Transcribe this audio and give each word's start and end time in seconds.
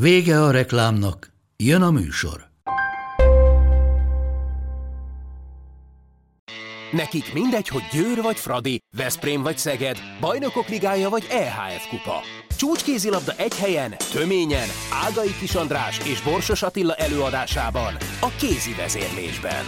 Vége 0.00 0.42
a 0.42 0.50
reklámnak, 0.50 1.32
jön 1.56 1.82
a 1.82 1.90
műsor. 1.90 2.50
Nekik 6.92 7.32
mindegy, 7.32 7.68
hogy 7.68 7.82
Győr 7.92 8.22
vagy 8.22 8.36
Fradi, 8.36 8.78
Veszprém 8.96 9.42
vagy 9.42 9.58
Szeged, 9.58 9.98
Bajnokok 10.20 10.68
Ligája 10.68 11.08
vagy 11.08 11.26
EHF 11.30 11.88
Kupa. 11.88 12.20
Csúcskézilabda 12.56 13.32
egy 13.36 13.54
helyen, 13.54 13.94
töményen, 14.12 14.68
Ágai 14.92 15.36
Kis 15.40 15.54
András 15.54 16.06
és 16.06 16.22
Borsos 16.22 16.62
Attila 16.62 16.94
előadásában, 16.94 17.94
a 18.20 18.28
kézi 18.38 18.74
vezérlésben. 18.74 19.64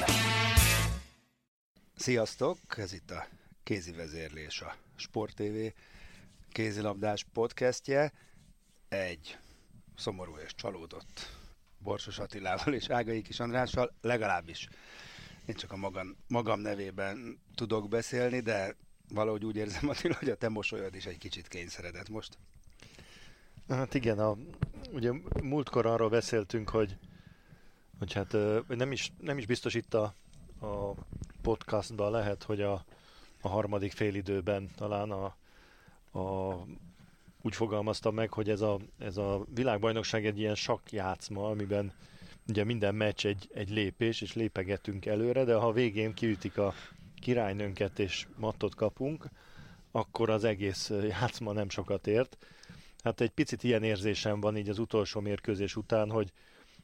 Sziasztok! 1.96 2.58
Ez 2.76 2.92
itt 2.92 3.10
a 3.10 3.26
kézi 3.62 3.92
vezérlés, 3.92 4.60
a 4.60 4.76
Sport 4.96 5.34
TV 5.34 5.80
kézilabdás 6.52 7.26
podcastje. 7.32 8.12
Egy 8.88 9.38
szomorú 9.98 10.36
és 10.36 10.54
csalódott 10.54 11.36
Borsos 11.78 12.18
Attilával 12.18 12.74
és 12.74 12.88
Ágai 12.88 13.22
Kis 13.22 13.40
Andrással, 13.40 13.94
legalábbis 14.00 14.68
én 15.46 15.54
csak 15.54 15.72
a 15.72 15.76
magam, 15.76 16.16
magam 16.28 16.60
nevében 16.60 17.40
tudok 17.54 17.88
beszélni, 17.88 18.40
de 18.40 18.76
valahogy 19.08 19.44
úgy 19.44 19.56
érzem, 19.56 19.88
Attila, 19.90 20.14
hogy 20.14 20.28
a 20.30 20.36
te 20.36 20.48
mosolyod 20.48 20.94
is 20.94 21.06
egy 21.06 21.18
kicsit 21.18 21.48
kényszeredett 21.48 22.08
most. 22.08 22.38
Hát 23.68 23.94
igen, 23.94 24.18
a, 24.18 24.36
ugye 24.92 25.12
múltkor 25.42 25.86
arról 25.86 26.08
beszéltünk, 26.08 26.68
hogy, 26.68 26.96
hogy 27.98 28.12
hát 28.12 28.36
nem 28.68 28.92
is, 28.92 29.12
nem 29.20 29.38
is 29.38 29.46
biztos 29.46 29.74
itt 29.74 29.94
a, 29.94 30.14
a 30.60 30.92
podcastban 31.42 32.10
lehet, 32.10 32.42
hogy 32.42 32.60
a, 32.60 32.84
a 33.40 33.48
harmadik 33.48 33.92
félidőben 33.92 34.70
talán 34.76 35.10
a, 35.10 35.24
a 36.18 36.56
úgy 37.42 37.54
fogalmaztam 37.54 38.14
meg, 38.14 38.32
hogy 38.32 38.50
ez 38.50 38.60
a, 38.60 38.78
ez 38.98 39.16
a 39.16 39.44
világbajnokság 39.54 40.26
egy 40.26 40.38
ilyen 40.38 40.54
sakkjátszma, 40.54 41.48
amiben 41.48 41.92
ugye 42.48 42.64
minden 42.64 42.94
meccs 42.94 43.26
egy, 43.26 43.48
egy 43.54 43.70
lépés, 43.70 44.20
és 44.20 44.34
lépegetünk 44.34 45.06
előre, 45.06 45.44
de 45.44 45.54
ha 45.54 45.66
a 45.66 45.72
végén 45.72 46.14
kiütik 46.14 46.58
a 46.58 46.74
királynőnket 47.20 47.98
és 47.98 48.26
mattot 48.36 48.74
kapunk, 48.74 49.28
akkor 49.90 50.30
az 50.30 50.44
egész 50.44 50.90
játszma 51.08 51.52
nem 51.52 51.68
sokat 51.68 52.06
ért. 52.06 52.36
Hát 53.02 53.20
egy 53.20 53.30
picit 53.30 53.62
ilyen 53.62 53.82
érzésem 53.82 54.40
van 54.40 54.56
így 54.56 54.68
az 54.68 54.78
utolsó 54.78 55.20
mérkőzés 55.20 55.76
után, 55.76 56.10
hogy, 56.10 56.32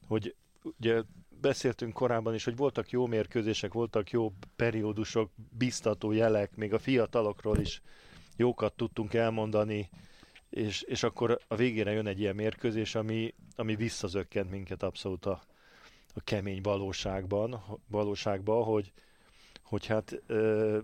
hogy 0.06 0.34
ugye 0.80 1.02
beszéltünk 1.40 1.92
korábban 1.92 2.34
is, 2.34 2.44
hogy 2.44 2.56
voltak 2.56 2.90
jó 2.90 3.06
mérkőzések, 3.06 3.72
voltak 3.72 4.10
jó 4.10 4.32
periódusok, 4.56 5.30
biztató 5.50 6.12
jelek, 6.12 6.56
még 6.56 6.72
a 6.72 6.78
fiatalokról 6.78 7.58
is 7.58 7.82
jókat 8.36 8.72
tudtunk 8.72 9.14
elmondani, 9.14 9.90
és, 10.54 10.82
és 10.82 11.02
akkor 11.02 11.38
a 11.48 11.56
végére 11.56 11.92
jön 11.92 12.06
egy 12.06 12.20
ilyen 12.20 12.34
mérkőzés, 12.34 12.94
ami, 12.94 13.34
ami 13.56 13.74
visszazökkent 13.76 14.50
minket 14.50 14.82
abszolút 14.82 15.26
a, 15.26 15.42
a 16.14 16.20
kemény 16.24 16.60
valóságban, 16.62 17.64
valóságban 17.88 18.64
hogy, 18.64 18.92
hogy 19.62 19.86
hát 19.86 20.22
ö, 20.26 20.78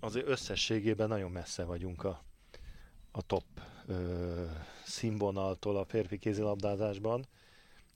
azért 0.00 0.28
összességében 0.28 1.08
nagyon 1.08 1.30
messze 1.30 1.64
vagyunk 1.64 2.04
a, 2.04 2.24
a 3.10 3.22
top 3.22 3.44
ö, 3.86 4.44
színvonaltól 4.84 5.76
a 5.76 5.84
férfi 5.84 6.18
kézilabdázásban, 6.18 7.26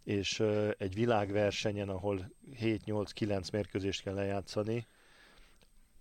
és 0.05 0.39
ö, 0.39 0.71
egy 0.79 0.95
világversenyen, 0.95 1.89
ahol 1.89 2.31
7-8-9 2.61 3.53
mérkőzést 3.53 4.03
kell 4.03 4.15
lejátszani, 4.15 4.87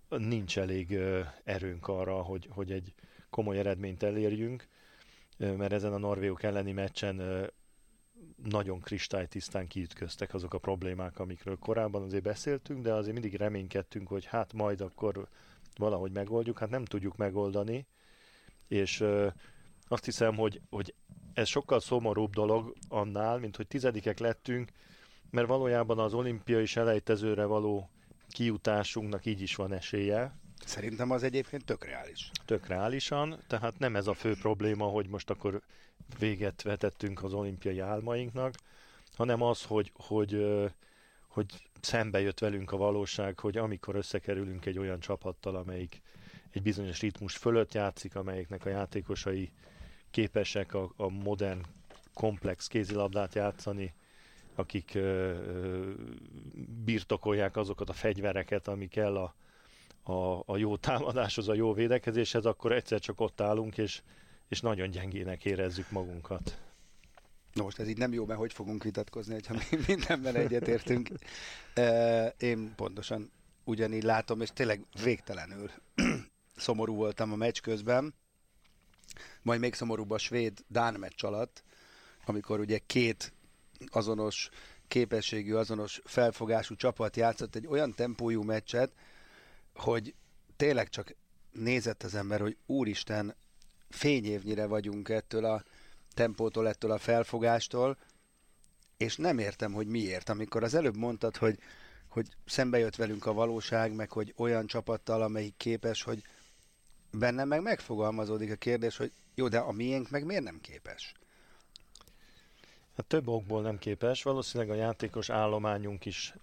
nincs 0.10 0.58
elég 0.58 0.92
ö, 0.92 1.22
erőnk 1.44 1.88
arra, 1.88 2.22
hogy, 2.22 2.48
hogy 2.52 2.72
egy 2.72 2.94
komoly 3.30 3.58
eredményt 3.58 4.04
elérjünk, 4.04 4.68
mert 5.38 5.72
ezen 5.72 5.94
a 5.94 5.98
norvégok 5.98 6.44
elleni 6.44 6.72
meccsen 6.72 7.50
nagyon 8.44 8.80
kristálytisztán 8.80 9.68
kiütköztek 9.68 10.34
azok 10.34 10.54
a 10.54 10.58
problémák, 10.58 11.20
amikről 11.20 11.58
korábban 11.58 12.04
azért 12.04 12.24
beszéltünk, 12.24 12.84
de 12.84 12.94
azért 12.94 13.14
mindig 13.14 13.36
reménykedtünk, 13.36 14.08
hogy 14.08 14.26
hát 14.26 14.54
majd 14.54 14.82
akkor 14.82 15.28
valahogy 15.76 16.12
megoldjuk, 16.12 16.60
hát 16.60 16.70
nem 16.70 16.86
tudjuk 16.86 17.18
megoldani, 17.18 17.88
és 18.68 19.04
azt 19.88 20.06
hiszem, 20.06 20.36
hogy, 20.36 20.62
hogy 20.70 20.94
ez 21.34 21.48
sokkal 21.48 21.80
szomorúbb 21.80 22.34
dolog 22.34 22.74
annál, 22.88 23.38
mint 23.38 23.56
hogy 23.56 23.68
tizedikek 23.68 24.20
lettünk, 24.20 24.72
mert 25.30 25.48
valójában 25.48 26.00
az 26.00 26.14
olimpiai 26.14 26.66
selejtezőre 26.66 27.46
való 27.46 27.90
kiutásunknak 28.28 29.26
így 29.26 29.42
is 29.42 29.56
van 29.56 29.74
esélye, 29.74 30.36
Szerintem 30.66 31.12
az 31.12 31.24
egyébként 31.24 31.66
tök 31.66 31.86
reális. 31.86 32.32
Tök 32.46 32.68
reálisan, 32.68 33.40
tehát 33.48 33.80
nem 33.80 33.96
ez 33.96 34.08
a 34.08 34.14
fő 34.14 34.36
probléma, 34.36 34.86
hogy 34.86 35.08
most 35.08 35.30
akkor 35.30 35.62
véget 36.20 36.62
vetettünk 36.62 37.24
az 37.24 37.34
olimpiai 37.34 37.80
álmainknak, 37.80 38.54
hanem 39.16 39.42
az, 39.42 39.64
hogy, 39.64 39.92
hogy, 39.96 40.46
hogy 41.28 41.46
szembe 41.82 42.22
jött 42.22 42.40
velünk 42.40 42.72
a 42.72 42.78
valóság, 42.78 43.40
hogy 43.40 43.58
amikor 43.58 43.96
összekerülünk 43.96 44.66
egy 44.66 44.78
olyan 44.78 45.00
csapattal, 45.00 45.56
amelyik 45.56 46.02
egy 46.52 46.62
bizonyos 46.62 47.00
ritmus 47.00 47.36
fölött 47.38 47.74
játszik, 47.74 48.16
amelyiknek 48.16 48.66
a 48.66 48.70
játékosai 48.70 49.52
képesek 50.12 50.74
a, 50.74 50.94
a 50.96 51.10
modern, 51.10 51.62
komplex 52.14 52.68
kézilabdát 52.68 53.36
játszani, 53.36 53.94
akik 54.56 54.92
ö, 54.96 55.00
ö, 55.00 55.92
birtokolják 56.84 57.58
azokat 57.58 57.90
a 57.90 57.94
fegyvereket, 57.94 58.68
ami 58.68 58.88
kell 58.88 59.18
a, 59.18 59.36
a, 60.04 60.40
a 60.46 60.58
jó 60.58 60.78
támadáshoz, 60.78 61.48
a 61.48 61.54
jó 61.54 61.74
védekezéshez, 61.74 62.46
akkor 62.46 62.72
egyszer 62.72 63.00
csak 63.00 63.20
ott 63.20 63.42
állunk, 63.42 63.78
és, 63.78 64.02
és 64.48 64.62
nagyon 64.62 64.90
gyengének 64.90 65.46
érezzük 65.46 65.92
magunkat. 65.92 66.58
Na 67.54 67.64
most 67.64 67.80
ez 67.80 67.88
így 67.88 67.98
nem 67.98 68.14
jó, 68.14 68.26
mert 68.26 68.40
hogy 68.40 68.54
fogunk 68.54 68.84
vitatkozni, 68.84 69.40
ha 69.48 69.54
mi 69.54 69.78
mindenben 69.88 70.36
egyetértünk. 70.36 71.10
Én 72.38 72.74
pontosan 72.76 73.32
ugyanígy 73.64 74.04
látom, 74.04 74.42
és 74.42 74.50
tényleg 74.54 74.86
végtelenül 75.04 75.72
szomorú 76.56 76.96
voltam 76.96 77.32
a 77.32 77.36
meccs 77.36 77.60
közben, 77.60 78.14
majd 79.42 79.60
még 79.60 79.74
szomorúbb 79.74 80.12
a 80.12 80.18
svéd-dán 80.18 80.94
meccs 80.94 81.24
alatt, 81.24 81.64
amikor 82.26 82.60
ugye 82.60 82.78
két 82.86 83.34
azonos 83.88 84.50
képességű, 84.88 85.54
azonos 85.54 86.02
felfogású 86.04 86.76
csapat 86.76 87.16
játszott 87.16 87.56
egy 87.56 87.68
olyan 87.68 87.94
tempójú 87.94 88.44
meccset, 88.44 88.92
hogy 89.76 90.14
tényleg 90.56 90.90
csak 90.90 91.16
nézett 91.52 92.04
az 92.04 92.16
ember, 92.16 92.40
hogy 92.40 92.58
úristen, 92.66 93.36
fényévnyire 93.90 94.66
vagyunk 94.66 95.10
ettől 95.10 95.46
a 95.46 95.64
tempótól, 96.14 96.68
ettől 96.68 96.92
a 96.92 96.98
felfogástól, 96.98 97.98
és 98.98 99.16
nem 99.16 99.38
értem, 99.38 99.74
hogy 99.74 99.88
miért. 99.88 100.30
Amikor 100.30 100.64
az 100.64 100.74
előbb 100.74 100.98
mondtad, 100.98 101.38
hogy, 101.38 101.60
hogy 102.08 102.28
szembe 102.46 102.78
jött 102.78 102.96
velünk 102.96 103.26
a 103.26 103.34
valóság, 103.34 103.94
meg 103.94 104.12
hogy 104.12 104.34
olyan 104.38 104.68
csapattal, 104.68 105.22
amelyik 105.22 105.54
képes, 105.58 106.04
hogy 106.04 106.22
bennem 107.12 107.48
meg 107.48 107.62
megfogalmazódik 107.62 108.52
a 108.52 108.56
kérdés, 108.56 108.98
hogy 108.98 109.12
jó, 109.36 109.48
de 109.48 109.58
a 109.58 109.72
miénk 109.72 110.10
meg 110.10 110.26
miért 110.26 110.44
nem 110.44 110.60
képes? 110.62 111.14
Hát 112.96 113.06
több 113.06 113.28
okból 113.28 113.62
nem 113.62 113.78
képes. 113.78 114.24
Valószínűleg 114.24 114.74
a 114.74 114.80
játékos 114.80 115.30
állományunk 115.30 116.06
is 116.06 116.34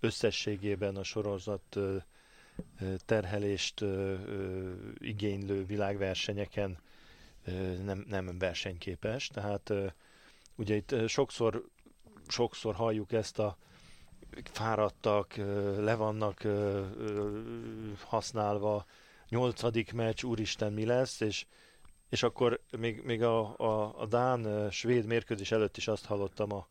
összességében 0.00 0.96
a 0.96 1.02
sorozat 1.02 1.76
terhelést 3.06 3.84
igénylő 4.98 5.64
világversenyeken 5.64 6.78
nem, 7.84 8.04
nem 8.08 8.38
versenyképes. 8.38 9.26
Tehát 9.26 9.72
ugye 10.54 10.74
itt 10.74 11.08
sokszor, 11.08 11.64
sokszor 12.28 12.74
halljuk 12.74 13.12
ezt 13.12 13.38
a 13.38 13.56
fáradtak, 14.44 15.36
le 15.76 15.94
vannak 15.94 16.46
használva, 18.04 18.84
nyolcadik 19.28 19.92
meccs, 19.92 20.24
úristen 20.24 20.72
mi 20.72 20.84
lesz, 20.84 21.20
és, 21.20 21.46
és 22.08 22.22
akkor 22.22 22.60
még, 22.78 23.02
még 23.02 23.22
a, 23.22 23.58
a, 23.58 24.00
a 24.00 24.06
Dán-svéd 24.06 25.06
mérkőzés 25.06 25.50
előtt 25.52 25.76
is 25.76 25.88
azt 25.88 26.04
hallottam 26.04 26.52
a, 26.52 26.68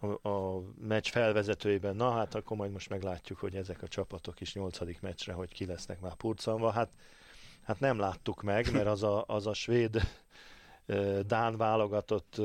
a, 0.00 0.60
meccs 0.80 1.06
felvezetőiben, 1.06 1.96
na 1.96 2.10
hát 2.10 2.34
akkor 2.34 2.56
majd 2.56 2.70
most 2.70 2.88
meglátjuk, 2.88 3.38
hogy 3.38 3.54
ezek 3.54 3.82
a 3.82 3.88
csapatok 3.88 4.40
is 4.40 4.54
nyolcadik 4.54 5.00
meccsre, 5.00 5.32
hogy 5.32 5.52
ki 5.52 5.66
lesznek 5.66 6.00
már 6.00 6.14
purcanva. 6.14 6.70
Hát, 6.70 6.88
hát 7.62 7.80
nem 7.80 7.98
láttuk 7.98 8.42
meg, 8.42 8.72
mert 8.72 8.86
az 8.86 9.02
a, 9.02 9.24
az 9.26 9.46
a 9.46 9.54
svéd 9.54 10.00
Dán 11.26 11.56
válogatott 11.56 12.40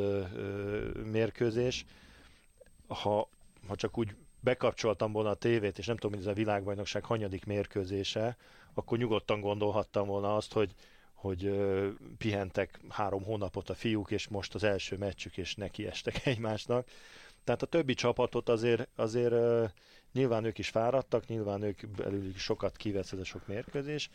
mérkőzés, 1.11 1.85
ha, 2.87 3.29
ha 3.67 3.75
csak 3.75 3.97
úgy 3.97 4.15
bekapcsoltam 4.39 5.11
volna 5.11 5.29
a 5.29 5.35
tévét, 5.35 5.77
és 5.77 5.85
nem 5.85 5.95
tudom, 5.95 6.11
hogy 6.11 6.21
ez 6.21 6.31
a 6.31 6.35
világbajnokság 6.35 7.03
hanyadik 7.03 7.45
mérkőzése, 7.45 8.37
akkor 8.73 8.97
nyugodtan 8.97 9.41
gondolhattam 9.41 10.07
volna 10.07 10.35
azt, 10.35 10.53
hogy, 10.53 10.75
hogy 11.13 11.59
pihentek 12.17 12.79
három 12.89 13.23
hónapot 13.23 13.69
a 13.69 13.73
fiúk, 13.73 14.11
és 14.11 14.27
most 14.27 14.55
az 14.55 14.63
első 14.63 14.97
meccsük, 14.97 15.37
és 15.37 15.55
neki 15.55 15.87
estek 15.87 16.25
egymásnak. 16.25 16.87
Tehát 17.43 17.61
a 17.61 17.65
többi 17.65 17.93
csapatot 17.93 18.49
azért, 18.49 18.87
azért 18.95 19.33
nyilván 20.13 20.43
ők 20.43 20.57
is 20.57 20.69
fáradtak, 20.69 21.25
nyilván 21.25 21.61
ők 21.61 21.87
belül 21.87 22.33
sokat 22.35 22.77
kivesz 22.77 23.11
ez 23.11 23.19
a 23.19 23.23
sok 23.23 23.47
mérkőzés, 23.47 24.09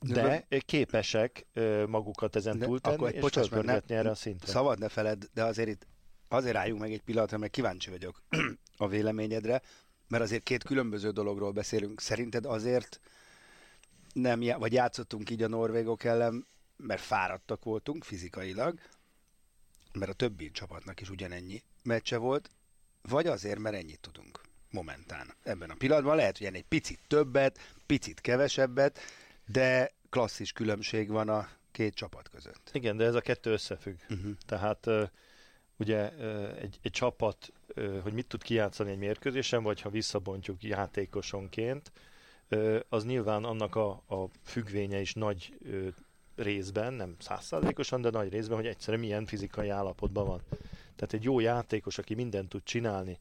de 0.00 0.46
képesek 0.66 1.46
ö, 1.52 1.86
magukat 1.86 2.36
ezen 2.36 2.58
De 2.58 2.64
túltenni, 2.64 2.94
akkor 2.94 3.08
egy 3.08 3.14
és 3.14 3.20
bocsáss 3.20 3.48
ne- 3.48 3.80
erre 3.86 4.10
a 4.10 4.14
szintre. 4.14 4.46
Szabad 4.46 4.78
ne 4.78 4.88
feled, 4.88 5.28
de 5.34 5.44
azért 5.44 5.68
itt 5.68 5.86
azért 6.28 6.56
álljunk 6.56 6.80
meg 6.80 6.92
egy 6.92 7.02
pillanatra, 7.02 7.38
mert 7.38 7.52
kíváncsi 7.52 7.90
vagyok 7.90 8.22
a 8.76 8.88
véleményedre, 8.88 9.62
mert 10.08 10.22
azért 10.22 10.42
két 10.42 10.64
különböző 10.64 11.10
dologról 11.10 11.52
beszélünk. 11.52 12.00
Szerinted 12.00 12.46
azért 12.46 13.00
nem, 14.12 14.42
já- 14.42 14.58
vagy 14.58 14.72
játszottunk 14.72 15.30
így 15.30 15.42
a 15.42 15.48
norvégok 15.48 16.04
ellen, 16.04 16.46
mert 16.76 17.00
fáradtak 17.00 17.64
voltunk 17.64 18.04
fizikailag, 18.04 18.78
mert 19.92 20.10
a 20.10 20.14
többi 20.14 20.50
csapatnak 20.50 21.00
is 21.00 21.10
ugyanennyi 21.10 21.62
meccse 21.84 22.16
volt, 22.16 22.50
vagy 23.02 23.26
azért, 23.26 23.58
mert 23.58 23.76
ennyit 23.76 24.00
tudunk 24.00 24.40
momentán. 24.70 25.34
Ebben 25.42 25.70
a 25.70 25.74
pillanatban 25.74 26.16
lehet, 26.16 26.38
hogy 26.38 26.46
egy 26.46 26.64
picit 26.64 27.00
többet, 27.06 27.58
picit 27.86 28.20
kevesebbet, 28.20 28.98
de 29.46 29.92
klasszis 30.10 30.52
különbség 30.52 31.08
van 31.08 31.28
a 31.28 31.48
két 31.70 31.94
csapat 31.94 32.28
között. 32.28 32.70
Igen, 32.72 32.96
de 32.96 33.04
ez 33.04 33.14
a 33.14 33.20
kettő 33.20 33.52
összefügg. 33.52 33.96
Uh-huh. 34.10 34.32
Tehát 34.46 34.86
ugye 35.76 36.10
egy, 36.54 36.78
egy 36.82 36.90
csapat, 36.90 37.52
hogy 38.02 38.12
mit 38.12 38.26
tud 38.26 38.42
kijátszani 38.42 38.90
egy 38.90 38.98
mérkőzésen, 38.98 39.62
vagy 39.62 39.80
ha 39.80 39.90
visszabontjuk 39.90 40.62
játékosonként, 40.62 41.92
az 42.88 43.04
nyilván 43.04 43.44
annak 43.44 43.76
a, 43.76 43.90
a 43.90 44.28
függvénye 44.44 45.00
is 45.00 45.14
nagy 45.14 45.58
részben, 46.36 46.92
nem 46.92 47.16
százszázalékosan, 47.18 48.00
de 48.00 48.10
nagy 48.10 48.32
részben, 48.32 48.56
hogy 48.56 48.66
egyszerűen 48.66 49.02
milyen 49.02 49.26
fizikai 49.26 49.68
állapotban 49.68 50.26
van. 50.26 50.42
Tehát 50.96 51.14
egy 51.14 51.22
jó 51.22 51.40
játékos, 51.40 51.98
aki 51.98 52.14
mindent 52.14 52.48
tud 52.48 52.62
csinálni, 52.62 53.18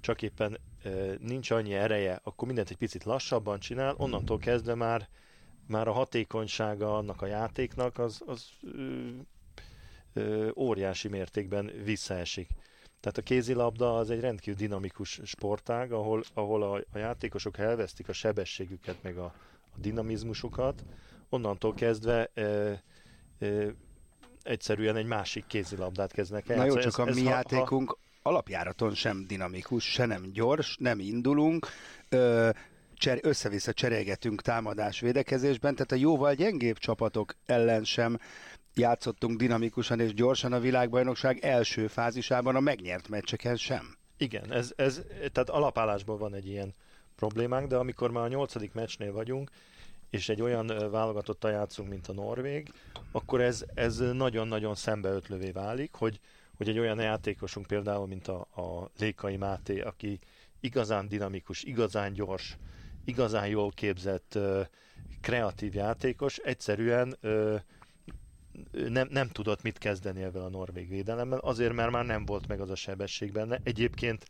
csak 0.00 0.22
éppen 0.22 0.58
ö, 0.82 1.14
nincs 1.18 1.50
annyi 1.50 1.74
ereje, 1.74 2.20
akkor 2.22 2.46
mindent 2.46 2.70
egy 2.70 2.76
picit 2.76 3.04
lassabban 3.04 3.58
csinál, 3.58 3.94
onnantól 3.96 4.38
kezdve 4.38 4.74
már 4.74 5.08
már 5.66 5.88
a 5.88 5.92
hatékonysága 5.92 6.96
annak 6.96 7.22
a 7.22 7.26
játéknak 7.26 7.98
az, 7.98 8.22
az 8.26 8.48
ö, 8.62 9.08
ö, 10.12 10.50
óriási 10.56 11.08
mértékben 11.08 11.72
visszaesik. 11.84 12.48
Tehát 13.00 13.18
a 13.18 13.22
kézilabda 13.22 13.96
az 13.96 14.10
egy 14.10 14.20
rendkívül 14.20 14.58
dinamikus 14.58 15.20
sportág, 15.24 15.92
ahol, 15.92 16.22
ahol 16.34 16.62
a, 16.62 16.84
a 16.92 16.98
játékosok 16.98 17.58
elvesztik 17.58 18.08
a 18.08 18.12
sebességüket, 18.12 19.02
meg 19.02 19.18
a, 19.18 19.34
a 19.60 19.78
dinamizmusukat, 19.78 20.84
onnantól 21.28 21.74
kezdve 21.74 22.30
ö, 22.34 22.72
ö, 23.38 23.70
egyszerűen 24.46 24.96
egy 24.96 25.06
másik 25.06 25.46
kézilabdát 25.46 26.12
kezdnek 26.12 26.48
el. 26.48 26.56
Na 26.56 26.64
jó, 26.64 26.76
csak 26.76 26.98
a 26.98 27.04
mi 27.04 27.22
játékunk 27.22 27.98
alapjáraton 28.22 28.94
sem 28.94 29.24
dinamikus, 29.26 29.84
se 29.84 30.06
nem 30.06 30.30
gyors, 30.32 30.76
nem 30.80 30.98
indulunk, 30.98 31.66
ö, 32.08 32.50
cser, 32.94 33.18
össze-vissza 33.22 33.72
cserélgetünk 33.72 34.42
támadás 34.42 35.00
védekezésben, 35.00 35.74
tehát 35.74 35.92
a 35.92 35.94
jóval 35.94 36.34
gyengébb 36.34 36.78
csapatok 36.78 37.34
ellen 37.46 37.84
sem 37.84 38.18
játszottunk 38.74 39.38
dinamikusan 39.38 40.00
és 40.00 40.14
gyorsan 40.14 40.52
a 40.52 40.60
világbajnokság 40.60 41.38
első 41.44 41.86
fázisában 41.86 42.56
a 42.56 42.60
megnyert 42.60 43.08
meccseken 43.08 43.56
sem. 43.56 43.96
Igen, 44.16 44.52
ez, 44.52 44.72
ez, 44.76 45.02
tehát 45.32 45.50
alapállásban 45.50 46.18
van 46.18 46.34
egy 46.34 46.46
ilyen 46.46 46.74
problémánk, 47.16 47.68
de 47.68 47.76
amikor 47.76 48.10
már 48.10 48.24
a 48.24 48.28
nyolcadik 48.28 48.72
meccsnél 48.72 49.12
vagyunk, 49.12 49.50
és 50.10 50.28
egy 50.28 50.42
olyan 50.42 50.66
válogatottal 50.90 51.50
játszunk, 51.50 51.88
mint 51.88 52.08
a 52.08 52.12
Norvég, 52.12 52.72
akkor 53.12 53.40
ez, 53.40 53.64
ez 53.74 53.98
nagyon-nagyon 53.98 54.74
szembeötlővé 54.74 55.50
válik, 55.50 55.94
hogy, 55.94 56.20
hogy 56.56 56.68
egy 56.68 56.78
olyan 56.78 57.00
játékosunk 57.00 57.66
például, 57.66 58.06
mint 58.06 58.28
a, 58.28 58.40
a 58.40 58.90
Lékai 58.98 59.36
Máté, 59.36 59.80
aki 59.80 60.18
igazán 60.60 61.08
dinamikus, 61.08 61.62
igazán 61.62 62.12
gyors, 62.12 62.56
igazán 63.04 63.46
jól 63.46 63.70
képzett, 63.70 64.38
kreatív 65.20 65.74
játékos, 65.74 66.36
egyszerűen 66.36 67.18
nem, 68.70 69.08
nem 69.10 69.28
tudott 69.28 69.62
mit 69.62 69.78
kezdeni 69.78 70.22
ebben 70.22 70.42
a 70.42 70.48
norvég 70.48 70.88
védelemmel, 70.88 71.38
azért 71.38 71.72
mert 71.72 71.90
már 71.90 72.04
nem 72.04 72.24
volt 72.24 72.46
meg 72.46 72.60
az 72.60 72.70
a 72.70 72.74
sebesség 72.74 73.32
benne. 73.32 73.60
Egyébként 73.62 74.26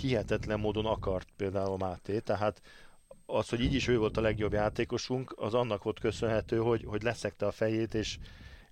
hihetetlen 0.00 0.60
módon 0.60 0.86
akart 0.86 1.28
például 1.36 1.76
Máté, 1.76 2.18
tehát 2.18 2.62
az, 3.26 3.48
hogy 3.48 3.60
így 3.60 3.74
is 3.74 3.88
ő 3.88 3.98
volt 3.98 4.16
a 4.16 4.20
legjobb 4.20 4.52
játékosunk, 4.52 5.34
az 5.36 5.54
annak 5.54 5.82
volt 5.82 6.00
köszönhető, 6.00 6.56
hogy, 6.56 6.84
hogy 6.84 7.02
leszekte 7.02 7.46
a 7.46 7.50
fejét, 7.50 7.94
és, 7.94 8.18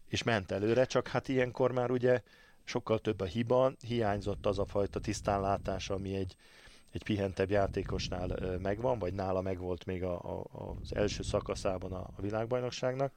és 0.09 0.23
ment 0.23 0.51
előre, 0.51 0.85
csak 0.85 1.09
hát 1.09 1.29
ilyenkor 1.29 1.73
már 1.73 1.91
ugye 1.91 2.23
sokkal 2.65 2.99
több 2.99 3.21
a 3.21 3.25
hiba, 3.25 3.73
hiányzott 3.87 4.47
az 4.47 4.59
a 4.59 4.65
fajta 4.65 5.01
tisztánlátás, 5.01 5.91
ami 5.91 6.15
egy, 6.15 6.37
egy 6.93 7.03
pihentebb 7.03 7.51
játékosnál 7.51 8.59
megvan, 8.63 8.99
vagy 8.99 9.15
nála 9.15 9.41
megvolt 9.41 9.85
még 9.85 10.03
a, 10.03 10.15
a, 10.15 10.45
az 10.81 10.95
első 10.95 11.23
szakaszában 11.23 11.93
a, 11.93 12.11
a 12.17 12.21
világbajnokságnak. 12.21 13.13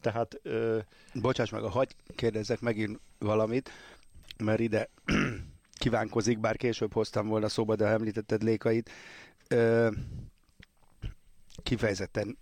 Tehát 0.00 0.40
ö, 0.42 0.78
Bocsáss 1.14 1.50
meg, 1.50 1.62
hagy 1.62 1.96
kérdezzek 2.14 2.60
megint 2.60 3.00
valamit, 3.18 3.70
mert 4.38 4.60
ide 4.60 4.88
kívánkozik, 5.80 6.38
bár 6.38 6.56
később 6.56 6.92
hoztam 6.92 7.26
volna 7.26 7.48
szóba, 7.48 7.76
de 7.76 7.84
ha 7.86 7.92
említetted 7.92 8.42
Lékait. 8.42 8.90
Ö, 9.48 9.88
kifejezetten 11.62 12.38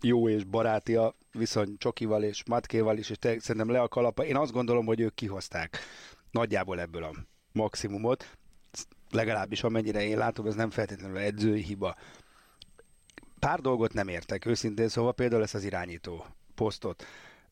jó 0.00 0.28
és 0.28 0.44
baráti 0.44 0.96
a 0.96 1.14
viszony 1.32 1.74
Csokival 1.78 2.22
és 2.22 2.42
Matkéval 2.44 2.98
is, 2.98 3.10
és 3.10 3.18
te, 3.18 3.40
szerintem 3.40 3.70
le 3.70 3.80
a 3.80 3.88
kalapa. 3.88 4.24
Én 4.24 4.36
azt 4.36 4.52
gondolom, 4.52 4.86
hogy 4.86 5.00
ők 5.00 5.14
kihozták 5.14 5.78
nagyjából 6.30 6.80
ebből 6.80 7.02
a 7.02 7.14
maximumot, 7.52 8.36
legalábbis 9.10 9.62
amennyire 9.62 10.04
én 10.04 10.18
látom, 10.18 10.46
ez 10.46 10.54
nem 10.54 10.70
feltétlenül 10.70 11.18
edzői 11.18 11.62
hiba. 11.62 11.94
Pár 13.38 13.60
dolgot 13.60 13.92
nem 13.92 14.08
értek, 14.08 14.44
őszintén 14.44 14.88
szóval 14.88 15.14
például 15.14 15.42
ezt 15.42 15.54
az 15.54 15.64
irányító 15.64 16.26
posztot. 16.54 17.04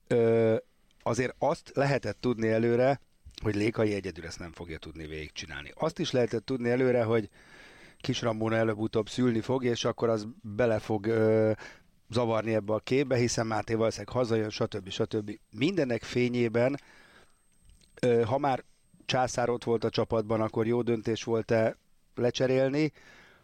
Ö, 0.07 0.57
azért 1.03 1.35
azt 1.39 1.71
lehetett 1.75 2.21
tudni 2.21 2.49
előre, 2.49 3.01
hogy 3.43 3.55
Lékai 3.55 3.95
egyedül 3.95 4.27
ezt 4.27 4.39
nem 4.39 4.53
fogja 4.53 4.79
tudni 4.79 5.07
végigcsinálni. 5.07 5.73
Azt 5.75 5.99
is 5.99 6.11
lehetett 6.11 6.45
tudni 6.45 6.71
előre, 6.71 7.03
hogy 7.03 7.29
kis 8.05 8.23
Ramona 8.23 8.57
előbb-utóbb 8.57 9.09
szülni 9.09 9.41
fog, 9.41 9.65
és 9.65 9.85
akkor 9.85 10.09
az 10.09 10.27
bele 10.43 10.79
fog 10.79 11.07
ö, 11.07 11.53
zavarni 12.11 12.55
ebbe 12.55 12.73
a 12.73 12.79
képbe, 12.79 13.17
hiszen 13.17 13.47
Máté 13.47 13.75
valószínűleg 13.75 14.15
hazajön, 14.15 14.51
stb. 14.51 14.89
stb. 14.89 15.39
Mindenek 15.51 16.03
fényében, 16.03 16.77
ö, 18.01 18.23
ha 18.23 18.39
már 18.39 18.65
császár 19.05 19.49
ott 19.49 19.65
volt 19.65 19.85
a 19.85 19.91
csapatban, 19.91 20.41
akkor 20.41 20.67
jó 20.67 20.83
döntés 20.83 21.25
volt-e 21.25 21.77
lecserélni? 22.15 22.93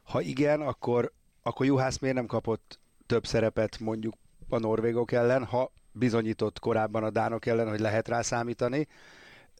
Ha 0.02 0.20
igen, 0.20 0.60
akkor, 0.60 1.12
akkor 1.42 1.66
Juhász 1.66 1.98
miért 1.98 2.16
nem 2.16 2.26
kapott 2.26 2.78
több 3.06 3.26
szerepet 3.26 3.78
mondjuk 3.78 4.14
a 4.48 4.58
norvégok 4.58 5.12
ellen, 5.12 5.44
ha 5.44 5.72
bizonyított 5.92 6.58
korábban 6.58 7.04
a 7.04 7.10
dánok 7.10 7.46
ellen, 7.46 7.68
hogy 7.68 7.80
lehet 7.80 8.08
rá 8.08 8.22
számítani. 8.22 8.88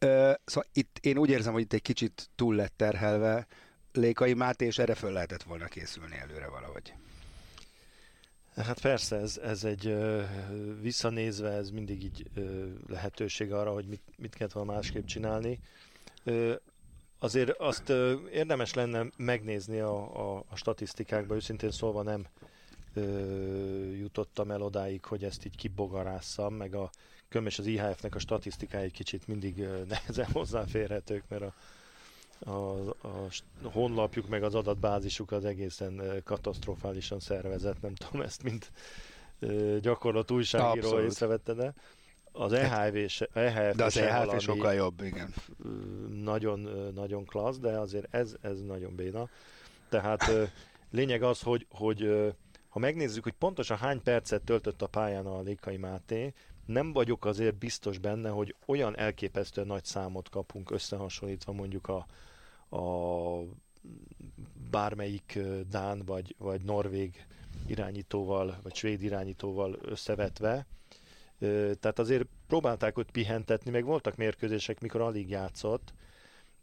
Ö, 0.00 0.33
szóval 0.45 0.71
itt 0.73 0.99
én 1.02 1.19
úgy 1.19 1.30
érzem, 1.30 1.52
hogy 1.52 1.62
itt 1.62 1.73
egy 1.73 1.83
kicsit 1.83 2.30
túl 2.35 2.54
lett 2.54 2.73
terhelve 2.76 3.47
Lékai 3.92 4.35
Máté, 4.35 4.66
és 4.66 4.78
erre 4.78 4.94
föl 4.94 5.12
lehetett 5.12 5.42
volna 5.42 5.66
készülni 5.66 6.16
előre 6.16 6.49
valahogy. 6.49 6.94
Hát 8.56 8.80
persze, 8.80 9.16
ez, 9.16 9.37
ez 9.37 9.64
egy 9.64 9.97
visszanézve, 10.80 11.50
ez 11.50 11.70
mindig 11.70 12.04
így 12.04 12.30
lehetőség 12.88 13.52
arra, 13.52 13.73
hogy 13.73 13.87
mit, 13.87 14.02
mit 14.16 14.35
kellett 14.35 14.52
volna 14.52 14.73
másképp 14.73 15.04
csinálni. 15.04 15.59
Azért 17.18 17.50
azt 17.59 17.88
érdemes 18.32 18.75
lenne 18.75 19.06
megnézni 19.16 19.78
a, 19.78 20.35
a, 20.35 20.44
a 20.49 20.56
statisztikákba, 20.56 21.35
őszintén 21.35 21.70
szólva 21.70 22.02
nem 22.02 22.26
jutottam 23.99 24.50
el 24.50 24.62
odáig, 24.62 25.04
hogy 25.04 25.25
ezt 25.25 25.47
így 25.47 25.56
kibogarásszam, 25.56 26.54
meg 26.54 26.75
a 26.75 26.90
és 27.44 27.59
az 27.59 27.66
IHF-nek 27.66 28.14
a 28.14 28.18
statisztikái 28.18 28.90
kicsit 28.90 29.26
mindig 29.26 29.59
ö, 29.59 29.82
nehezen 29.88 30.26
hozzáférhetők, 30.32 31.25
mert 31.28 31.42
a, 31.42 31.54
a, 32.40 32.50
a 32.88 33.28
honlapjuk 33.62 34.28
meg 34.28 34.42
az 34.42 34.54
adatbázisuk 34.54 35.32
az 35.32 35.44
egészen 35.44 36.23
katasztrofálisan 36.25 37.20
szervezett, 37.20 37.80
nem 37.80 37.94
tudom 37.94 38.20
ezt, 38.23 38.42
mint 38.42 38.73
gyakorlat 39.80 40.30
újságíró 40.30 40.87
Abszolút. 40.87 41.11
észrevette, 41.11 41.52
de 41.52 41.75
az 42.32 42.52
EHF, 42.52 43.11
se, 43.11 43.28
EHF 43.32 43.76
De 43.76 43.85
az 43.85 43.97
EHF 43.97 44.18
valami, 44.18 44.40
sokkal 44.40 44.75
jobb, 44.75 45.02
igen. 45.02 45.35
nagyon, 46.23 46.68
nagyon 46.94 47.25
klassz, 47.25 47.59
de 47.59 47.78
azért 47.78 48.14
ez, 48.14 48.35
ez 48.40 48.62
nagyon 48.62 48.94
béna. 48.94 49.28
Tehát 49.88 50.30
lényeg 50.90 51.23
az, 51.23 51.40
hogy, 51.40 51.66
hogy 51.70 52.32
ha 52.68 52.78
megnézzük, 52.78 53.23
hogy 53.23 53.32
pontosan 53.32 53.76
hány 53.76 54.02
percet 54.02 54.42
töltött 54.42 54.82
a 54.82 54.87
pályán 54.87 55.26
a 55.26 55.40
Lékai 55.40 55.76
Máté, 55.76 56.32
nem 56.66 56.92
vagyok 56.92 57.25
azért 57.25 57.54
biztos 57.54 57.99
benne, 57.99 58.28
hogy 58.28 58.54
olyan 58.66 58.97
elképesztően 58.97 59.66
nagy 59.66 59.85
számot 59.85 60.28
kapunk 60.28 60.70
összehasonlítva 60.70 61.52
mondjuk 61.52 61.88
a, 61.88 62.06
a 62.71 63.41
bármelyik 64.71 65.39
Dán 65.71 66.03
vagy, 66.05 66.35
vagy 66.39 66.62
Norvég 66.62 67.27
irányítóval, 67.67 68.59
vagy 68.62 68.75
svéd 68.75 69.03
irányítóval 69.03 69.79
összevetve. 69.83 70.67
Tehát 71.81 71.99
azért 71.99 72.27
próbálták 72.47 72.99
ott 72.99 73.11
pihentetni, 73.11 73.71
meg 73.71 73.85
voltak 73.85 74.17
mérkőzések, 74.17 74.81
mikor 74.81 75.00
alig 75.00 75.31
játszott, 75.31 75.93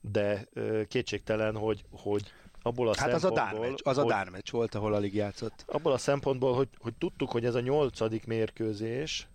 de 0.02 0.48
kétségtelen, 0.88 1.56
hogy, 1.56 1.86
hogy 1.92 2.32
abból 2.62 2.88
a 2.88 2.94
hát 2.98 3.14
az 3.14 3.24
a 3.24 3.32
Dán 3.32 3.56
meccs, 3.56 3.80
az 3.84 3.98
a 3.98 4.06
Dán 4.06 4.28
meccs 4.32 4.52
volt, 4.52 4.76
ahol 4.76 4.94
alig 4.94 5.16
játszott. 5.16 5.64
Abból 5.68 5.92
a 5.92 5.98
szempontból, 5.98 6.56
hogy, 6.56 6.70
hogy 6.78 6.94
tudtuk, 6.94 7.32
hogy 7.32 7.46
ez 7.46 7.56
a 7.56 7.60
nyolcadik 7.60 8.26
mérkőzés, 8.26 9.28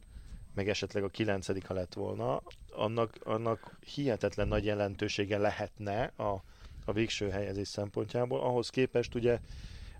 meg 0.55 0.69
esetleg 0.69 1.03
a 1.03 1.09
kilencedik, 1.09 1.67
ha 1.67 1.75
lett 1.75 1.95
volna, 1.95 2.43
annak, 2.71 3.17
annak 3.25 3.79
hihetetlen 3.95 4.49
nagy 4.49 4.65
jelentősége 4.65 5.39
lehetne 5.39 6.03
a, 6.05 6.43
a 6.85 6.93
végső 6.93 7.29
helyezés 7.29 7.69
szempontjából. 7.69 8.41
Ahhoz 8.41 8.71
képest 8.71 9.15
ugye 9.15 9.39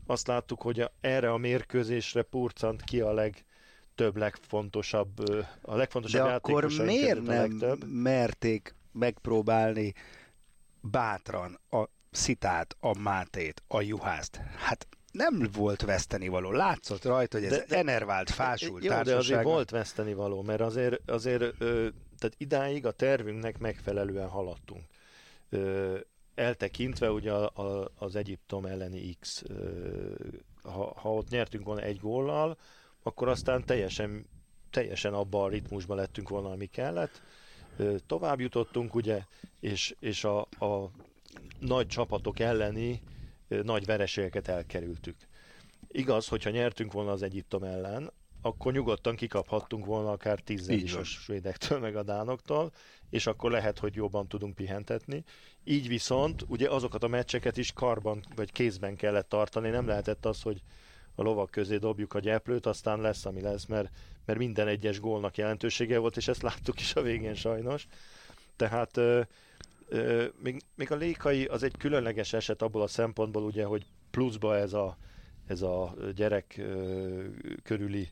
azt 0.07 0.27
láttuk, 0.27 0.63
hogy 0.63 0.81
a, 0.81 0.93
erre 1.01 1.33
a 1.33 1.37
mérkőzésre 1.37 2.23
purcant 2.23 2.83
ki 2.83 3.01
a 3.01 3.13
legtöbb, 3.13 4.17
legfontosabb, 4.17 5.29
a 5.63 5.77
legfontosabb 5.77 6.27
De 6.27 6.33
akkor 6.33 6.73
miért 6.85 7.23
nem 7.23 7.79
merték 7.87 8.75
megpróbálni 8.93 9.95
bátran 10.81 11.59
a 11.71 11.85
Szitát, 12.11 12.77
a 12.81 12.99
Mátét, 12.99 13.63
a 13.69 13.81
Juhászt? 13.81 14.41
Hát 14.57 14.87
nem 15.13 15.49
volt 15.53 15.83
vesztenivaló. 15.83 16.51
Látszott 16.51 17.05
rajta, 17.05 17.37
hogy 17.39 17.47
ez 17.47 17.53
de, 17.53 17.65
de, 17.69 17.77
enervált, 17.77 18.31
fásult 18.31 18.85
Jó, 18.85 19.03
de 19.03 19.17
azért 19.17 19.43
volt 19.43 19.71
vesztenivaló, 19.71 20.43
mert 20.43 20.61
azért, 20.61 21.11
azért 21.11 21.43
ö, 21.59 21.89
tehát 22.19 22.35
idáig 22.37 22.87
a 22.87 22.91
tervünknek 22.91 23.59
megfelelően 23.59 24.29
haladtunk. 24.29 24.83
Ö, 25.49 25.99
eltekintve 26.35 27.11
ugye 27.11 27.33
a, 27.33 27.63
a, 27.63 27.91
az 27.99 28.17
Egyiptom 28.17 28.67
elleni 28.67 29.17
X, 29.21 29.45
ha, 30.63 30.93
ha 31.01 31.15
ott 31.15 31.29
nyertünk 31.29 31.65
volna 31.65 31.81
egy 31.83 31.99
góllal, 31.99 32.59
akkor 33.03 33.29
aztán 33.29 33.65
teljesen, 33.65 34.27
teljesen 34.71 35.15
abba 35.15 35.43
a 35.43 35.49
ritmusba 35.49 35.95
lettünk 35.95 36.29
volna, 36.29 36.51
ami 36.51 36.67
kellett. 36.67 37.23
Tovább 38.07 38.41
jutottunk, 38.41 38.95
ugye, 38.95 39.23
és, 39.61 39.95
és 40.01 40.25
a, 40.25 40.41
a 40.41 40.91
nagy 41.59 41.87
csapatok 41.87 42.39
elleni 42.39 43.03
nagy 43.49 43.85
vereségeket 43.85 44.49
elkerültük. 44.49 45.17
Igaz, 45.89 46.29
hogyha 46.29 46.51
nyertünk 46.51 46.93
volna 46.93 47.11
az 47.11 47.23
Egyiptom 47.23 47.63
ellen, 47.63 48.13
akkor 48.43 48.73
nyugodtan 48.73 49.17
kikaphattunk 49.17 49.85
volna 49.85 50.11
akár 50.11 50.41
tízzel 50.41 50.77
is 50.77 50.95
a 50.95 51.05
svédektől, 51.05 51.79
meg 51.79 51.97
a 51.97 52.03
dánoktól, 52.03 52.73
és 53.11 53.27
akkor 53.27 53.51
lehet, 53.51 53.79
hogy 53.79 53.95
jobban 53.95 54.29
tudunk 54.29 54.55
pihentetni. 54.55 55.25
Így 55.65 55.89
viszont 55.89 56.45
ugye 56.49 56.69
azokat 56.69 57.03
a 57.03 57.09
meccseket 57.09 57.57
is 57.57 57.73
karban 57.73 58.25
vagy 58.37 58.53
kézben 58.53 58.97
kellett 58.97 59.29
tartani, 59.29 59.69
nem 59.69 59.87
lehetett 59.87 60.27
az, 60.27 60.43
hogy 60.43 60.63
a 61.15 61.23
lovak 61.23 61.51
közé 61.51 61.77
dobjuk 61.77 62.15
a 62.15 62.21
gyeplőt, 62.21 62.67
aztán 62.67 63.01
lesz, 63.01 63.25
ami 63.25 63.41
lesz, 63.41 63.67
mert, 63.67 63.91
mert 64.25 64.39
minden 64.39 64.69
egyes 64.69 65.01
gólnak 65.01 65.37
jelentősége 65.37 65.99
volt, 65.99 66.17
és 66.17 66.29
ezt 66.29 66.43
láttuk 66.43 66.81
is 66.81 66.95
a 66.95 67.03
végén 67.03 67.35
sajnos. 67.35 67.87
Tehát 68.57 68.97
ö, 68.97 69.21
ö, 69.89 70.27
még, 70.43 70.63
még 70.75 70.93
a 70.93 70.97
lékai 70.97 71.45
az 71.45 71.63
egy 71.63 71.77
különleges 71.77 72.33
eset 72.33 72.63
abból 72.63 72.83
a 72.83 72.87
szempontból, 72.87 73.43
ugye, 73.43 73.65
hogy 73.65 73.87
pluszba 74.11 74.57
ez 74.57 74.73
a, 74.73 74.97
ez 75.47 75.63
a 75.63 75.95
gyerek 76.15 76.55
ö, 76.59 77.25
körüli 77.63 78.09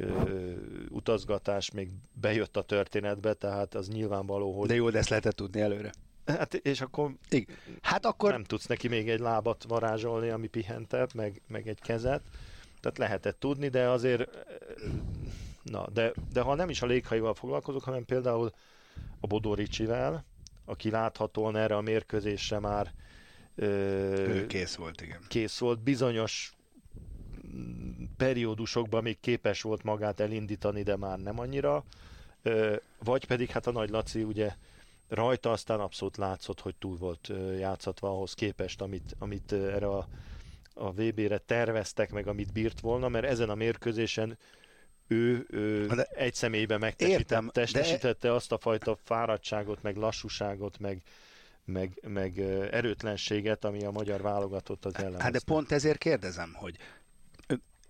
ö, 0.00 0.52
utazgatás 0.88 1.70
még 1.70 1.90
bejött 2.12 2.56
a 2.56 2.62
történetbe, 2.62 3.34
tehát 3.34 3.74
az 3.74 3.88
nyilvánvaló, 3.88 4.58
hogy... 4.58 4.68
De 4.68 4.74
jó, 4.74 4.90
de 4.90 4.98
ezt 4.98 5.08
lehetett 5.08 5.36
tudni 5.36 5.60
előre. 5.60 5.90
Hát, 6.26 6.54
és 6.54 6.80
akkor, 6.80 7.14
Igen. 7.28 7.56
hát 7.80 8.06
akkor 8.06 8.30
nem 8.30 8.44
tudsz 8.44 8.66
neki 8.66 8.88
még 8.88 9.08
egy 9.08 9.20
lábat 9.20 9.64
varázsolni, 9.68 10.28
ami 10.28 10.46
pihentebb, 10.46 11.14
meg, 11.14 11.42
meg 11.46 11.68
egy 11.68 11.80
kezet. 11.80 12.22
Tehát 12.80 12.98
lehetett 12.98 13.40
tudni, 13.40 13.68
de 13.68 13.88
azért 13.88 14.28
na, 15.62 15.88
de, 15.92 16.12
de 16.32 16.40
ha 16.40 16.54
nem 16.54 16.70
is 16.70 16.82
a 16.82 16.86
léghaival 16.86 17.34
foglalkozok, 17.34 17.82
hanem 17.82 18.04
például 18.04 18.52
a 19.20 19.26
Bodó 19.26 19.54
Ricsivel, 19.54 20.24
aki 20.64 20.90
láthatóan 20.90 21.56
erre 21.56 21.76
a 21.76 21.80
mérkőzésre 21.80 22.58
már 22.58 22.92
ö, 23.54 23.66
ő 24.28 24.46
kész 24.46 24.74
volt, 24.74 25.00
igen. 25.00 25.20
Kész 25.28 25.58
volt, 25.58 25.82
bizonyos 25.82 26.52
periódusokban 28.16 29.02
még 29.02 29.20
képes 29.20 29.62
volt 29.62 29.82
magát 29.82 30.20
elindítani, 30.20 30.82
de 30.82 30.96
már 30.96 31.18
nem 31.18 31.38
annyira. 31.38 31.84
Vagy 33.04 33.24
pedig 33.24 33.50
hát 33.50 33.66
a 33.66 33.72
Nagy 33.72 33.90
Laci 33.90 34.22
ugye 34.22 34.54
rajta 35.08 35.50
aztán 35.50 35.80
abszolút 35.80 36.16
látszott, 36.16 36.60
hogy 36.60 36.74
túl 36.76 36.96
volt 36.96 37.30
játszatva 37.58 38.08
ahhoz 38.08 38.34
képest, 38.34 38.80
amit, 38.80 39.14
amit 39.18 39.52
erre 39.52 39.86
a, 39.86 40.08
a 40.74 40.92
VB-re 40.92 41.38
terveztek, 41.38 42.10
meg 42.10 42.26
amit 42.26 42.52
bírt 42.52 42.80
volna, 42.80 43.08
mert 43.08 43.24
ezen 43.24 43.50
a 43.50 43.54
mérkőzésen 43.54 44.38
ő, 45.06 45.46
ő 45.48 45.86
de 45.86 46.02
egy 46.02 46.34
személyben 46.34 46.78
megtestesítette 46.78 48.28
de... 48.28 48.34
azt 48.34 48.52
a 48.52 48.58
fajta 48.58 48.98
fáradtságot, 49.04 49.82
meg 49.82 49.96
lassúságot, 49.96 50.78
meg, 50.78 51.02
meg, 51.64 51.98
meg 52.06 52.38
erőtlenséget, 52.70 53.64
ami 53.64 53.84
a 53.84 53.90
magyar 53.90 54.22
válogatott 54.22 54.84
az 54.84 54.94
ellen. 54.94 55.20
Hát 55.20 55.32
de 55.32 55.40
pont 55.44 55.72
ezért 55.72 55.98
kérdezem, 55.98 56.52
hogy 56.54 56.76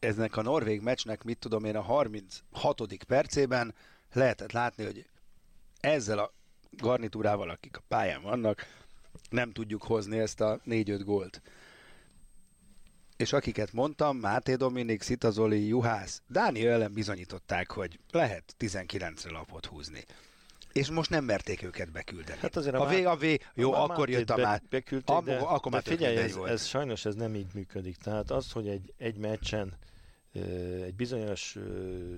eznek 0.00 0.36
a 0.36 0.42
norvég 0.42 0.80
meccsnek, 0.80 1.22
mit 1.22 1.38
tudom 1.38 1.64
én, 1.64 1.76
a 1.76 1.80
36. 1.80 3.04
percében 3.06 3.74
lehetett 4.12 4.52
látni, 4.52 4.84
hogy 4.84 5.06
ezzel 5.80 6.18
a 6.18 6.32
garnitúrával, 6.70 7.50
akik 7.50 7.76
a 7.76 7.82
pályán 7.88 8.22
vannak, 8.22 8.66
nem 9.30 9.52
tudjuk 9.52 9.82
hozni 9.82 10.18
ezt 10.18 10.40
a 10.40 10.60
4-5 10.66 11.00
gólt. 11.04 11.42
És 13.16 13.32
akiket 13.32 13.72
mondtam, 13.72 14.16
Máté 14.16 14.54
Dominik, 14.54 15.02
Szitazoli, 15.02 15.66
Juhász, 15.66 16.22
Dániel 16.26 16.72
ellen 16.72 16.92
bizonyították, 16.92 17.70
hogy 17.70 17.98
lehet 18.10 18.54
19-re 18.58 19.30
lapot 19.30 19.66
húzni. 19.66 20.04
És 20.72 20.90
most 20.90 21.10
nem 21.10 21.24
merték 21.24 21.62
őket 21.62 21.92
beküldeni. 21.92 22.38
Hát 22.40 22.56
azért 22.56 22.74
a, 22.74 22.80
a 22.80 22.86
V, 22.86 23.06
a 23.06 23.16
V, 23.16 23.24
jó, 23.54 23.72
a 23.72 23.82
akkor 23.82 24.10
jött 24.10 24.30
a 24.30 24.36
már. 24.36 24.62
Beküldték, 24.70 25.16
de, 25.24 25.36
akkor 25.36 25.72
már 25.72 25.82
figyelj, 25.82 26.16
ez, 26.16 26.36
ez, 26.36 26.66
sajnos 26.66 27.04
ez 27.04 27.14
nem 27.14 27.34
így 27.34 27.54
működik. 27.54 27.96
Tehát 27.96 28.30
az, 28.30 28.52
hogy 28.52 28.68
egy, 28.68 28.92
egy 28.96 29.16
meccsen 29.16 29.78
egy 30.84 30.94
bizonyos 30.94 31.58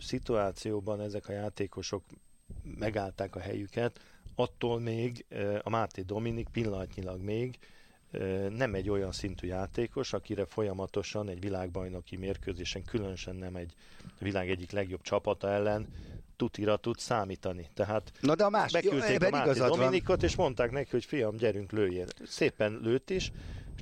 szituációban 0.01 1.01
ezek 1.01 1.29
a 1.29 1.33
játékosok 1.33 2.05
megállták 2.79 3.37
a 3.37 3.41
helyüket, 3.41 4.01
attól 4.35 4.81
még 4.81 5.27
a 5.63 5.71
Máté 5.71 6.03
Dominik 6.03 6.49
pillanatnyilag 6.49 7.21
még 7.21 7.59
nem 8.49 8.75
egy 8.75 8.91
olyan 8.91 9.13
szintű 9.13 9.47
játékos, 9.47 10.13
akire 10.13 10.45
folyamatosan 10.45 11.29
egy 11.29 11.41
világbajnoki 11.41 12.17
mérkőzésen, 12.17 12.85
különösen 12.85 13.37
nem 13.37 13.57
egy 13.57 13.75
világ 14.19 14.51
egyik 14.51 14.71
legjobb 14.71 15.03
csapata 15.03 15.49
ellen 15.49 15.87
tutira 16.37 16.77
tud 16.77 16.99
számítani. 16.99 17.69
Tehát 17.75 18.13
Na 18.21 18.35
de 18.35 18.45
a 18.45 18.51
más, 18.51 18.73
beküldték 18.73 19.21
jó, 19.21 19.27
a 19.27 19.31
Máté 19.31 19.59
Dominikot, 19.59 20.21
van. 20.21 20.29
és 20.29 20.37
mondták 20.37 20.71
neki, 20.71 20.91
hogy 20.91 21.05
fiam, 21.05 21.37
gyerünk, 21.37 21.73
lőjél. 21.73 22.07
Szépen 22.25 22.79
lőtt 22.83 23.11
is, 23.11 23.33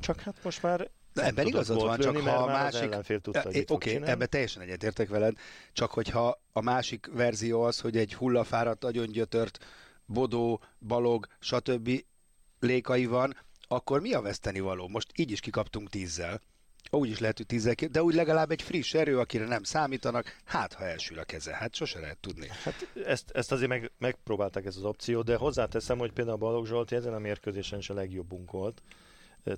csak 0.00 0.20
hát 0.20 0.44
most 0.44 0.62
már 0.62 0.90
de 1.12 1.24
ebben 1.24 1.46
igazad 1.46 1.80
van, 1.80 1.98
csak 1.98 2.16
ha 2.16 2.30
a 2.30 2.46
másik... 2.46 2.94
Oké, 2.94 3.20
okay, 3.68 4.00
ebben 4.02 4.28
teljesen 4.30 4.62
egyetértek 4.62 5.08
veled, 5.08 5.36
csak 5.72 5.90
hogyha 5.90 6.42
a 6.52 6.60
másik 6.60 7.08
verzió 7.12 7.62
az, 7.62 7.80
hogy 7.80 7.96
egy 7.96 8.14
hullafáradt, 8.14 8.84
agyongyötört 8.84 9.58
Bodó, 10.06 10.62
Balog, 10.78 11.26
stb. 11.38 12.04
lékai 12.60 13.06
van, 13.06 13.36
akkor 13.68 14.00
mi 14.00 14.12
a 14.12 14.20
veszteni 14.20 14.60
való? 14.60 14.88
Most 14.88 15.12
így 15.14 15.30
is 15.30 15.40
kikaptunk 15.40 15.88
tízzel. 15.88 16.40
Úgy 16.90 17.08
is 17.08 17.18
lehet, 17.18 17.36
hogy 17.36 17.46
tízzel, 17.46 17.74
de 17.90 18.02
úgy 18.02 18.14
legalább 18.14 18.50
egy 18.50 18.62
friss 18.62 18.94
erő, 18.94 19.18
akire 19.18 19.46
nem 19.46 19.62
számítanak, 19.62 20.36
hát 20.44 20.72
ha 20.72 20.84
elsül 20.84 21.18
a 21.18 21.24
keze, 21.24 21.54
hát 21.54 21.74
sose 21.74 22.00
lehet 22.00 22.18
tudni. 22.18 22.46
Hát 22.48 22.88
ezt, 23.04 23.30
ezt 23.30 23.52
azért 23.52 23.68
meg, 23.68 23.90
megpróbálták 23.98 24.64
ez 24.64 24.76
az 24.76 24.84
opció, 24.84 25.22
de 25.22 25.36
hozzáteszem, 25.36 25.98
hogy 25.98 26.12
például 26.12 26.36
Balogh 26.36 26.68
Zsolti 26.68 26.94
ezen 26.94 27.14
a 27.14 27.18
mérkőzésen 27.18 27.78
is 27.78 27.90
a 27.90 27.94
legjobbunk 27.94 28.50
volt 28.50 28.82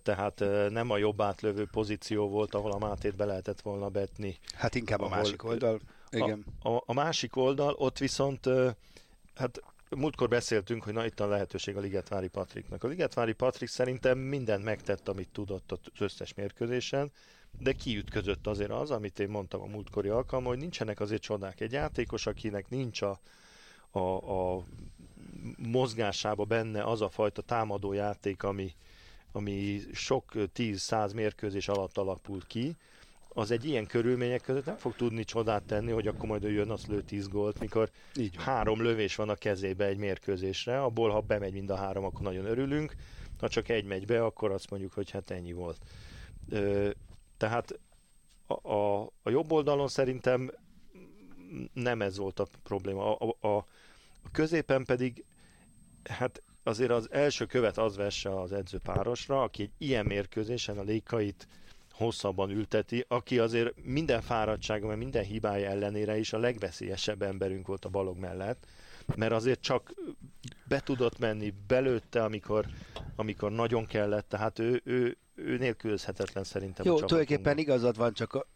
tehát 0.03 0.45
nem 0.71 0.91
a 0.91 0.97
jobb 0.97 1.21
átlövő 1.21 1.67
pozíció 1.71 2.29
volt, 2.29 2.55
ahol 2.55 2.73
a 2.73 2.79
Mátét 2.79 3.17
be 3.17 3.25
lehetett 3.25 3.61
volna 3.61 3.89
betni. 3.89 4.39
Hát 4.55 4.75
inkább 4.75 5.01
a 5.01 5.09
másik 5.09 5.45
oldal. 5.45 5.81
Igen. 6.11 6.45
A, 6.63 6.69
a, 6.69 6.83
a 6.87 6.93
másik 6.93 7.37
oldal, 7.37 7.75
ott 7.79 7.99
viszont 7.99 8.49
hát 9.35 9.63
múltkor 9.91 10.29
beszéltünk, 10.29 10.83
hogy 10.83 10.93
na 10.93 11.05
itt 11.05 11.21
a 11.21 11.27
lehetőség 11.27 11.77
a 11.77 11.81
Ligetvári 11.81 12.29
Patriknak. 12.29 12.85
A 12.85 12.89
Ligetvári 12.89 13.33
Patrik 13.33 13.69
szerintem 13.69 14.19
mindent 14.19 14.65
megtett, 14.65 15.09
amit 15.09 15.29
tudott 15.33 15.73
az 15.73 15.79
összes 15.99 16.35
mérkőzésen, 16.35 17.13
de 17.59 17.73
kiütközött 17.73 18.47
azért 18.47 18.71
az, 18.71 18.91
amit 18.91 19.19
én 19.19 19.29
mondtam 19.29 19.61
a 19.61 19.67
múltkori 19.67 20.09
alkalommal, 20.09 20.53
hogy 20.53 20.61
nincsenek 20.61 21.01
azért 21.01 21.23
csodák. 21.23 21.61
Egy 21.61 21.73
játékos, 21.73 22.27
akinek 22.27 22.69
nincs 22.69 23.03
a, 23.03 23.21
a, 23.91 23.99
a 23.99 24.65
mozgásába 25.59 26.45
benne 26.45 26.83
az 26.83 27.01
a 27.01 27.09
fajta 27.09 27.43
támadó 27.43 27.93
játék, 27.93 28.43
ami, 28.43 28.75
ami 29.33 29.81
sok 29.93 30.33
tíz-száz 30.53 31.13
mérkőzés 31.13 31.69
alatt 31.69 31.99
alapult 31.99 32.47
ki, 32.47 32.77
az 33.35 33.51
egy 33.51 33.65
ilyen 33.65 33.87
körülmények 33.87 34.41
között 34.41 34.65
nem 34.65 34.77
fog 34.77 34.95
tudni 34.97 35.25
csodát 35.25 35.63
tenni, 35.63 35.91
hogy 35.91 36.07
akkor 36.07 36.29
majd 36.29 36.45
ő 36.45 36.51
jön, 36.51 36.71
az 36.71 36.87
lő 36.87 37.03
10 37.03 37.29
gólt, 37.29 37.59
mikor 37.59 37.91
Így 38.17 38.37
van. 38.37 38.45
három 38.45 38.83
lövés 38.83 39.17
van 39.17 39.29
a 39.29 39.35
kezébe 39.35 39.85
egy 39.85 39.97
mérkőzésre, 39.97 40.83
abból 40.83 41.11
ha 41.11 41.21
bemegy 41.21 41.53
mind 41.53 41.71
a 41.71 41.77
három, 41.77 42.05
akkor 42.05 42.21
nagyon 42.21 42.45
örülünk, 42.45 42.95
ha 43.41 43.49
csak 43.49 43.69
egy 43.69 43.85
megy 43.85 44.07
be, 44.07 44.25
akkor 44.25 44.51
azt 44.51 44.71
mondjuk, 44.71 44.93
hogy 44.93 45.11
hát 45.11 45.31
ennyi 45.31 45.53
volt. 45.53 45.79
Ö, 46.49 46.91
tehát 47.37 47.79
a, 48.47 48.73
a, 48.73 49.03
a 49.23 49.31
jobb 49.31 49.53
oldalon 49.53 49.89
szerintem 49.89 50.51
nem 51.73 52.03
ez 52.03 52.17
volt 52.17 52.41
a 52.41 52.47
probléma. 52.63 53.19
A, 53.19 53.35
a, 53.41 53.49
a 53.49 53.65
középen 54.33 54.85
pedig 54.85 55.25
hát 56.05 56.43
azért 56.63 56.91
az 56.91 57.09
első 57.11 57.47
követ 57.47 57.79
az 57.79 57.97
vesse 57.97 58.41
az 58.41 58.53
edzőpárosra, 58.53 59.43
aki 59.43 59.63
egy 59.63 59.71
ilyen 59.79 60.07
mérkőzésen 60.07 60.79
a 60.79 60.83
lékait 60.83 61.49
hosszabban 61.93 62.51
ülteti, 62.51 63.05
aki 63.09 63.39
azért 63.39 63.75
minden 63.85 64.21
fáradtsága, 64.21 64.87
mert 64.87 64.99
minden 64.99 65.25
hibája 65.25 65.69
ellenére 65.69 66.19
is 66.19 66.33
a 66.33 66.39
legveszélyesebb 66.39 67.23
emberünk 67.23 67.67
volt 67.67 67.85
a 67.85 67.89
balog 67.89 68.19
mellett, 68.19 68.67
mert 69.17 69.33
azért 69.33 69.61
csak 69.61 69.95
be 70.65 70.81
tudott 70.81 71.19
menni, 71.19 71.55
belőtte, 71.67 72.25
amikor, 72.25 72.67
amikor 73.17 73.51
nagyon 73.53 73.87
kellett, 73.87 74.29
tehát 74.29 74.59
ő, 74.59 74.81
ő, 74.85 75.17
ő 75.35 75.57
nélkülözhetetlen 75.57 76.45
szerintem 76.45 76.87
Jó, 76.87 76.97
a 76.97 77.05
tulajdonképpen 77.05 77.59
igazad 77.59 77.97
van, 77.97 78.13
csak 78.13 78.35
a, 78.35 78.47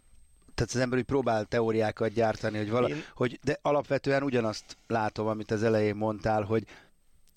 tehát 0.55 0.75
az 0.75 0.81
ember 0.81 0.99
úgy 0.99 1.05
próbál 1.05 1.45
teóriákat 1.45 2.13
gyártani, 2.13 2.59
hogy, 2.59 2.71
vala, 2.71 2.89
Én- 2.89 3.05
hogy 3.15 3.39
de 3.43 3.59
alapvetően 3.63 4.23
ugyanazt 4.23 4.77
látom, 4.87 5.27
amit 5.27 5.51
az 5.51 5.63
elején 5.63 5.97
mondtál, 5.97 6.43
hogy, 6.43 6.65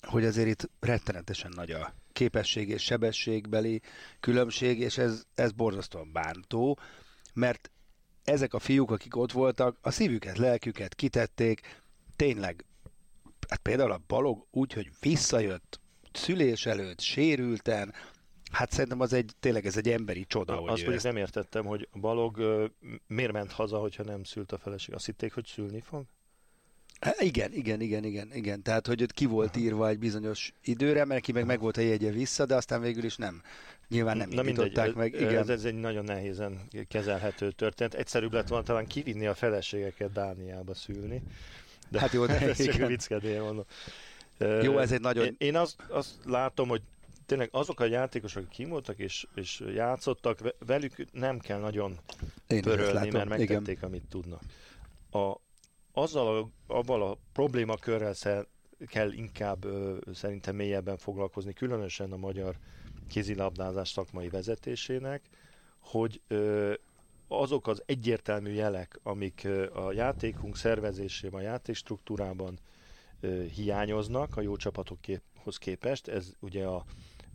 hogy 0.06 0.24
azért 0.24 0.48
itt 0.48 0.70
rettenetesen 0.80 1.52
nagy 1.54 1.70
a 1.70 1.94
képesség 2.12 2.68
és 2.68 2.82
sebességbeli 2.82 3.80
különbség, 4.20 4.80
és 4.80 4.98
ez, 4.98 5.24
ez 5.34 5.52
borzasztóan 5.52 6.12
bántó, 6.12 6.78
mert 7.34 7.70
ezek 8.24 8.54
a 8.54 8.58
fiúk, 8.58 8.90
akik 8.90 9.16
ott 9.16 9.32
voltak, 9.32 9.78
a 9.80 9.90
szívüket, 9.90 10.38
lelküket 10.38 10.94
kitették, 10.94 11.82
tényleg, 12.16 12.64
hát 13.48 13.58
például 13.58 13.92
a 13.92 14.02
Balog 14.06 14.46
úgy, 14.50 14.72
hogy 14.72 14.90
visszajött 15.00 15.80
szülés 16.12 16.66
előtt, 16.66 17.00
sérülten, 17.00 17.94
hát 18.50 18.70
szerintem 18.70 19.00
az 19.00 19.12
egy, 19.12 19.32
tényleg 19.40 19.66
ez 19.66 19.76
egy 19.76 19.88
emberi 19.88 20.24
csoda, 20.26 20.54
hogy 20.54 20.70
Azt 20.70 20.82
ezt 20.82 21.04
nem 21.04 21.16
értettem, 21.16 21.64
hogy 21.64 21.88
Balog 21.92 22.40
miért 23.06 23.32
ment 23.32 23.52
haza, 23.52 23.78
hogyha 23.78 24.02
nem 24.02 24.24
szült 24.24 24.52
a 24.52 24.58
feleség. 24.58 24.94
Azt 24.94 25.06
hitték, 25.06 25.34
hogy 25.34 25.46
szülni 25.46 25.80
fog? 25.80 26.04
Igen, 27.18 27.52
igen, 27.52 27.80
igen, 27.80 28.04
igen, 28.04 28.28
igen. 28.34 28.62
Tehát, 28.62 28.86
hogy 28.86 29.02
ott 29.02 29.12
ki 29.12 29.26
volt 29.26 29.56
írva 29.56 29.88
egy 29.88 29.98
bizonyos 29.98 30.52
időre, 30.62 31.04
mert 31.04 31.22
ki 31.22 31.32
meg 31.32 31.46
meg 31.46 31.60
volt 31.60 31.76
a 31.76 31.80
jegye 31.80 32.10
vissza, 32.10 32.46
de 32.46 32.54
aztán 32.54 32.80
végül 32.80 33.04
is 33.04 33.16
nem. 33.16 33.42
Nyilván 33.88 34.16
nem 34.16 34.28
Na 34.28 34.42
indították 34.42 34.94
meg. 34.94 35.14
Igen. 35.14 35.36
ez, 35.36 35.48
ez 35.48 35.64
egy 35.64 35.74
nagyon 35.74 36.04
nehézen 36.04 36.60
kezelhető 36.88 37.50
történet. 37.50 37.94
Egyszerűbb 37.94 38.32
lett 38.32 38.48
volna 38.48 38.64
talán 38.64 38.86
kivinni 38.86 39.26
a 39.26 39.34
feleségeket 39.34 40.12
Dániába 40.12 40.74
szülni. 40.74 41.22
De 41.88 42.00
Hát 42.00 42.12
jó, 42.12 42.26
de 42.26 42.40
ez 42.40 42.64
csak 42.64 42.74
igen. 42.74 42.88
vicckedél 42.88 43.42
mondom. 43.42 43.64
Jó, 44.62 44.78
ez 44.78 44.92
egy 44.92 45.00
nagyon- 45.00 45.24
Én, 45.24 45.34
én 45.38 45.56
azt, 45.56 45.76
azt 45.88 46.14
látom, 46.24 46.68
hogy 46.68 46.82
tényleg 47.26 47.48
azok 47.52 47.80
a 47.80 47.84
játékosok, 47.84 48.42
akik 48.42 48.52
kimoltak 48.56 48.98
és, 48.98 49.26
és 49.34 49.62
játszottak, 49.74 50.40
ve- 50.40 50.56
velük 50.66 50.94
nem 51.12 51.38
kell 51.38 51.58
nagyon 51.58 51.98
Én 52.48 52.62
pörölni, 52.62 52.98
mert 53.10 53.12
Igen. 53.12 53.26
megtették, 53.28 53.82
amit 53.82 54.02
tudnak. 54.08 54.40
A, 55.10 55.34
azzal 55.92 56.38
a, 56.38 56.48
avval 56.74 57.02
a 57.02 57.18
problémakörrel 57.32 58.14
szer, 58.14 58.46
kell 58.86 59.12
inkább 59.12 59.64
ö, 59.64 59.96
szerintem 60.12 60.56
mélyebben 60.56 60.96
foglalkozni, 60.96 61.52
különösen 61.52 62.12
a 62.12 62.16
magyar 62.16 62.56
kézilabdázás 63.08 63.88
szakmai 63.88 64.28
vezetésének, 64.28 65.22
hogy 65.78 66.20
ö, 66.28 66.72
azok 67.28 67.66
az 67.66 67.82
egyértelmű 67.86 68.52
jelek, 68.52 69.00
amik 69.02 69.44
ö, 69.44 69.74
a 69.74 69.92
játékunk 69.92 70.56
szervezésében, 70.56 71.40
a 71.40 71.44
játékstruktúrában 71.44 72.58
ö, 73.20 73.42
hiányoznak 73.42 74.36
a 74.36 74.40
jó 74.40 74.56
csapatokhoz 74.56 75.56
képest, 75.58 76.08
ez 76.08 76.32
ugye 76.40 76.66
a, 76.66 76.84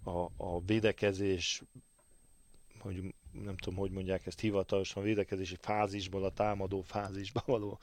a, 0.03 0.29
a 0.37 0.61
védekezés, 0.65 1.63
hogy 2.79 3.13
nem 3.43 3.57
tudom, 3.57 3.79
hogy 3.79 3.91
mondják 3.91 4.25
ezt 4.25 4.39
hivatalosan, 4.39 5.03
védekezési 5.03 5.57
fázisból 5.61 6.23
a 6.23 6.31
támadó 6.31 6.81
fázisba 6.81 7.43
való 7.45 7.79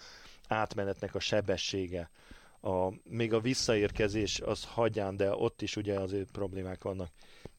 átmenetnek 0.48 1.14
a 1.14 1.20
sebessége. 1.20 2.10
A, 2.60 2.92
még 3.04 3.32
a 3.32 3.40
visszaérkezés 3.40 4.40
az 4.40 4.64
hagyján, 4.64 5.16
de 5.16 5.34
ott 5.34 5.62
is 5.62 5.76
ugye 5.76 6.00
azért 6.00 6.30
problémák 6.30 6.82
vannak. 6.82 7.10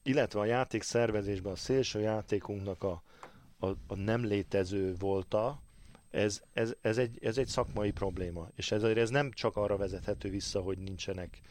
Illetve 0.03 0.39
a 0.39 0.45
játék 0.45 0.81
szervezésben 0.81 1.51
a 1.51 1.55
szélső 1.55 1.99
játékunknak 1.99 2.83
a, 2.83 3.03
a, 3.59 3.67
a 3.67 3.95
nem 3.95 4.25
létező 4.25 4.95
volta, 4.99 5.61
ez, 6.11 6.41
ez, 6.53 6.73
ez, 6.81 6.97
egy, 6.97 7.17
ez 7.21 7.37
egy 7.37 7.47
szakmai 7.47 7.91
probléma. 7.91 8.49
És 8.55 8.71
ez, 8.71 8.83
ez 8.83 9.09
nem 9.09 9.31
csak 9.31 9.55
arra 9.55 9.77
vezethető 9.77 10.29
vissza, 10.29 10.61
hogy 10.61 10.77
nincsenek 10.77 11.41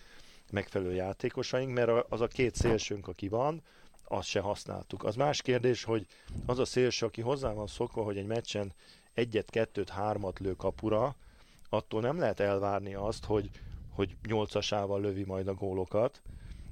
megfelelő 0.50 0.94
játékosaink, 0.94 1.72
mert 1.72 1.90
az 2.08 2.20
a 2.20 2.26
két 2.26 2.54
szélsőnk, 2.54 3.08
aki 3.08 3.28
van, 3.28 3.62
azt 4.12 4.28
se 4.28 4.40
használtuk. 4.40 5.04
Az 5.04 5.16
más 5.16 5.42
kérdés, 5.42 5.84
hogy 5.84 6.06
az 6.46 6.58
a 6.58 6.64
szélső, 6.64 7.06
aki 7.06 7.20
hozzá 7.20 7.52
van 7.52 7.66
szokva, 7.66 8.02
hogy 8.02 8.16
egy 8.16 8.26
meccsen 8.26 8.72
egyet, 9.14 9.50
kettőt, 9.50 9.88
hármat 9.88 10.38
lő 10.38 10.52
kapura, 10.52 11.16
attól 11.68 12.00
nem 12.00 12.18
lehet 12.18 12.40
elvárni 12.40 12.94
azt, 12.94 13.24
hogy, 13.24 13.50
hogy 13.90 14.16
nyolcasával 14.26 15.00
lövi 15.00 15.24
majd 15.24 15.48
a 15.48 15.54
gólokat, 15.54 16.22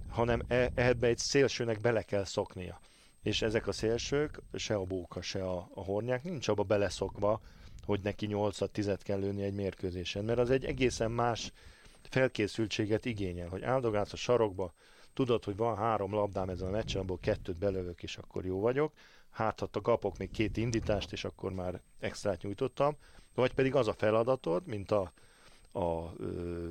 hanem 0.09 0.43
e, 0.49 0.71
ebbe 0.75 1.07
egy 1.07 1.19
szélsőnek 1.19 1.81
bele 1.81 2.03
kell 2.03 2.25
szoknia. 2.25 2.81
És 3.23 3.43
ezek 3.43 3.67
a 3.67 3.73
szélsők, 3.73 4.41
se 4.55 4.75
a 4.75 4.85
bóka, 4.85 5.23
se 5.23 5.45
a, 5.45 5.69
a 5.75 5.85
hornyák 5.85 6.23
nincs 6.23 6.49
abba 6.49 6.63
beleszokva, 6.63 7.41
hogy 7.85 8.01
neki 8.03 8.27
8 8.27 8.71
10 8.73 8.91
kell 9.03 9.19
lőni 9.19 9.43
egy 9.43 9.55
mérkőzésen, 9.55 10.25
mert 10.25 10.39
az 10.39 10.51
egy 10.51 10.65
egészen 10.65 11.11
más 11.11 11.53
felkészültséget 12.03 13.05
igényel, 13.05 13.49
hogy 13.49 13.63
áldogálsz 13.63 14.13
a 14.13 14.17
sarokba, 14.17 14.73
tudod, 15.13 15.45
hogy 15.45 15.57
van 15.57 15.77
három 15.77 16.13
labdám 16.15 16.49
ezen 16.49 16.69
a 16.69 16.71
meccsen, 16.71 17.01
abból 17.01 17.19
kettőt 17.19 17.59
belövök, 17.59 18.03
és 18.03 18.17
akkor 18.17 18.45
jó 18.45 18.61
vagyok, 18.61 18.93
hát 19.31 19.61
ha 19.61 19.81
kapok 19.81 20.19
még 20.19 20.31
két 20.31 20.57
indítást, 20.57 21.13
és 21.13 21.25
akkor 21.25 21.53
már 21.53 21.81
extrát 21.99 22.43
nyújtottam, 22.43 22.97
vagy 23.35 23.55
pedig 23.55 23.75
az 23.75 23.89
a 23.89 23.93
feladatod, 23.93 24.67
mint 24.67 24.91
a, 24.91 25.13
a 25.73 26.13
ö, 26.17 26.69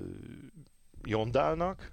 Jondálnak, 1.03 1.91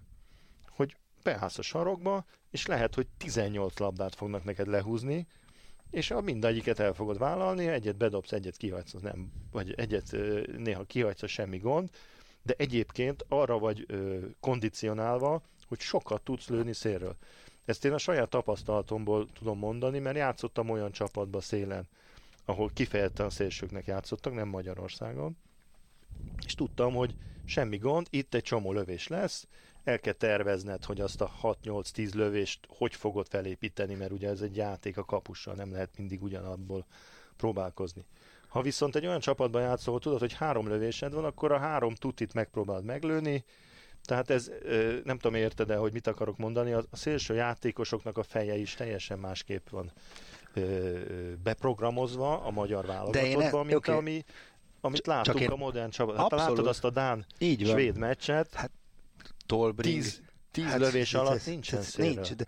hogy 0.69 0.97
beállsz 1.23 1.59
a 1.59 1.63
sarokba, 1.63 2.25
és 2.51 2.67
lehet, 2.67 2.95
hogy 2.95 3.07
18 3.17 3.79
labdát 3.79 4.15
fognak 4.15 4.45
neked 4.45 4.67
lehúzni, 4.67 5.27
és 5.91 6.11
a 6.11 6.21
mindegyiket 6.21 6.79
el 6.79 6.93
fogod 6.93 7.19
vállalni, 7.19 7.67
egyet 7.67 7.97
bedobsz, 7.97 8.33
egyet 8.33 8.57
kihagysz, 8.57 8.95
az 8.95 9.03
nem, 9.03 9.33
vagy 9.53 9.73
egyet 9.73 10.17
néha 10.57 10.85
kihagysz, 10.85 11.23
az 11.23 11.31
semmi 11.31 11.59
gond, 11.59 11.91
de 12.43 12.55
egyébként 12.57 13.25
arra 13.29 13.59
vagy 13.59 13.85
ö, 13.89 14.19
kondicionálva, 14.41 15.43
hogy 15.69 15.81
sokat 15.81 16.23
tudsz 16.23 16.49
lőni 16.49 16.73
szélről. 16.73 17.17
Ezt 17.65 17.85
én 17.85 17.93
a 17.93 17.99
saját 17.99 18.29
tapasztalatomból 18.29 19.29
tudom 19.33 19.59
mondani, 19.59 19.99
mert 19.99 20.17
játszottam 20.17 20.71
olyan 20.71 20.93
csapatba 20.93 21.41
szélen, 21.41 21.89
ahol 22.45 22.71
kifejezetten 22.75 23.31
szélsőknek 23.31 23.87
játszottak, 23.87 24.35
nem 24.35 24.49
Magyarországon, 24.49 25.37
és 26.47 26.55
tudtam, 26.55 26.95
hogy 26.95 27.15
semmi 27.45 27.77
gond, 27.77 28.07
itt 28.11 28.35
egy 28.35 28.43
csomó 28.43 28.73
lövés 28.73 29.09
lesz, 29.09 29.47
el 29.85 29.99
kell 29.99 30.13
tervezned, 30.13 30.85
hogy 30.85 31.01
azt 31.01 31.21
a 31.21 31.33
6-8-10 31.43 32.15
lövést 32.15 32.67
hogy 32.69 32.95
fogod 32.95 33.27
felépíteni, 33.29 33.95
mert 33.95 34.13
ugye 34.13 34.29
ez 34.29 34.41
egy 34.41 34.57
játék 34.57 34.97
a 34.97 35.05
kapussal, 35.05 35.55
nem 35.55 35.73
lehet 35.73 35.91
mindig 35.97 36.23
ugyanabból 36.23 36.87
próbálkozni. 37.37 38.05
Ha 38.49 38.63
viszont 38.63 38.97
egy 38.97 39.07
olyan 39.07 39.21
csapatban 39.21 39.63
játszol, 39.63 39.89
ahol 39.89 40.01
tudod, 40.01 40.19
hogy 40.19 40.33
három 40.33 40.69
lövésed 40.69 41.13
van, 41.13 41.25
akkor 41.25 41.53
a 41.53 41.59
három 41.59 41.95
tutit 41.95 42.35
megpróbáld 42.35 42.85
meglőni, 42.85 43.45
tehát 44.07 44.31
ez, 44.31 44.51
nem 45.05 45.19
tudom 45.19 45.35
érted 45.35 45.71
el, 45.71 45.79
hogy 45.79 45.93
mit 45.93 46.07
akarok 46.07 46.37
mondani, 46.37 46.73
a 46.73 46.85
szélső 46.93 47.35
játékosoknak 47.35 48.19
a 48.19 48.23
feje 48.23 48.57
is 48.57 48.75
teljesen 48.75 49.19
másképp 49.19 49.69
van 49.69 49.93
beprogramozva 51.43 52.41
a 52.45 52.51
magyar 52.51 52.85
De 52.87 52.93
válogatottban, 52.93 53.51
ne- 53.61 53.63
mint 53.63 53.75
oké. 53.77 53.91
ami, 53.93 54.25
amit 54.81 55.07
láttunk 55.07 55.41
én- 55.41 55.49
a 55.51 55.57
modern 55.57 55.91
csapat. 55.91 56.17
Hát 56.17 56.31
látod 56.31 56.67
azt 56.67 56.85
a 56.85 56.91
Dán 56.91 57.27
Így 57.39 57.63
van. 57.67 57.73
svéd 57.73 57.97
meccset, 57.97 58.55
Hát 58.55 58.71
Tolbring. 59.47 59.95
tíz, 59.95 60.21
tíz 60.51 60.75
lövés 60.77 61.15
ez- 61.15 61.21
alatt 61.21 61.35
ez- 61.35 61.47
nincsen 61.47 61.79
ez. 61.79 61.95
Nincs, 61.95 62.33
de, 62.35 62.45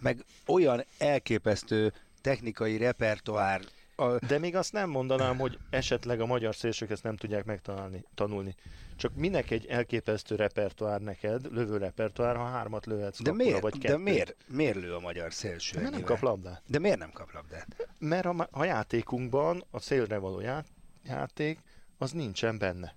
meg 0.00 0.24
olyan 0.46 0.84
elképesztő 0.98 1.92
technikai 2.20 2.76
repertoár, 2.76 3.60
a, 3.96 4.18
De 4.26 4.38
még 4.38 4.56
azt 4.56 4.72
nem 4.72 4.90
mondanám, 4.90 5.38
hogy 5.38 5.58
esetleg 5.70 6.20
a 6.20 6.26
magyar 6.26 6.54
szélsők 6.54 6.90
ezt 6.90 7.02
nem 7.02 7.16
tudják 7.16 7.44
megtanulni. 7.44 8.04
Tanulni. 8.14 8.54
Csak 9.00 9.14
minek 9.14 9.50
egy 9.50 9.66
elképesztő 9.66 10.34
repertoár 10.34 11.00
neked, 11.00 11.52
lövő 11.52 11.76
repertoár, 11.76 12.36
ha 12.36 12.44
hármat 12.44 12.86
lőhetsz 12.86 13.22
de, 13.22 13.30
kapura, 13.30 13.44
miért, 13.44 13.60
vagy 13.62 13.72
de 13.72 13.88
kettőt? 13.88 14.02
miért, 14.04 14.36
miért 14.46 14.76
lő 14.76 14.94
a 14.94 15.00
magyar 15.00 15.32
szélső? 15.32 15.80
Mert 15.80 15.90
nem 15.90 16.02
kap 16.02 16.20
labdát. 16.20 16.62
De 16.66 16.78
miért 16.78 16.98
nem 16.98 17.10
kap 17.10 17.32
labdát? 17.32 17.88
Mert 17.98 18.26
a, 18.26 18.48
a 18.50 18.64
játékunkban 18.64 19.64
a 19.70 19.80
szélre 19.80 20.18
való 20.18 20.40
já, 20.40 20.64
játék, 21.04 21.58
az 21.98 22.12
nincsen 22.12 22.58
benne. 22.58 22.94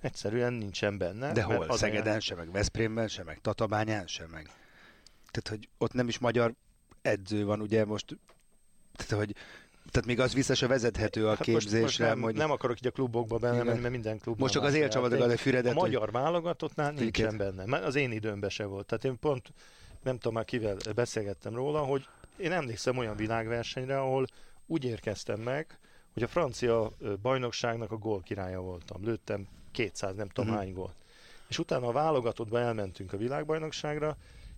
Egyszerűen 0.00 0.52
nincsen 0.52 0.98
benne. 0.98 1.32
De 1.32 1.42
hol? 1.42 1.62
az 1.62 1.78
Szegeden 1.78 2.20
sem, 2.20 2.36
meg 2.36 2.50
Veszprémben 2.50 3.08
sem, 3.08 3.24
meg 3.24 3.40
Tatabányán 3.40 4.06
sem, 4.06 4.28
meg... 4.30 4.50
Tehát, 5.30 5.48
hogy 5.48 5.68
ott 5.78 5.92
nem 5.92 6.08
is 6.08 6.18
magyar 6.18 6.54
edző 7.02 7.44
van, 7.44 7.60
ugye 7.60 7.84
most, 7.84 8.18
tehát, 8.92 9.24
hogy 9.24 9.36
Tehát 9.90 10.06
még 10.06 10.20
az 10.20 10.34
vissza 10.34 10.54
se 10.54 10.66
vezethető 10.66 11.26
a 11.26 11.28
Hát 11.28 11.38
most, 11.38 11.50
most 11.52 11.68
képzésre, 11.68 12.06
nem, 12.06 12.20
hogy 12.20 12.34
nem 12.34 12.50
akarok 12.50 12.76
így 12.76 12.86
a 12.86 12.90
klubokba 12.90 13.36
Igen. 13.36 13.66
mert 13.66 13.90
minden 13.90 14.18
klubban 14.18 14.40
most 14.42 14.52
csak 14.52 14.62
az 14.62 14.74
élcsavatok 14.74 15.20
a 15.20 15.36
Füredet, 15.36 15.76
A 15.76 15.80
hogy 15.80 15.90
magyar 15.90 16.10
válogatottnál 16.10 16.92
nincsen 16.92 17.36
benne. 17.36 17.64
Mert 17.64 17.84
az 17.84 17.94
én 17.94 18.12
időmben 18.12 18.50
se 18.50 18.64
volt. 18.64 18.86
Tehát 18.86 19.04
én 19.04 19.18
pont, 19.18 19.52
nem 20.02 20.16
tudom 20.16 20.34
már 20.34 20.44
kivel 20.44 20.76
beszélgettem 20.94 21.54
róla, 21.54 21.80
hogy 21.80 22.06
én 22.36 22.52
emlékszem 22.52 22.96
olyan 22.96 23.16
világversenyre, 23.16 24.00
ahol 24.00 24.26
úgy 24.66 24.84
érkeztem 24.84 25.40
meg, 25.40 25.78
hogy 26.12 26.22
a 26.22 26.28
francia 26.28 26.92
bajnokságnak 27.22 27.92
a 27.92 27.96
gól 27.96 28.20
királya 28.22 28.60
voltam. 28.60 29.04
Lőttem 29.04 29.46
200, 29.72 30.14
nem 30.16 30.28
tudom 30.28 30.50
Mhm. 30.50 30.58
hány 30.58 30.72
gólt. 30.72 30.94
És 31.48 31.58
utána 31.58 31.86
a 31.86 31.92
válogatottba 31.92 32.60
elmentünk 32.60 33.12
a 33.12 33.16
világbajnokságra, 33.16 34.16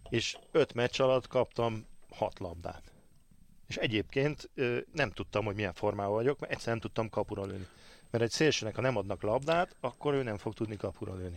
és 0.08 0.36
öt 0.52 0.74
meccs 0.74 1.00
alatt 1.00 1.26
kaptam 1.26 1.86
hat 2.10 2.38
labdát. 2.38 2.82
És 3.68 3.76
egyébként 3.76 4.50
nem 4.92 5.10
tudtam, 5.10 5.44
hogy 5.44 5.54
milyen 5.54 5.72
formában 5.72 6.14
vagyok, 6.14 6.38
mert 6.38 6.52
egyszer 6.52 6.68
nem 6.68 6.80
tudtam 6.80 7.08
kapura 7.08 7.44
lőni. 7.44 7.66
Mert 8.10 8.24
egy 8.24 8.30
szélsőnek, 8.30 8.74
ha 8.74 8.80
nem 8.80 8.96
adnak 8.96 9.22
labdát, 9.22 9.76
akkor 9.80 10.14
ő 10.14 10.22
nem 10.22 10.36
fog 10.36 10.54
tudni 10.54 10.76
kapura 10.76 11.14
lőni. 11.14 11.36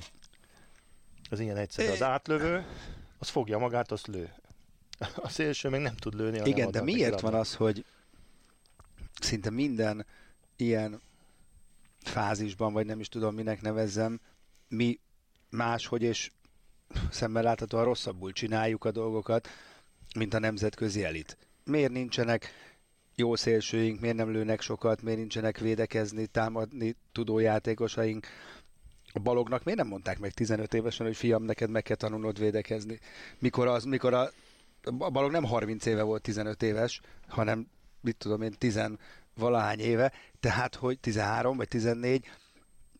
Az 1.30 1.40
ilyen 1.40 1.58
egyszerű. 1.58 1.90
Az 1.90 2.02
átlövő, 2.02 2.66
az 3.18 3.30
fogja 3.30 3.58
magát, 3.58 3.92
azt 3.92 4.08
lő. 4.08 4.34
A 5.16 5.30
szélső 5.30 5.70
meg 5.70 5.82
nem 5.82 5.96
tud 5.96 6.14
lőni. 6.14 6.50
Igen, 6.50 6.72
de 6.72 6.82
miért 6.82 7.20
van 7.20 7.34
az, 7.34 7.56
hogy 7.56 7.86
szinte 9.20 9.50
minden 9.50 10.06
ilyen 10.56 11.02
fázisban, 12.00 12.74
vagy 12.74 12.86
nem 12.86 13.00
is 13.00 13.08
tudom, 13.08 13.36
minek 13.36 13.62
nevezzem, 13.62 14.20
mi 14.68 15.00
máshogy 15.50 16.02
és 16.02 16.32
szemmel 17.10 17.44
láthatóan 17.44 17.84
rosszabbul 17.84 18.32
csináljuk 18.32 18.86
a 18.86 18.92
dolgokat, 18.92 19.48
mint 20.16 20.34
a 20.34 20.40
nemzetközi 20.40 21.04
elit. 21.04 21.38
Miért 21.66 21.92
nincsenek 21.92 22.54
jó 23.16 23.36
szélsőink, 23.36 24.00
miért 24.00 24.16
nem 24.16 24.32
lőnek 24.32 24.62
sokat, 24.62 25.02
miért 25.02 25.20
nincsenek 25.20 25.58
védekezni, 25.58 26.26
támadni 26.26 26.96
tudó 27.12 27.40
játékosaink. 27.40 28.28
A 29.14 29.20
balognak 29.20 29.64
miért 29.64 29.80
nem 29.80 29.88
mondták 29.88 30.20
meg 30.20 30.32
15 30.32 30.74
évesen, 30.74 31.06
hogy 31.06 31.16
fiam, 31.16 31.44
neked 31.44 31.70
meg 31.70 31.84
kell 31.84 31.96
tanulnod 31.96 32.40
védekezni? 32.40 33.00
Mikor, 33.40 33.68
az, 33.68 33.84
mikor 33.84 34.14
a, 34.14 34.30
a 34.84 35.10
balog 35.10 35.32
nem 35.32 35.44
30 35.44 35.86
éve 35.86 36.02
volt 36.02 36.22
15 36.22 36.64
éves, 36.64 37.02
hanem 37.28 37.68
mit 38.02 38.18
tudom 38.18 38.42
én, 38.42 38.54
10 38.58 38.80
valahány 39.36 39.80
éve, 39.80 40.12
tehát 40.40 40.76
hogy 40.76 41.00
13 41.00 41.58
vagy 41.58 41.68
14, 41.68 42.30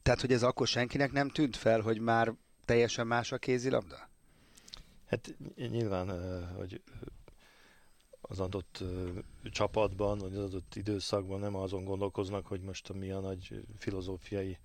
tehát 0.02 0.22
hogy 0.22 0.34
ez 0.34 0.44
akkor 0.44 0.68
senkinek 0.68 1.12
nem 1.12 1.30
tűnt 1.30 1.56
fel, 1.56 1.82
hogy 1.82 2.00
már 2.00 2.34
teljesen 2.66 3.08
más 3.08 3.32
a 3.32 3.38
kézilabda? 3.38 4.10
Hát 5.08 5.36
nyilván, 5.56 6.08
hogy 6.56 6.82
az 8.32 8.40
adott 8.40 8.84
csapatban, 9.44 10.18
vagy 10.18 10.36
az 10.36 10.44
adott 10.44 10.76
időszakban 10.76 11.40
nem 11.40 11.56
azon 11.56 11.84
gondolkoznak, 11.84 12.46
hogy 12.48 12.62
most 12.62 12.94
mi 12.94 13.12
a 13.12 13.20
nagy 13.20 13.64
filozófiai 13.78 14.58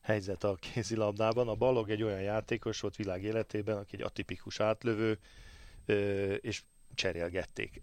helyzet 0.00 0.44
a 0.44 0.54
kézilabdában. 0.54 1.48
A 1.48 1.54
Balog 1.54 1.90
egy 1.90 2.02
olyan 2.02 2.20
játékos 2.20 2.80
volt 2.80 2.96
világ 2.96 3.22
életében, 3.22 3.76
aki 3.76 3.96
egy 3.96 4.02
atipikus 4.02 4.60
átlövő, 4.60 5.18
és 6.40 6.62
cserélgették. 6.94 7.82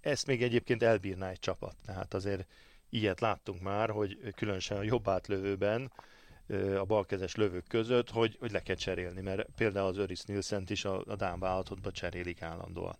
Ezt 0.00 0.26
még 0.26 0.42
egyébként 0.42 0.82
elbírná 0.82 1.30
egy 1.30 1.38
csapat. 1.38 1.76
Tehát 1.84 2.14
azért 2.14 2.46
ilyet 2.88 3.20
láttunk 3.20 3.62
már, 3.62 3.90
hogy 3.90 4.18
különösen 4.34 4.76
a 4.76 4.82
jobb 4.82 5.08
átlövőben 5.08 5.92
a 6.78 6.84
balkezes 6.84 7.34
lövők 7.34 7.66
között, 7.68 8.10
hogy, 8.10 8.36
hogy 8.40 8.50
le 8.50 8.62
kell 8.62 8.76
cserélni, 8.76 9.20
mert 9.20 9.48
például 9.56 9.86
az 9.86 9.96
Öris 9.96 10.22
Nielsen 10.22 10.64
is 10.68 10.84
a, 10.84 11.02
a 11.06 11.16
Dán 11.16 11.38
válogatottba 11.38 11.90
cserélik 11.90 12.42
állandóan. 12.42 12.96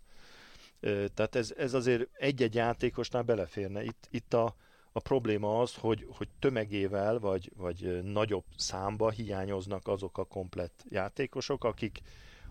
Tehát 1.15 1.35
ez, 1.35 1.55
ez 1.57 1.75
azért 1.75 2.09
egy-egy 2.13 2.55
játékosnál 2.55 3.23
beleférne. 3.23 3.85
Itt, 3.85 4.09
itt 4.11 4.35
a, 4.35 4.55
a 4.93 5.01
probléma 5.01 5.61
az, 5.61 5.75
hogy, 5.75 6.07
hogy 6.17 6.29
tömegével 6.39 7.19
vagy, 7.19 7.53
vagy 7.57 8.03
nagyobb 8.03 8.45
számba 8.57 9.11
hiányoznak 9.11 9.89
azok 9.89 10.19
a 10.19 10.25
komplett 10.25 10.85
játékosok, 10.89 11.65
akik 11.65 12.01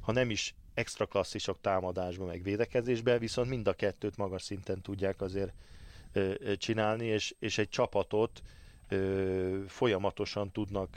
ha 0.01 0.11
nem 0.11 0.29
is 0.29 0.55
extra 0.73 1.05
klasszisok 1.05 1.61
támadásban, 1.61 2.27
meg 2.27 2.43
védekezésben, 2.43 3.19
viszont 3.19 3.49
mind 3.49 3.67
a 3.67 3.73
kettőt 3.73 4.17
magas 4.17 4.41
szinten 4.41 4.81
tudják 4.81 5.21
azért 5.21 5.53
csinálni, 6.57 7.05
és, 7.05 7.35
és 7.39 7.57
egy 7.57 7.69
csapatot 7.69 8.41
folyamatosan 9.67 10.51
tudnak 10.51 10.95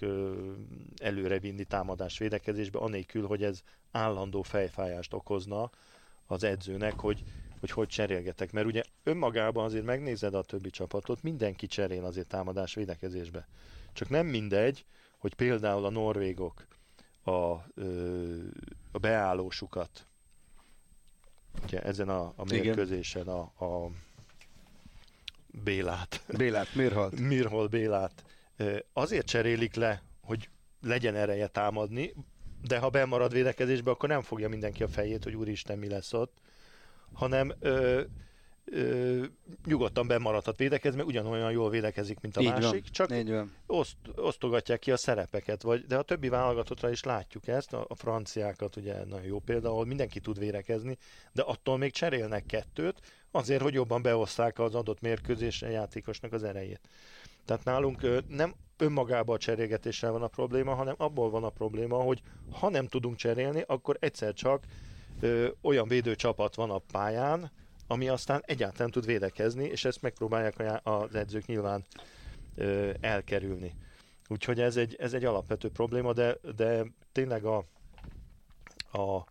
előrevinni 0.96 1.64
támadás 1.64 2.18
védekezésbe, 2.18 2.78
anélkül, 2.78 3.26
hogy 3.26 3.42
ez 3.42 3.62
állandó 3.90 4.42
fejfájást 4.42 5.12
okozna 5.12 5.70
az 6.26 6.44
edzőnek, 6.44 7.00
hogy 7.00 7.24
hogy 7.60 7.70
hogy 7.70 7.88
cserélgetek. 7.88 8.52
Mert 8.52 8.66
ugye 8.66 8.82
önmagában 9.02 9.64
azért 9.64 9.84
megnézed 9.84 10.34
a 10.34 10.42
többi 10.42 10.70
csapatot, 10.70 11.22
mindenki 11.22 11.66
cserél 11.66 12.04
azért 12.04 12.26
támadás 12.28 12.74
védekezésbe. 12.74 13.48
Csak 13.92 14.08
nem 14.08 14.26
mindegy, 14.26 14.84
hogy 15.18 15.34
például 15.34 15.84
a 15.84 15.90
norvégok 15.90 16.66
a, 17.24 17.54
ö, 17.74 18.42
a 18.92 18.98
beállósukat 18.98 20.06
ugye 21.62 21.82
ezen 21.82 22.08
a, 22.08 22.32
a 22.36 22.44
mérkőzésen 22.44 23.28
a, 23.28 23.40
a 23.64 23.90
Bélát, 25.64 26.22
Bélát, 26.36 26.74
miért 26.74 26.92
halt? 26.92 27.20
Mirhol 27.20 27.66
Bélát 27.66 28.24
azért 28.92 29.26
cserélik 29.26 29.74
le, 29.74 30.02
hogy 30.20 30.48
legyen 30.80 31.14
ereje 31.14 31.46
támadni, 31.46 32.12
de 32.66 32.78
ha 32.78 32.88
bemarad 32.88 33.32
védekezésbe, 33.32 33.90
akkor 33.90 34.08
nem 34.08 34.22
fogja 34.22 34.48
mindenki 34.48 34.82
a 34.82 34.88
fejét, 34.88 35.24
hogy 35.24 35.34
úristen, 35.34 35.78
mi 35.78 35.88
lesz 35.88 36.12
ott, 36.12 36.32
hanem 37.12 37.52
ö, 37.60 38.02
ö, 38.64 39.24
nyugodtan 39.64 40.06
bemaradhat 40.06 40.56
védekezni, 40.56 40.96
mert 40.96 41.08
ugyanolyan 41.08 41.50
jól 41.50 41.70
védekezik, 41.70 42.20
mint 42.20 42.36
a 42.36 42.40
Így 42.40 42.48
másik, 42.48 42.70
van, 42.70 42.82
csak 42.90 43.12
így 43.12 43.30
van. 43.30 43.52
oszt, 43.66 43.96
osztogatják 44.16 44.78
ki 44.78 44.92
a 44.92 44.96
szerepeket, 44.96 45.62
vagy, 45.62 45.86
de 45.86 45.96
a 45.96 46.02
többi 46.02 46.28
válogatottra 46.28 46.90
is 46.90 47.02
látjuk 47.02 47.46
ezt, 47.46 47.72
a, 47.72 47.84
a 47.88 47.94
franciákat 47.94 48.76
ugye 48.76 49.04
nagyon 49.04 49.26
jó 49.26 49.38
példa, 49.38 49.68
ahol 49.68 49.86
mindenki 49.86 50.20
tud 50.20 50.38
védekezni, 50.38 50.98
de 51.32 51.42
attól 51.42 51.78
még 51.78 51.92
cserélnek 51.92 52.46
kettőt, 52.46 53.00
azért, 53.30 53.62
hogy 53.62 53.74
jobban 53.74 54.02
beoszták 54.02 54.58
az 54.58 54.74
adott 54.74 55.00
mérkőzésen 55.00 55.70
játékosnak 55.70 56.32
az 56.32 56.42
erejét. 56.42 56.80
Tehát 57.46 57.64
nálunk 57.64 58.26
nem 58.28 58.54
önmagában 58.78 59.34
a 59.34 59.38
cserélgetéssel 59.38 60.12
van 60.12 60.22
a 60.22 60.28
probléma, 60.28 60.74
hanem 60.74 60.94
abból 60.98 61.30
van 61.30 61.44
a 61.44 61.48
probléma, 61.48 61.96
hogy 61.96 62.22
ha 62.52 62.70
nem 62.70 62.86
tudunk 62.86 63.16
cserélni, 63.16 63.64
akkor 63.66 63.96
egyszer 64.00 64.34
csak 64.34 64.64
ö, 65.20 65.48
olyan 65.60 65.88
védőcsapat 65.88 66.54
van 66.54 66.70
a 66.70 66.78
pályán, 66.78 67.50
ami 67.86 68.08
aztán 68.08 68.42
egyáltalán 68.46 68.90
tud 68.90 69.06
védekezni, 69.06 69.64
és 69.64 69.84
ezt 69.84 70.02
megpróbálják 70.02 70.80
az 70.82 71.14
edzők 71.14 71.46
nyilván 71.46 71.84
ö, 72.54 72.90
elkerülni. 73.00 73.74
Úgyhogy 74.28 74.60
ez 74.60 74.76
egy, 74.76 74.96
ez 74.98 75.12
egy 75.12 75.24
alapvető 75.24 75.70
probléma, 75.70 76.12
de, 76.12 76.36
de 76.56 76.84
tényleg 77.12 77.44
a, 77.44 77.64
a, 78.92 79.24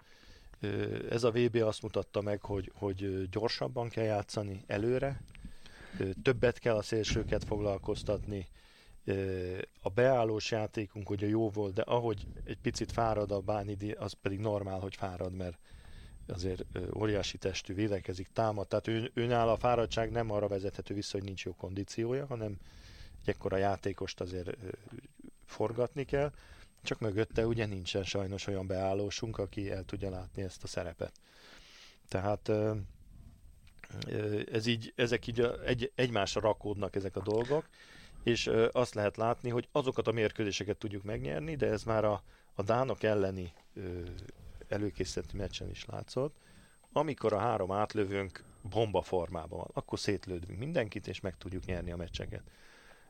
ez 1.09 1.23
a 1.23 1.31
VB 1.31 1.55
azt 1.55 1.81
mutatta 1.81 2.21
meg, 2.21 2.41
hogy, 2.41 2.71
hogy 2.75 3.29
gyorsabban 3.29 3.89
kell 3.89 4.03
játszani 4.03 4.63
előre, 4.67 5.21
többet 6.21 6.59
kell 6.59 6.75
a 6.75 6.81
szélsőket 6.81 7.43
foglalkoztatni, 7.43 8.47
a 9.81 9.89
beállós 9.89 10.51
játékunk 10.51 11.09
ugye 11.09 11.27
jó 11.27 11.49
volt, 11.49 11.73
de 11.73 11.81
ahogy 11.81 12.27
egy 12.43 12.57
picit 12.61 12.91
fárad 12.91 13.31
a 13.31 13.39
Bánidi, 13.39 13.91
az 13.91 14.13
pedig 14.13 14.39
normál, 14.39 14.79
hogy 14.79 14.95
fárad, 14.95 15.33
mert 15.33 15.57
azért 16.27 16.63
óriási 16.95 17.37
testű, 17.37 17.73
védekezik, 17.73 18.27
támad, 18.33 18.67
tehát 18.67 18.87
ő, 18.87 19.11
őnál 19.13 19.49
a 19.49 19.57
fáradtság 19.57 20.11
nem 20.11 20.31
arra 20.31 20.47
vezethető 20.47 20.93
vissza, 20.93 21.17
hogy 21.17 21.23
nincs 21.27 21.45
jó 21.45 21.55
kondíciója, 21.55 22.25
hanem 22.25 22.57
egy 23.21 23.29
ekkora 23.29 23.57
játékost 23.57 24.21
azért 24.21 24.57
forgatni 25.45 26.03
kell, 26.05 26.31
csak 26.83 26.99
mögötte 26.99 27.47
ugye 27.47 27.65
nincsen 27.65 28.03
sajnos 28.03 28.47
olyan 28.47 28.67
beállósunk, 28.67 29.37
aki 29.37 29.71
el 29.71 29.83
tudja 29.83 30.09
látni 30.09 30.41
ezt 30.41 30.63
a 30.63 30.67
szerepet. 30.67 31.11
Tehát 32.07 32.51
ez 34.51 34.65
így, 34.65 34.93
ezek 34.95 35.27
így 35.27 35.51
egy, 35.65 35.91
egymásra 35.95 36.41
rakódnak 36.41 36.95
ezek 36.95 37.15
a 37.15 37.21
dolgok, 37.21 37.65
és 38.23 38.51
azt 38.71 38.93
lehet 38.93 39.17
látni, 39.17 39.49
hogy 39.49 39.67
azokat 39.71 40.07
a 40.07 40.11
mérkőzéseket 40.11 40.77
tudjuk 40.77 41.03
megnyerni, 41.03 41.55
de 41.55 41.67
ez 41.67 41.83
már 41.83 42.05
a, 42.05 42.21
a 42.55 42.63
Dánok 42.63 43.03
elleni 43.03 43.53
ö, 43.75 43.99
előkészített 44.67 45.33
meccsen 45.33 45.69
is 45.69 45.85
látszott, 45.85 46.35
amikor 46.91 47.33
a 47.33 47.39
három 47.39 47.71
átlövőnk 47.71 48.43
bomba 48.69 49.01
formában 49.01 49.57
van, 49.57 49.69
akkor 49.73 49.99
szétlődünk 49.99 50.59
mindenkit, 50.59 51.07
és 51.07 51.19
meg 51.19 51.37
tudjuk 51.37 51.65
nyerni 51.65 51.91
a 51.91 51.95
meccseket. 51.95 52.43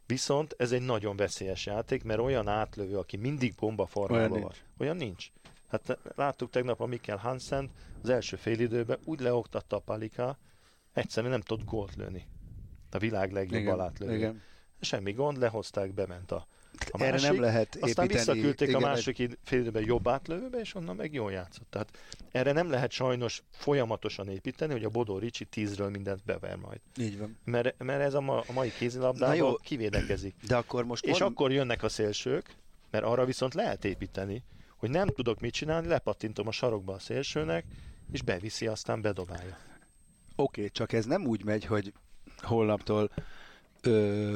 Viszont 0.06 0.56
ez 0.58 0.72
egy 0.72 0.82
nagyon 0.82 1.16
veszélyes 1.16 1.66
játék, 1.66 2.04
mert 2.04 2.20
olyan 2.20 2.48
átlövő, 2.48 2.98
aki 2.98 3.18
mindig 3.18 3.56
bomba 3.56 3.86
formában 3.86 4.32
Olyan 4.32 4.42
van, 4.42 4.52
nincs. 4.52 4.64
olyan 4.78 4.96
nincs. 4.96 5.32
Hát 5.68 5.98
láttuk 6.16 6.50
tegnap 6.50 6.82
a 6.82 6.86
Mikkel 6.86 7.18
Hansen 7.18 7.70
az 8.02 8.10
első 8.10 8.36
fél 8.36 8.60
időben 8.60 9.00
úgy 9.04 9.20
leoktatta 9.20 9.76
a 9.76 9.80
Palika, 9.80 10.38
egyszerűen 10.96 11.32
nem 11.32 11.42
tudott 11.42 11.66
gólt 11.66 11.96
lőni. 11.96 12.28
A 12.92 12.98
világ 12.98 13.32
legjobb 13.32 13.60
Igen, 13.62 13.74
alátlövő. 13.74 14.16
igen. 14.16 14.42
Semmi 14.80 15.12
gond, 15.12 15.38
lehozták, 15.38 15.94
bement 15.94 16.32
a, 16.32 16.48
A 16.92 17.02
Erre 17.02 17.22
nem 17.22 17.40
lehet 17.40 17.68
Aztán 17.80 18.06
építeni. 18.06 18.14
visszaküldték 18.14 18.68
Igen, 18.68 18.84
a 18.84 18.86
második 18.86 19.38
fél 19.44 19.60
időben 19.60 19.84
jobb 19.86 20.08
átlövőbe, 20.08 20.60
és 20.60 20.76
onnan 20.76 20.96
meg 20.96 21.14
jól 21.14 21.32
játszott. 21.32 21.68
Tehát 21.70 21.98
erre 22.32 22.52
nem 22.52 22.70
lehet 22.70 22.92
sajnos 22.92 23.44
folyamatosan 23.52 24.28
építeni, 24.30 24.72
hogy 24.72 24.84
a 24.84 24.90
Bodó 24.90 25.18
Ricsi 25.18 25.46
tízről 25.46 25.90
mindent 25.90 26.24
bever 26.26 26.56
majd. 26.56 26.80
Így 27.00 27.18
van. 27.20 27.38
Mert, 27.44 27.84
mert 27.84 28.02
ez 28.02 28.14
a, 28.14 28.22
ma, 28.22 28.40
a 28.48 28.52
mai 28.54 28.72
kézilabdában 28.78 29.58
kivédekezik. 29.64 30.36
De 30.48 30.56
akkor 30.56 30.86
most 30.86 31.06
És 31.06 31.20
mond- 31.20 31.32
akkor 31.32 31.52
jönnek 31.52 31.84
a 31.84 31.90
szélsők, 31.90 32.56
mert 32.92 33.04
arra 33.06 33.26
viszont 33.26 33.54
lehet 33.54 33.86
építeni, 33.86 34.44
hogy 34.78 34.90
nem 34.90 35.08
tudok 35.08 35.40
mit 35.40 35.54
csinálni, 35.54 35.88
lepattintom 35.88 36.48
a 36.48 36.52
sarokba 36.52 36.94
a 36.94 37.00
szélsőnek, 37.00 37.66
és 38.12 38.22
beviszi, 38.22 38.68
aztán 38.68 39.02
bedobálja. 39.02 39.58
Oké, 40.36 40.60
okay, 40.60 40.72
csak 40.72 40.94
ez 40.94 41.06
nem 41.06 41.26
úgy 41.26 41.44
megy, 41.44 41.66
hogy 41.66 41.94
holnaptól 42.38 43.12
ö, 43.82 44.36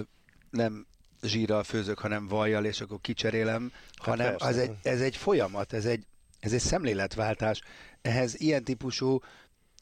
nem 0.49 0.87
zsírral 1.21 1.63
főzök, 1.63 1.99
hanem 1.99 2.27
vajjal, 2.27 2.65
és 2.65 2.81
akkor 2.81 3.01
kicserélem, 3.01 3.71
hát 3.71 4.05
hanem 4.05 4.35
az 4.37 4.57
egy, 4.57 4.71
ez 4.83 5.01
egy 5.01 5.15
folyamat, 5.15 5.73
ez 5.73 5.85
egy, 5.85 6.05
ez 6.39 6.53
egy 6.53 6.59
szemléletváltás. 6.59 7.61
Ehhez 8.01 8.39
ilyen 8.39 8.63
típusú 8.63 9.19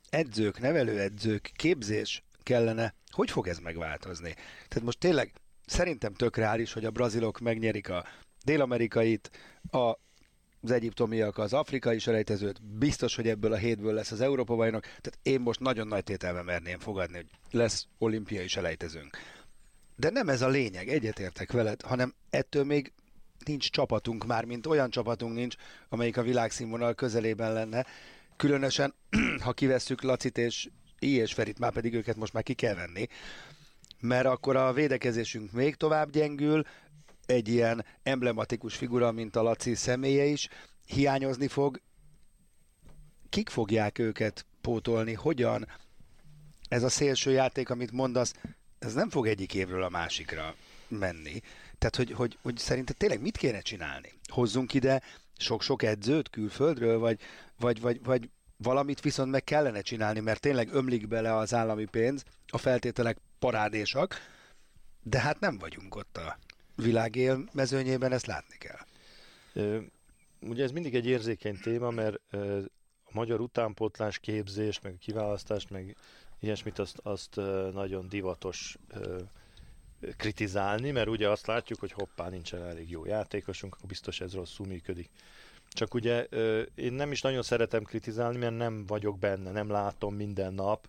edzők, 0.10 0.60
nevelőedzők, 0.60 1.52
képzés 1.56 2.24
kellene. 2.44 2.94
Hogy 3.12 3.32
fog 3.32 3.48
ez 3.48 3.60
megváltozni? 3.60 4.34
Tehát 4.68 4.84
most 4.84 5.00
tényleg 5.00 5.34
szerintem 5.66 6.14
tök 6.14 6.38
reális, 6.38 6.74
hogy 6.74 6.86
a 6.86 6.92
brazilok 6.92 7.40
megnyerik 7.40 7.90
a 7.90 8.06
dél-amerikait, 8.44 9.32
a 9.72 9.98
az 10.62 10.72
egyiptomiak 10.72 11.38
az 11.38 11.54
afrikai 11.54 12.00
selejtezőt, 12.00 12.62
biztos, 12.64 13.16
hogy 13.16 13.28
ebből 13.28 13.54
a 13.54 13.58
hétből 13.58 13.94
lesz 13.94 14.12
az 14.12 14.22
Európa 14.22 14.56
bajnok, 14.56 14.82
tehát 14.82 15.20
én 15.22 15.40
most 15.40 15.60
nagyon 15.60 15.88
nagy 15.88 16.04
tételben 16.04 16.46
merném 16.46 16.80
fogadni, 16.80 17.16
hogy 17.16 17.28
lesz 17.52 17.88
olimpiai 17.98 18.48
selejtezőnk. 18.48 19.18
De 19.96 20.10
nem 20.10 20.30
ez 20.30 20.42
a 20.42 20.48
lényeg, 20.48 20.88
egyetértek 20.88 21.52
veled, 21.52 21.82
hanem 21.82 22.14
ettől 22.30 22.64
még 22.64 22.94
nincs 23.46 23.70
csapatunk 23.70 24.26
már, 24.26 24.46
mint 24.46 24.66
olyan 24.66 24.90
csapatunk 24.90 25.34
nincs, 25.34 25.56
amelyik 25.90 26.18
a 26.18 26.22
világszínvonal 26.22 26.94
közelében 26.94 27.54
lenne. 27.54 27.86
Különösen, 28.36 28.94
ha 29.44 29.54
kivesszük 29.54 30.02
Lacit 30.02 30.38
és 30.38 30.70
I 31.00 31.16
és 31.16 31.34
Ferit, 31.34 31.60
már 31.60 31.72
pedig 31.72 31.94
őket 31.94 32.16
most 32.16 32.34
már 32.34 32.44
ki 32.44 32.54
kell 32.54 32.76
venni, 32.76 33.08
mert 34.00 34.26
akkor 34.26 34.56
a 34.56 34.74
védekezésünk 34.74 35.52
még 35.52 35.76
tovább 35.76 36.10
gyengül, 36.10 36.64
egy 37.28 37.48
ilyen 37.48 37.86
emblematikus 38.04 38.76
figura, 38.76 39.12
mint 39.12 39.36
a 39.36 39.42
Laci 39.42 39.76
személye 39.76 40.26
is 40.26 40.48
hiányozni 40.86 41.48
fog. 41.48 41.82
Kik 43.30 43.50
fogják 43.50 44.00
őket 44.00 44.46
pótolni? 44.62 45.14
Hogyan? 45.14 45.68
Ez 46.70 46.84
a 46.84 46.90
szélső 46.90 47.32
játék, 47.32 47.70
amit 47.70 47.92
mondasz, 47.92 48.34
ez 48.80 48.94
nem 48.94 49.10
fog 49.10 49.28
egyik 49.28 49.54
évről 49.54 49.84
a 49.84 49.90
másikra 49.90 50.56
menni. 50.88 51.42
Tehát, 51.78 51.96
hogy, 51.96 52.12
hogy, 52.12 52.38
hogy 52.42 52.58
szerinted 52.58 52.98
tényleg 52.98 53.22
mit 53.22 53.38
kéne 53.38 53.60
csinálni? 53.60 54.14
Hozzunk 54.28 54.74
ide 54.74 55.02
sok-sok 55.38 55.84
edzőt 55.84 56.30
külföldről, 56.30 57.00
vagy, 57.00 57.20
vagy, 57.60 57.82
vagy, 57.82 58.04
vagy 58.04 58.30
valamit 58.58 59.02
viszont 59.02 59.32
meg 59.32 59.44
kellene 59.44 59.82
csinálni, 59.82 60.20
mert 60.20 60.40
tényleg 60.40 60.74
ömlik 60.74 61.08
bele 61.08 61.36
az 61.36 61.54
állami 61.54 61.86
pénz, 61.86 62.24
a 62.48 62.58
feltételek 62.58 63.18
parádésak, 63.40 64.16
de 65.04 65.20
hát 65.20 65.40
nem 65.40 65.58
vagyunk 65.58 65.96
ott 65.96 66.18
a 66.18 66.38
világ 66.78 67.16
élmezőnyében, 67.16 68.12
ezt 68.12 68.26
látni 68.26 68.56
kell. 68.58 68.86
Ugye 70.42 70.64
ez 70.64 70.72
mindig 70.72 70.96
egy 70.96 71.06
érzékeny 71.06 71.60
téma, 71.62 71.90
mert 71.90 72.20
a 73.04 73.12
magyar 73.12 73.42
utánpótlás 73.42 74.20
képzést, 74.20 74.84
meg 74.84 74.98
kiválasztást, 75.00 75.70
meg 75.70 75.96
ilyesmit 76.40 76.80
azt, 76.80 76.98
azt 77.04 77.36
nagyon 77.74 78.10
divatos 78.10 78.78
kritizálni, 80.18 80.92
mert 80.92 81.08
ugye 81.08 81.30
azt 81.30 81.48
látjuk, 81.48 81.80
hogy 81.80 81.92
hoppá, 81.92 82.30
nincsen 82.30 82.64
elég 82.64 82.90
jó 82.90 83.06
játékosunk, 83.06 83.76
akkor 83.76 83.88
biztos 83.88 84.22
ez 84.22 84.34
rosszul 84.34 84.66
működik. 84.66 85.10
Csak 85.70 85.94
ugye 85.94 86.24
én 86.76 86.94
nem 86.94 87.12
is 87.12 87.22
nagyon 87.22 87.42
szeretem 87.42 87.84
kritizálni, 87.84 88.38
mert 88.38 88.58
nem 88.58 88.86
vagyok 88.86 89.20
benne, 89.20 89.52
nem 89.52 89.70
látom 89.70 90.16
minden 90.16 90.54
nap, 90.54 90.88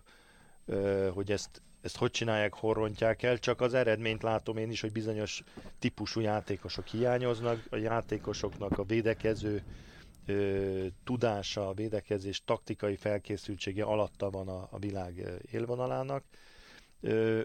hogy 1.13 1.31
ezt, 1.31 1.61
ezt 1.81 1.97
hogy 1.97 2.11
csinálják, 2.11 2.53
hol 2.53 2.73
rontják 2.73 3.23
el, 3.23 3.37
csak 3.37 3.61
az 3.61 3.73
eredményt 3.73 4.23
látom 4.23 4.57
én 4.57 4.69
is, 4.69 4.81
hogy 4.81 4.91
bizonyos 4.91 5.43
típusú 5.79 6.19
játékosok 6.19 6.87
hiányoznak, 6.87 7.65
a 7.69 7.75
játékosoknak 7.75 8.77
a 8.77 8.83
védekező 8.83 9.63
ö, 10.25 10.85
tudása, 11.03 11.67
a 11.67 11.73
védekezés 11.73 12.43
taktikai 12.45 12.95
felkészültsége 12.95 13.83
alatta 13.83 14.29
van 14.29 14.47
a, 14.47 14.67
a 14.71 14.79
világ 14.79 15.41
élvonalának. 15.51 16.23
Ö, 17.01 17.41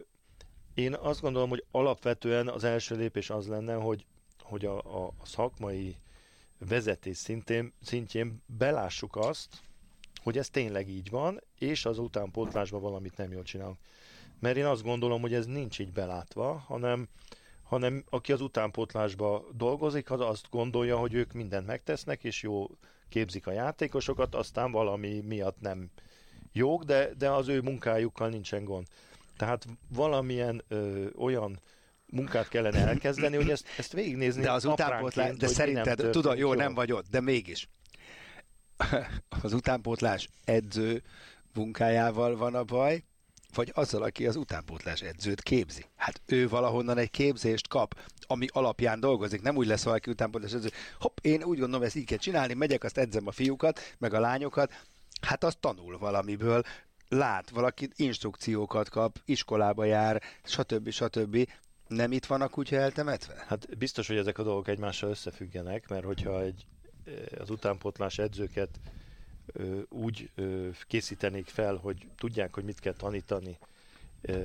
én 0.75 0.95
azt 0.95 1.21
gondolom, 1.21 1.49
hogy 1.49 1.65
alapvetően 1.71 2.49
az 2.49 2.65
első 2.65 2.97
lépés 2.97 3.31
az 3.31 3.47
lenne, 3.47 3.75
hogy, 3.75 4.07
hogy 4.43 4.65
a, 4.65 4.79
a, 4.79 5.07
a 5.07 5.27
szakmai 5.27 5.97
vezetés 6.59 7.17
szintén, 7.17 7.73
szintjén 7.83 8.43
belássuk 8.47 9.17
azt, 9.17 9.49
hogy 10.23 10.39
ez 10.39 10.51
tényleg 10.51 10.89
így 10.89 11.11
van, 11.11 11.41
és 11.59 11.85
az 11.85 11.99
utánpótlásban 11.99 12.81
valamit 12.81 13.17
nem 13.17 13.33
jól 13.33 13.43
csinálunk. 13.43 13.79
Mert 14.45 14.57
én 14.57 14.65
azt 14.65 14.83
gondolom, 14.83 15.21
hogy 15.21 15.35
ez 15.35 15.47
nincs 15.47 15.79
így 15.79 15.93
belátva, 15.93 16.65
hanem, 16.67 17.09
hanem 17.63 18.05
aki 18.11 18.33
az 18.33 18.41
utánpótlásba 18.41 19.45
dolgozik, 19.53 20.11
az 20.11 20.21
azt 20.21 20.47
gondolja, 20.51 20.97
hogy 20.97 21.15
ők 21.15 21.33
mindent 21.33 21.67
megtesznek, 21.67 22.25
és 22.25 22.43
jó 22.43 22.67
képzik 23.09 23.47
a 23.47 23.53
játékosokat, 23.53 24.35
aztán 24.35 24.71
valami 24.73 25.21
miatt 25.21 25.61
nem 25.61 25.91
jók, 26.53 26.85
de, 26.85 27.15
de 27.19 27.31
az 27.31 27.49
ő 27.49 27.61
munkájukkal 27.61 28.29
nincsen 28.29 28.65
gond. 28.65 28.87
Tehát 29.37 29.67
valamilyen 29.89 30.63
ö, 30.69 31.07
olyan 31.17 31.61
munkát 32.07 32.49
kellene 32.49 32.87
elkezdeni, 32.87 33.37
hogy 33.37 33.51
ezt, 33.51 33.67
ezt 33.79 33.93
végignézni 33.93 34.43
De 34.43 34.53
az 34.53 34.65
utánpótlás, 34.65 35.37
de 35.37 35.47
nem 35.47 35.55
szerinted, 35.55 35.85
történik 35.85 36.13
tudom, 36.13 36.37
jó, 36.37 36.55
nem 36.55 36.75
vagy 36.75 36.93
ott, 36.93 37.09
de 37.11 37.21
mégis. 37.21 37.69
Az 39.43 39.53
utánpótlás 39.53 40.29
edző 40.45 41.03
munkájával 41.55 42.37
van 42.37 42.55
a 42.55 42.65
baj, 42.65 43.05
vagy 43.55 43.71
azzal, 43.75 44.03
aki 44.03 44.27
az 44.27 44.37
utánpótlás 44.37 45.01
edzőt 45.01 45.43
képzi. 45.43 45.85
Hát 45.97 46.21
ő 46.27 46.49
valahonnan 46.49 46.99
egy 46.99 47.11
képzést 47.11 47.69
kap, 47.69 48.01
ami 48.27 48.47
alapján 48.53 49.01
dolgozik. 49.01 49.43
Nem 49.43 49.57
úgy 49.57 49.67
lesz 49.67 49.85
valaki 49.85 50.11
utánpótlás 50.11 50.53
edző, 50.53 50.71
hopp, 51.01 51.19
én 51.23 51.43
úgy 51.43 51.59
gondolom, 51.59 51.87
ezt 51.87 51.97
így 51.97 52.05
kell 52.05 52.19
csinálni, 52.19 52.55
megyek, 52.55 52.85
azt 52.85 52.99
edzem 52.99 53.27
a 53.27 53.33
fiúkat, 53.33 53.81
meg 53.99 54.15
a 54.15 54.21
lányokat. 54.21 54.73
Hát 55.21 55.45
az 55.45 55.57
tanul 55.61 55.99
valamiből, 55.99 56.63
lát, 57.09 57.51
valaki 57.51 57.89
instrukciókat 57.97 58.89
kap, 58.89 59.19
iskolába 59.25 59.85
jár, 59.85 60.23
stb. 60.45 60.91
stb. 60.91 61.49
Nem 61.87 62.13
itt 62.13 62.27
van 62.27 62.41
a 62.41 62.49
kutya 62.49 62.77
eltemetve? 62.77 63.45
Hát 63.47 63.79
biztos, 63.79 64.07
hogy 64.07 64.17
ezek 64.17 64.39
a 64.39 64.43
dolgok 64.43 64.69
egymással 64.69 65.11
összefüggenek, 65.11 65.89
mert 65.89 66.05
hogyha 66.05 66.43
egy, 66.43 66.67
eh, 67.05 67.15
az 67.39 67.51
utánpótlás 67.51 68.19
edzőket 68.19 68.81
úgy 69.89 70.31
készítenék 70.87 71.47
fel, 71.47 71.77
hogy 71.77 72.09
tudják, 72.17 72.55
hogy 72.55 72.65
mit 72.65 72.81
kell 72.81 72.93
tanítani, 72.93 73.59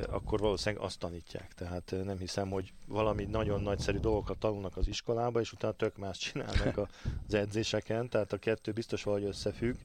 akkor 0.10 0.40
valószínűleg 0.40 0.86
azt 0.86 1.00
tanítják. 1.00 1.54
Tehát 1.54 1.94
nem 2.04 2.18
hiszem, 2.18 2.50
hogy 2.50 2.74
valami 2.88 3.26
nagyon 3.26 3.62
nagyszerű 3.62 3.98
dolgokat 3.98 4.38
tanulnak 4.38 4.78
az 4.78 4.88
iskolába, 4.88 5.40
és 5.40 5.52
utána 5.52 5.74
tök 5.74 5.98
más 5.98 6.18
csinálnak 6.18 6.78
az 7.28 7.34
edzéseken, 7.34 8.10
tehát 8.10 8.34
a 8.34 8.38
kettő 8.38 8.72
biztos 8.72 9.04
valahogy 9.04 9.28
összefügg. 9.28 9.76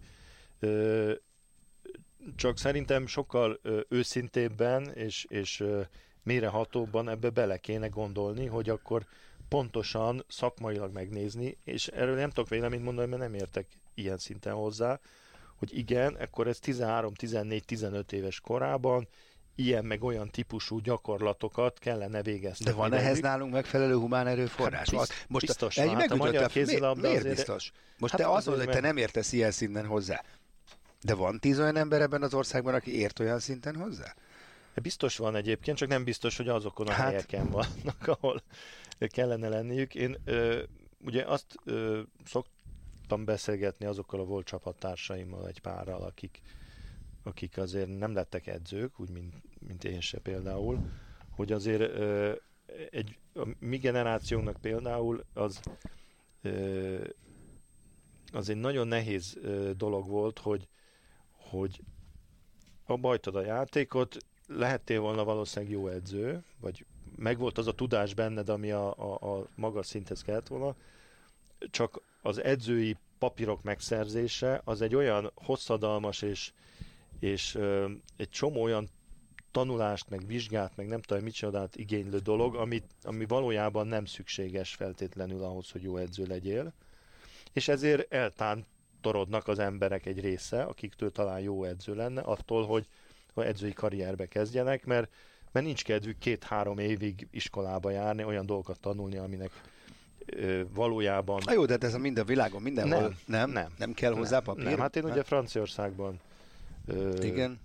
Csak 2.37 2.59
szerintem 2.59 3.07
sokkal 3.07 3.61
őszintébben 3.89 4.91
és, 4.91 5.25
és 5.29 5.61
ö, 5.61 5.83
mélyrehatóbban 6.23 7.09
ebbe 7.09 7.31
bele 7.31 7.59
kéne 7.59 7.89
gondolni, 7.89 8.47
hogy 8.47 8.69
akkor 8.69 9.07
pontosan 9.49 10.25
szakmailag 10.29 10.93
megnézni, 10.93 11.57
és 11.65 11.87
erről 11.89 12.15
nem 12.15 12.31
tudok 12.31 12.49
véleményt 12.49 12.83
mondani, 12.83 13.09
mert 13.09 13.23
nem 13.23 13.35
értek 13.35 13.67
ilyen 13.95 14.19
szinten 14.19 14.55
hozzá, 14.55 15.01
hogy 15.59 15.79
igen, 15.79 16.15
akkor 16.15 16.47
ez 16.49 16.59
13-14-15 16.63 18.13
éves 18.13 18.41
korában 18.41 19.09
ilyen 19.57 19.85
meg 19.85 20.03
olyan 20.05 20.29
típusú 20.31 20.79
gyakorlatokat 20.79 21.79
kellene 21.79 22.23
végezni. 22.23 22.65
De 22.65 22.73
van 22.73 22.93
ehhez 22.93 23.21
nálunk 23.21 23.53
megfelelő 23.53 23.95
humán 23.95 24.27
erőforrás? 24.27 24.79
Hát 24.91 24.99
bizt- 24.99 25.11
Az- 25.11 25.25
most 25.29 25.47
biztos 25.47 25.77
egy 25.77 25.87
van. 25.87 25.97
Hát 25.97 26.11
a 26.11 26.17
magyar 26.17 26.33
miért, 26.35 26.51
kézilabda 26.53 27.01
miért 27.01 27.17
azért- 27.19 27.35
biztos? 27.35 27.73
Most 27.99 28.13
Hát 28.13 28.21
te 28.21 28.27
mondod, 28.27 28.57
hogy 28.57 28.69
te 28.69 28.81
nem 28.81 28.97
értesz 28.97 29.33
ilyen 29.33 29.51
szinten 29.51 29.87
hozzá. 29.87 30.23
De 31.03 31.15
van 31.15 31.39
tíz 31.41 31.59
olyan 31.61 31.77
ember 31.77 32.01
ebben 32.01 32.23
az 32.23 32.35
országban, 32.35 32.75
aki 32.75 32.99
ért 32.99 33.19
olyan 33.19 33.39
szinten 33.39 33.77
hozzá? 33.77 34.15
Biztos 34.83 35.17
van 35.17 35.37
egyébként, 35.37 35.77
csak 35.77 35.89
nem 35.89 36.05
biztos, 36.05 36.37
hogy 36.37 36.49
azokon 36.49 36.87
a 36.87 36.91
Hát. 36.91 36.99
hát. 37.01 37.09
helyeken 37.09 37.51
vannak, 37.59 38.07
ahol 38.07 38.43
kellene 38.99 39.49
lenniük. 39.49 39.95
Én 39.95 40.17
ö, 40.25 40.63
ugye 41.05 41.25
azt 41.25 41.55
ö, 41.65 42.01
szoktam 43.05 43.25
beszélgetni 43.25 43.87
azokkal 43.87 44.21
a 44.21 44.25
volt 44.25 44.47
csapattársaimmal, 44.47 45.49
egy 45.49 45.61
párral, 45.61 46.03
akik, 46.03 46.43
akik 47.23 47.59
azért 47.59 47.99
nem 47.99 48.15
lettek 48.15 48.47
edzők, 48.47 49.01
úgy, 49.01 49.11
mint, 49.11 49.35
mint 49.59 49.85
én 49.85 50.01
se 50.01 50.19
például, 50.19 50.79
hogy 51.31 51.53
azért 51.53 51.81
ö, 51.81 52.33
egy, 52.91 53.19
a 53.35 53.49
mi 53.59 53.77
generációnknak 53.77 54.57
például 54.61 55.25
az 55.35 55.61
ö, 56.43 57.05
az 58.33 58.49
egy 58.49 58.57
nagyon 58.57 58.87
nehéz 58.87 59.37
ö, 59.43 59.71
dolog 59.77 60.09
volt, 60.09 60.39
hogy, 60.39 60.69
hogy 61.31 61.81
abba 62.87 63.09
hagytad 63.09 63.37
a 63.37 63.45
játékot, 63.45 64.17
lehettél 64.47 65.01
volna 65.01 65.25
valószínűleg 65.25 65.75
jó 65.75 65.89
edző, 65.89 66.45
vagy 66.61 66.87
megvolt 67.17 67.59
az 67.59 67.67
a 67.67 67.75
tudás 67.75 68.15
benned, 68.15 68.49
ami 68.49 68.71
a, 68.71 68.95
a, 68.97 69.37
a 69.37 69.49
magas 69.55 69.87
szinthez 69.87 70.23
kellett 70.23 70.49
volna, 70.49 70.75
csak 71.71 72.03
az 72.27 72.43
edzői 72.43 72.97
papírok 73.19 73.63
megszerzése 73.63 74.61
az 74.65 74.81
egy 74.83 74.95
olyan 74.95 75.33
hosszadalmas 75.35 76.23
és, 76.23 76.53
és 77.19 77.55
ö, 77.55 77.91
egy 78.17 78.29
csomó 78.29 78.63
olyan 78.63 78.89
tanulást, 79.51 80.11
meg 80.11 80.27
vizsgát, 80.27 80.77
meg 80.77 80.87
nem 80.87 81.01
tudom 81.01 81.23
micsodát 81.23 81.77
igénylő 81.77 82.19
dolog, 82.19 82.55
ami, 82.55 82.83
ami 83.03 83.27
valójában 83.27 83.87
nem 83.87 84.05
szükséges 84.05 84.75
feltétlenül 84.75 85.43
ahhoz, 85.43 85.71
hogy 85.71 85.83
jó 85.83 85.97
edző 85.97 86.27
legyél. 86.27 86.73
És 87.53 87.69
ezért 87.69 88.13
eltántorodnak 88.13 89.49
az 89.49 89.59
emberek 89.59 90.07
egy 90.07 90.21
része, 90.21 90.63
akiktől 90.63 91.13
talán 91.13 91.41
jó 91.41 91.65
edző 91.65 91.95
lenne, 91.95 92.21
attól, 92.21 92.67
hogy 92.67 92.87
a 93.35 93.43
edzői 93.43 93.73
karrierbe 93.73 94.27
kezdjenek, 94.27 94.85
mert, 94.85 95.11
mert 95.53 95.67
nincs 95.67 95.85
kedvük 95.85 96.19
két-három 96.19 96.79
évig 96.79 97.29
iskolába 97.31 97.91
járni, 97.91 98.25
olyan 98.25 98.47
dolgokat 98.47 98.81
tanulni, 98.81 99.17
aminek 99.17 99.51
valójában... 100.75 101.43
Na 101.45 101.53
jó, 101.53 101.65
de 101.65 101.77
ez 101.81 101.95
a 101.95 101.99
minden 101.99 102.27
világon, 102.27 102.63
mindenhol 102.63 103.01
Nem, 103.01 103.15
nem? 103.27 103.51
nem. 103.51 103.73
Nem 103.79 103.93
kell 103.93 104.13
hozzá 104.13 104.37
nem, 104.37 104.45
papír? 104.45 104.65
Nem, 104.65 104.79
hát 104.79 104.97
én 104.97 105.05
ugye 105.05 105.23
Franciaországban 105.23 106.21
ö, 106.87 107.23
Igen. 107.23 107.61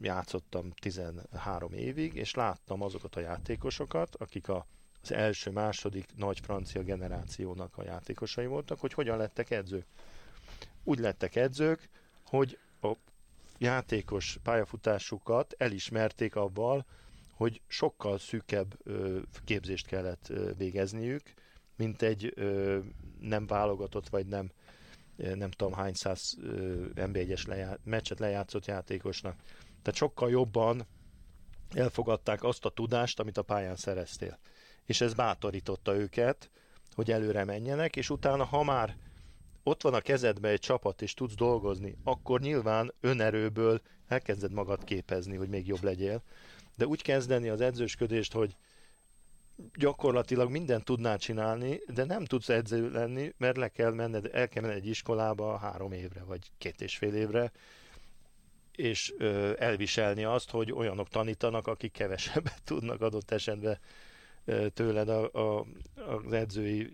játszottam 0.00 0.72
13 0.80 1.72
évig, 1.72 2.14
és 2.14 2.34
láttam 2.34 2.82
azokat 2.82 3.16
a 3.16 3.20
játékosokat, 3.20 4.14
akik 4.14 4.48
a, 4.48 4.66
az 5.02 5.12
első, 5.12 5.50
második 5.50 6.08
nagy 6.16 6.40
francia 6.40 6.82
generációnak 6.82 7.78
a 7.78 7.84
játékosai 7.84 8.46
voltak, 8.46 8.80
hogy 8.80 8.92
hogyan 8.92 9.16
lettek 9.16 9.50
edzők. 9.50 9.86
Úgy 10.84 10.98
lettek 10.98 11.36
edzők, 11.36 11.88
hogy 12.24 12.58
a 12.82 12.92
játékos 13.58 14.38
pályafutásukat 14.42 15.54
elismerték 15.58 16.36
abban, 16.36 16.84
hogy 17.32 17.60
sokkal 17.66 18.18
szűkebb 18.18 18.76
képzést 19.44 19.86
kellett 19.86 20.32
végezniük, 20.56 21.34
mint 21.78 22.02
egy 22.02 22.32
ö, 22.34 22.78
nem 23.20 23.46
válogatott, 23.46 24.08
vagy 24.08 24.26
nem 24.26 24.50
nem 25.16 25.50
tudom 25.50 25.72
hány 25.72 25.94
száz 25.94 26.36
ö, 26.42 26.84
NB1-es 26.94 27.46
lejá- 27.46 27.78
meccset 27.84 28.18
lejátszott 28.18 28.66
játékosnak. 28.66 29.36
Tehát 29.82 29.98
sokkal 29.98 30.30
jobban 30.30 30.86
elfogadták 31.74 32.42
azt 32.42 32.64
a 32.64 32.70
tudást, 32.70 33.20
amit 33.20 33.38
a 33.38 33.42
pályán 33.42 33.76
szereztél. 33.76 34.38
És 34.84 35.00
ez 35.00 35.14
bátorította 35.14 35.96
őket, 35.96 36.50
hogy 36.94 37.10
előre 37.10 37.44
menjenek, 37.44 37.96
és 37.96 38.10
utána, 38.10 38.44
ha 38.44 38.62
már 38.62 38.96
ott 39.62 39.82
van 39.82 39.94
a 39.94 40.00
kezedben 40.00 40.50
egy 40.50 40.60
csapat, 40.60 41.02
és 41.02 41.14
tudsz 41.14 41.34
dolgozni, 41.34 41.96
akkor 42.04 42.40
nyilván 42.40 42.94
önerőből 43.00 43.80
elkezded 44.08 44.52
magad 44.52 44.84
képezni, 44.84 45.36
hogy 45.36 45.48
még 45.48 45.66
jobb 45.66 45.82
legyél. 45.82 46.22
De 46.74 46.86
úgy 46.86 47.02
kezdeni 47.02 47.48
az 47.48 47.60
edzősködést, 47.60 48.32
hogy 48.32 48.56
gyakorlatilag 49.74 50.50
mindent 50.50 50.84
tudnál 50.84 51.18
csinálni, 51.18 51.80
de 51.94 52.04
nem 52.04 52.24
tudsz 52.24 52.48
edző 52.48 52.90
lenni, 52.90 53.32
mert 53.36 53.56
le 53.56 53.68
kell 53.68 53.92
menned, 53.92 54.28
el 54.32 54.48
kell 54.48 54.62
menned 54.62 54.76
egy 54.76 54.86
iskolába 54.86 55.56
három 55.56 55.92
évre, 55.92 56.22
vagy 56.24 56.50
két 56.58 56.80
és 56.80 56.96
fél 56.96 57.14
évre, 57.14 57.52
és 58.72 59.14
ö, 59.18 59.52
elviselni 59.58 60.24
azt, 60.24 60.50
hogy 60.50 60.72
olyanok 60.72 61.08
tanítanak, 61.08 61.66
akik 61.66 61.92
kevesebbet 61.92 62.62
tudnak 62.64 63.00
adott 63.00 63.30
esetben 63.30 63.78
ö, 64.44 64.68
tőled 64.68 65.08
a, 65.08 65.32
a, 65.32 65.66
az 65.94 66.32
edzői 66.32 66.90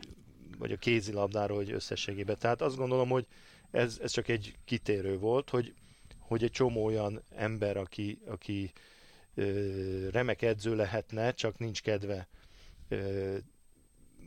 vagy 0.58 0.72
a 0.72 0.76
kézilabdáról, 0.76 1.56
hogy 1.56 1.72
összességében. 1.72 2.36
Tehát 2.38 2.62
azt 2.62 2.76
gondolom, 2.76 3.08
hogy 3.08 3.26
ez, 3.70 3.98
ez 4.02 4.10
csak 4.10 4.28
egy 4.28 4.54
kitérő 4.64 5.18
volt, 5.18 5.50
hogy, 5.50 5.74
hogy 6.18 6.42
egy 6.42 6.50
csomó 6.50 6.84
olyan 6.84 7.22
ember, 7.36 7.76
aki, 7.76 8.18
aki 8.26 8.72
ö, 9.34 10.08
remek 10.10 10.42
edző 10.42 10.76
lehetne, 10.76 11.32
csak 11.32 11.58
nincs 11.58 11.82
kedve 11.82 12.28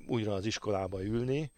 újra 0.05 0.33
az 0.33 0.45
iskolába 0.45 1.03
ülni, 1.03 1.51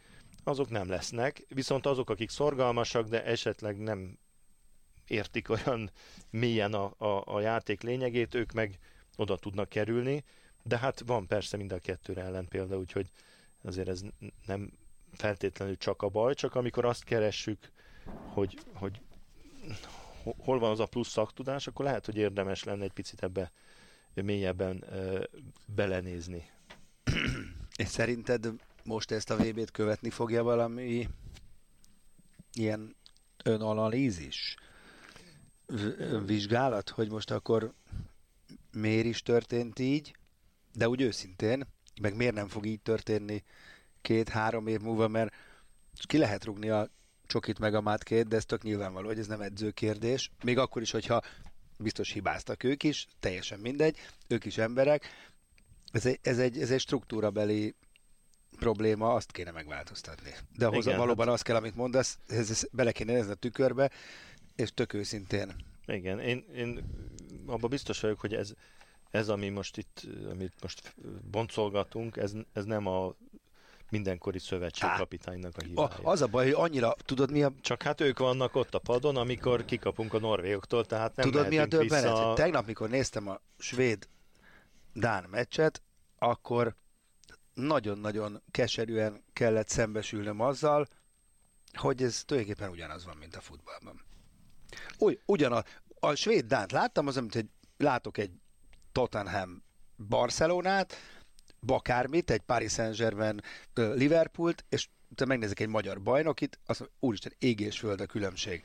azok 0.44 0.70
nem 0.70 0.90
lesznek. 0.90 1.46
Viszont 1.48 1.86
azok, 1.86 2.10
akik 2.10 2.30
szorgalmasak, 2.30 3.08
de 3.08 3.24
esetleg 3.24 3.78
nem 3.78 4.18
értik 5.08 5.50
olyan 5.50 5.92
mélyen 6.30 6.74
a, 6.74 6.94
a, 6.98 7.24
a 7.26 7.40
játék 7.40 7.82
lényegét, 7.82 8.36
ők 8.36 8.52
meg 8.52 8.80
oda 9.16 9.38
tudnak 9.38 9.70
kerülni, 9.70 10.24
de 10.64 10.78
hát 10.78 11.04
van 11.06 11.28
persze 11.28 11.58
mind 11.58 11.72
a 11.72 11.80
kettőre 11.80 12.22
ellen 12.22 12.48
példa, 12.48 12.78
úgyhogy 12.78 13.12
azért 13.62 13.88
ez 13.88 14.02
nem 14.46 14.72
feltétlenül 15.12 15.78
csak 15.78 16.02
a 16.02 16.10
baj, 16.10 16.34
csak 16.34 16.56
amikor 16.56 16.86
azt 16.86 17.04
keressük, 17.04 17.72
hogy, 18.34 18.60
hogy 18.74 19.02
hol 20.22 20.60
van 20.60 20.72
az 20.72 20.80
a 20.80 20.86
plusz 20.86 21.10
szaktudás, 21.10 21.68
akkor 21.68 21.86
lehet, 21.86 22.06
hogy 22.06 22.18
érdemes 22.18 22.64
lenne 22.64 22.84
egy 22.84 22.94
picit 22.94 23.24
ebbe 23.24 23.52
mélyebben 24.14 24.84
uh, 24.90 25.24
belenézni. 25.66 26.50
És 27.80 27.88
szerinted 27.88 28.50
most 28.84 29.12
ezt 29.12 29.30
a 29.30 29.36
VB-t 29.36 29.72
követni 29.72 30.10
fogja 30.10 30.44
valami 30.44 31.08
ilyen 32.54 32.96
önanalízis? 33.44 34.56
Vizsgálat, 36.26 36.90
hogy 36.90 37.10
most 37.10 37.32
akkor 37.32 37.74
miért 38.72 39.06
is 39.06 39.22
történt 39.22 39.80
így, 39.80 40.16
de 40.74 40.90
úgy 40.90 41.02
őszintén, 41.02 41.68
meg 42.02 42.16
miért 42.16 42.34
nem 42.34 42.48
fog 42.48 42.66
így 42.66 42.82
történni 42.82 43.44
két-három 44.02 44.68
év 44.68 44.80
múlva, 44.80 45.08
mert 45.08 45.34
ki 46.08 46.18
lehet 46.18 46.46
rugni 46.46 46.70
a 46.70 46.90
csokit 47.28 47.60
meg 47.60 47.74
a 47.74 47.82
mátkét, 47.82 48.28
de 48.28 48.36
ez 48.36 48.46
tök 48.46 48.64
nyilvánvaló, 48.64 49.08
hogy 49.08 49.20
ez 49.20 49.28
nem 49.28 49.42
edzőkérdés. 49.42 50.32
Még 50.44 50.58
akkor 50.58 50.82
is, 50.82 50.92
hogyha 50.92 51.22
biztos 51.78 52.12
hibáztak 52.12 52.64
ők 52.64 52.84
is, 52.84 53.08
teljesen 53.20 53.60
mindegy, 53.60 53.98
ők 54.28 54.46
is 54.46 54.58
emberek. 54.58 55.29
Ez 55.92 56.06
egy, 56.06 56.20
ez 56.22 56.40
egy, 56.40 56.60
ez 56.62 56.72
egy 56.72 56.80
struktúrabeli 56.80 57.76
probléma, 58.60 59.14
azt 59.14 59.32
kéne 59.32 59.52
megváltoztatni. 59.52 60.34
De 60.58 60.66
ahhoz 60.66 60.86
Igen, 60.86 60.98
valóban 60.98 61.26
hát- 61.26 61.36
az 61.36 61.42
kell, 61.42 61.56
amit 61.56 61.76
mondasz, 61.76 62.18
ez, 62.28 62.50
ez 62.50 62.64
bele 62.72 62.92
kéne 62.92 63.14
nézni 63.14 63.32
a 63.32 63.36
tükörbe, 63.36 63.92
és 64.56 64.74
tök 64.74 64.94
őszintén. 64.94 65.56
Igen, 65.86 66.20
én, 66.20 66.46
én 66.56 66.84
abban 67.46 67.70
biztos 67.70 68.00
vagyok, 68.00 68.20
hogy 68.20 68.34
ez, 68.34 68.54
ez, 69.12 69.30
ami 69.30 69.50
most 69.50 69.78
itt, 69.78 70.08
amit 70.32 70.54
most 70.62 70.96
boncolgatunk, 71.32 72.18
ez, 72.18 72.32
ez 72.54 72.66
nem 72.66 72.88
a 72.88 73.16
mindenkori 73.90 74.40
szövetségkapitánynak 74.40 75.54
a 75.58 75.62
A, 75.62 75.66
hibája. 75.66 75.90
az 76.04 76.22
a 76.22 76.28
baj, 76.28 76.44
hogy 76.46 76.54
annyira, 76.54 76.96
tudod 77.06 77.32
mi 77.32 77.44
a, 77.44 77.54
Csak 77.62 77.82
hát 77.84 78.02
ők 78.02 78.20
vannak 78.20 78.56
ott 78.56 78.74
a 78.74 78.80
padon, 78.80 79.16
amikor 79.16 79.66
kikapunk 79.66 80.14
a 80.14 80.20
norvégoktól, 80.20 80.86
tehát 80.86 81.16
nem 81.16 81.32
tudod 81.32 81.48
mi 81.48 81.58
a 81.58 81.66
döbbenet? 81.66 82.12
vissza... 82.12 82.34
Tegnap, 82.34 82.66
mikor 82.66 82.90
néztem 82.90 83.28
a 83.28 83.42
svéd 83.58 84.08
Dán 84.94 85.24
meccset, 85.30 85.82
akkor 86.18 86.76
nagyon-nagyon 87.54 88.42
keserűen 88.52 89.24
kellett 89.34 89.68
szembesülnöm 89.68 90.40
azzal, 90.40 90.88
hogy 91.74 92.04
ez 92.04 92.24
tulajdonképpen 92.24 92.72
ugyanaz 92.72 93.06
van, 93.06 93.18
mint 93.18 93.36
a 93.36 93.42
futballban. 93.42 94.02
Úgy, 94.98 95.22
ugyanaz. 95.26 95.64
A 96.00 96.16
svéd 96.16 96.46
Dánt 96.46 96.72
láttam, 96.72 97.08
az, 97.08 97.16
mint 97.16 97.34
hogy 97.34 97.50
látok 97.78 98.18
egy 98.18 98.32
Tottenham 98.92 99.64
Barcelonát, 99.96 100.96
bakármit, 101.62 102.32
egy 102.32 102.42
Paris 102.42 102.72
Saint-Germain 102.72 103.42
Liverpoolt, 103.74 104.66
és 104.70 104.90
utána 105.10 105.30
megnézek 105.30 105.60
egy 105.60 105.68
magyar 105.68 106.02
bajnokit, 106.02 106.60
azt 106.66 106.80
mondom, 106.80 106.98
úristen, 107.00 107.34
ég 107.38 107.60
és 107.60 107.80
föld 107.80 108.02
a 108.02 108.06
különbség. 108.06 108.64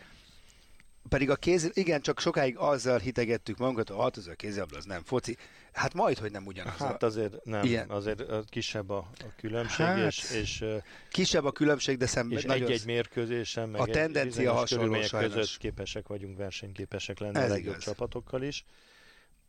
Pedig 1.08 1.30
a 1.30 1.36
kéz, 1.36 1.70
igen, 1.72 2.00
csak 2.00 2.20
sokáig 2.20 2.56
azzal 2.56 2.98
hitegettük 2.98 3.58
magunkat, 3.58 3.88
hogy 3.88 3.98
hát 4.00 4.16
ez 4.16 4.26
a 4.26 4.34
kézilabda, 4.34 4.76
az 4.76 4.84
nem 4.84 5.02
foci. 5.04 5.36
Hát 5.72 5.94
majd, 5.94 6.18
hogy 6.18 6.30
nem 6.30 6.46
ugyanaz. 6.46 6.76
Hát 6.76 7.02
azért 7.02 7.44
nem, 7.44 7.64
Ilyen. 7.64 7.90
azért 7.90 8.48
kisebb 8.48 8.90
a, 8.90 8.96
a 9.18 9.34
különbség, 9.36 9.86
Hát, 9.86 10.06
és, 10.06 10.30
és, 10.30 10.64
kisebb 11.10 11.44
a 11.44 11.52
különbség, 11.52 11.96
de 11.96 12.06
szemben 12.06 12.38
és 12.38 12.44
nagyon... 12.44 12.66
egy-egy 12.66 12.84
mérkőzésen, 12.84 13.68
meg 13.68 13.80
A 13.80 13.86
tendencia 13.86 14.52
hasonló 14.52 15.00
között 15.10 15.56
képesek 15.58 16.08
vagyunk 16.08 16.36
versenyképesek 16.36 17.18
lenni 17.18 17.36
Ez 17.38 17.50
a 17.50 17.52
legjobb 17.52 17.72
igaz. 17.72 17.84
csapatokkal 17.84 18.42
is. 18.42 18.64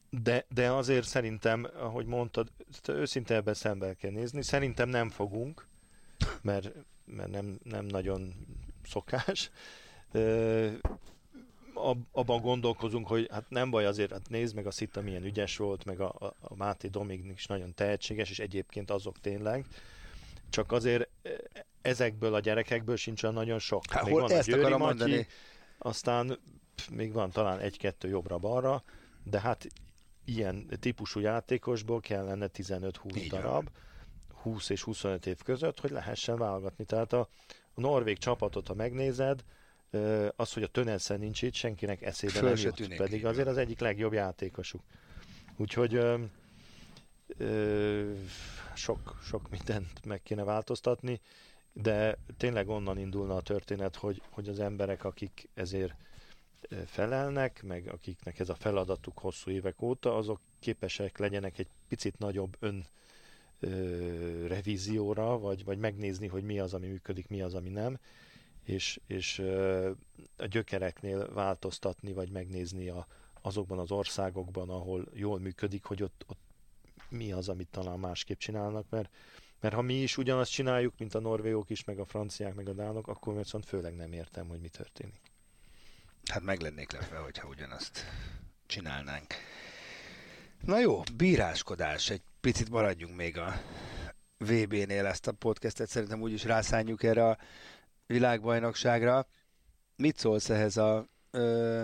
De, 0.09 0.45
de 0.49 0.71
azért 0.71 1.07
szerintem, 1.07 1.67
ahogy 1.79 2.05
mondtad, 2.05 2.51
őszinte 2.87 3.35
ebben 3.35 3.53
szembe 3.53 3.93
kell 3.93 4.11
nézni. 4.11 4.43
Szerintem 4.43 4.89
nem 4.89 5.09
fogunk, 5.09 5.67
mert, 6.41 6.71
mert 7.05 7.29
nem, 7.31 7.59
nem 7.63 7.85
nagyon 7.85 8.33
szokás. 8.89 9.51
Abban 12.11 12.41
gondolkozunk, 12.41 13.07
hogy 13.07 13.27
hát 13.31 13.49
nem 13.49 13.69
baj 13.69 13.85
azért, 13.85 14.11
hát 14.11 14.29
nézd 14.29 14.55
meg 14.55 14.65
a 14.65 14.71
Szita 14.71 15.01
milyen 15.01 15.23
ügyes 15.23 15.57
volt, 15.57 15.85
meg 15.85 15.99
a, 15.99 16.15
a, 16.19 16.35
a 16.41 16.55
Máté 16.55 16.87
Domignik 16.87 17.37
is 17.37 17.45
nagyon 17.45 17.73
tehetséges, 17.73 18.29
és 18.29 18.39
egyébként 18.39 18.91
azok 18.91 19.19
tényleg. 19.19 19.65
Csak 20.49 20.71
azért 20.71 21.09
e, 21.23 21.29
ezekből 21.81 22.33
a 22.33 22.39
gyerekekből 22.39 22.95
sincs 22.95 23.23
olyan 23.23 23.35
nagyon 23.35 23.59
sok. 23.59 23.83
Hát, 23.89 24.03
Még 24.03 24.11
hol 24.11 24.21
van 24.21 24.31
a 24.31 24.33
ezt 24.33 24.47
Győri 24.47 24.59
akarom 24.59 24.79
Matyi, 24.79 24.97
mondani. 24.97 25.27
aztán 25.77 26.39
pff, 26.75 26.87
még 26.89 27.13
van 27.13 27.29
talán 27.31 27.59
egy-kettő 27.59 28.07
jobbra-balra, 28.07 28.83
de 29.23 29.39
hát 29.39 29.67
ilyen 30.25 30.67
típusú 30.79 31.19
játékosból 31.19 31.99
kellene 31.99 32.49
15-20 32.53 33.15
Így 33.15 33.29
van. 33.29 33.41
darab, 33.41 33.69
20 34.33 34.69
és 34.69 34.83
25 34.83 35.25
év 35.25 35.41
között, 35.43 35.79
hogy 35.79 35.91
lehessen 35.91 36.37
válogatni. 36.37 36.85
Tehát 36.85 37.13
a, 37.13 37.27
a 37.73 37.81
norvég 37.81 38.17
csapatot, 38.17 38.67
ha 38.67 38.73
megnézed, 38.73 39.43
az, 40.35 40.53
hogy 40.53 40.63
a 40.63 40.67
Tönenszen 40.67 41.19
nincs 41.19 41.41
itt, 41.41 41.53
senkinek 41.53 42.01
eszébe 42.01 42.33
Föl 42.33 42.53
nem 42.53 42.57
jut, 42.57 42.95
pedig 42.95 43.19
így 43.19 43.25
azért 43.25 43.47
az 43.47 43.57
egyik 43.57 43.79
legjobb 43.79 44.13
játékosuk. 44.13 44.81
Úgyhogy 45.57 45.95
ö, 45.95 46.17
Ö, 47.37 48.13
sok, 48.75 49.19
sok 49.23 49.49
mindent 49.49 50.05
meg 50.05 50.23
kéne 50.23 50.43
változtatni, 50.43 51.19
de 51.73 52.17
tényleg 52.37 52.69
onnan 52.69 52.97
indulna 52.97 53.35
a 53.35 53.41
történet, 53.41 53.95
hogy, 53.95 54.21
hogy 54.29 54.49
az 54.49 54.59
emberek, 54.59 55.03
akik 55.03 55.49
ezért 55.53 55.93
felelnek, 56.85 57.63
meg 57.63 57.87
akiknek 57.87 58.39
ez 58.39 58.49
a 58.49 58.55
feladatuk 58.55 59.19
hosszú 59.19 59.51
évek 59.51 59.81
óta, 59.81 60.17
azok 60.17 60.39
képesek 60.59 61.17
legyenek 61.17 61.57
egy 61.57 61.67
picit 61.87 62.17
nagyobb 62.17 62.55
ön 62.59 62.85
ö, 63.59 64.47
revízióra, 64.47 65.39
vagy, 65.39 65.63
vagy 65.63 65.77
megnézni, 65.77 66.27
hogy 66.27 66.43
mi 66.43 66.59
az, 66.59 66.73
ami 66.73 66.87
működik, 66.87 67.27
mi 67.27 67.41
az, 67.41 67.53
ami 67.53 67.69
nem, 67.69 67.99
és, 68.65 68.99
és 69.07 69.39
a 70.37 70.45
gyökereknél 70.45 71.33
változtatni, 71.33 72.13
vagy 72.13 72.29
megnézni 72.29 72.89
a, 72.89 73.07
azokban 73.41 73.79
az 73.79 73.91
országokban, 73.91 74.69
ahol 74.69 75.07
jól 75.13 75.39
működik, 75.39 75.83
hogy 75.83 76.03
ott, 76.03 76.23
ott 76.27 76.39
mi 77.09 77.31
az, 77.31 77.49
amit 77.49 77.67
talán 77.67 77.99
másképp 77.99 78.37
csinálnak, 78.37 78.89
mert, 78.89 79.09
mert 79.59 79.73
ha 79.75 79.81
mi 79.81 79.93
is 79.93 80.17
ugyanazt 80.17 80.51
csináljuk, 80.51 80.93
mint 80.97 81.13
a 81.13 81.19
norvégok 81.19 81.69
is, 81.69 81.83
meg 81.83 81.99
a 81.99 82.05
franciák, 82.05 82.53
meg 82.53 82.69
a 82.69 82.73
dánok, 82.73 83.07
akkor 83.07 83.35
viszont 83.37 83.65
főleg 83.65 83.95
nem 83.95 84.13
értem, 84.13 84.47
hogy 84.47 84.59
mi 84.59 84.67
történik. 84.67 85.21
Hát 86.25 86.41
meg 86.41 86.61
lennék 86.61 86.91
lepve, 86.91 87.17
hogyha 87.17 87.47
ugyanazt 87.47 88.05
csinálnánk. 88.65 89.33
Na 90.65 90.79
jó, 90.79 91.01
bíráskodás. 91.15 92.09
Egy 92.09 92.21
picit 92.41 92.69
maradjunk 92.69 93.15
még 93.15 93.37
a 93.37 93.61
VB-nél 94.37 95.05
ezt 95.05 95.27
a 95.27 95.31
podcastet. 95.31 95.89
Szerintem 95.89 96.21
úgyis 96.21 96.43
rászánjuk 96.43 97.03
erre 97.03 97.25
a 97.25 97.37
világbajnokságra. 98.07 99.27
Mit 99.95 100.17
szólsz 100.17 100.49
ehhez 100.49 100.77
a 100.77 101.07
ö, 101.31 101.83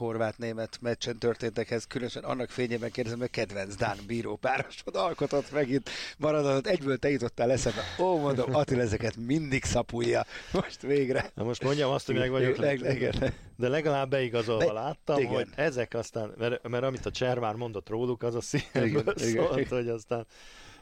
horvát-német 0.00 0.78
meccsen 0.80 1.18
történtekhez, 1.18 1.84
különösen 1.84 2.24
annak 2.24 2.50
fényében 2.50 2.90
kérdezem, 2.90 3.18
hogy 3.18 3.30
kedvenc 3.30 3.74
Dán 3.74 3.96
bíró 4.06 4.36
párosod 4.36 4.96
alkotott 4.96 5.52
megint 5.52 5.90
maradott, 6.18 6.66
egyből 6.66 6.98
te 6.98 7.10
jutottál 7.10 7.50
eszembe. 7.50 7.80
Ó, 7.98 8.18
mondom, 8.18 8.54
Attila 8.54 8.80
ezeket 8.80 9.16
mindig 9.16 9.64
szapulja. 9.64 10.24
Most 10.52 10.82
végre. 10.82 11.30
Na 11.34 11.44
most 11.44 11.62
mondjam 11.62 11.90
azt, 11.90 12.06
hogy 12.06 12.14
meg 12.14 12.30
vagyok 12.30 12.56
leg, 12.56 12.80
leg, 12.80 13.14
de 13.56 13.68
legalább 13.68 14.10
beigazolva 14.10 14.64
de, 14.64 14.72
láttam, 14.72 15.18
igen. 15.18 15.32
hogy 15.32 15.48
ezek 15.54 15.94
aztán, 15.94 16.32
mert, 16.38 16.68
mert 16.68 16.84
amit 16.84 17.06
a 17.06 17.10
Cservár 17.10 17.54
mondott 17.54 17.88
róluk, 17.88 18.22
az 18.22 18.34
a 18.34 18.40
szívből 18.40 19.14
szólt, 19.16 19.56
igen. 19.56 19.66
hogy 19.68 19.88
aztán 19.88 20.26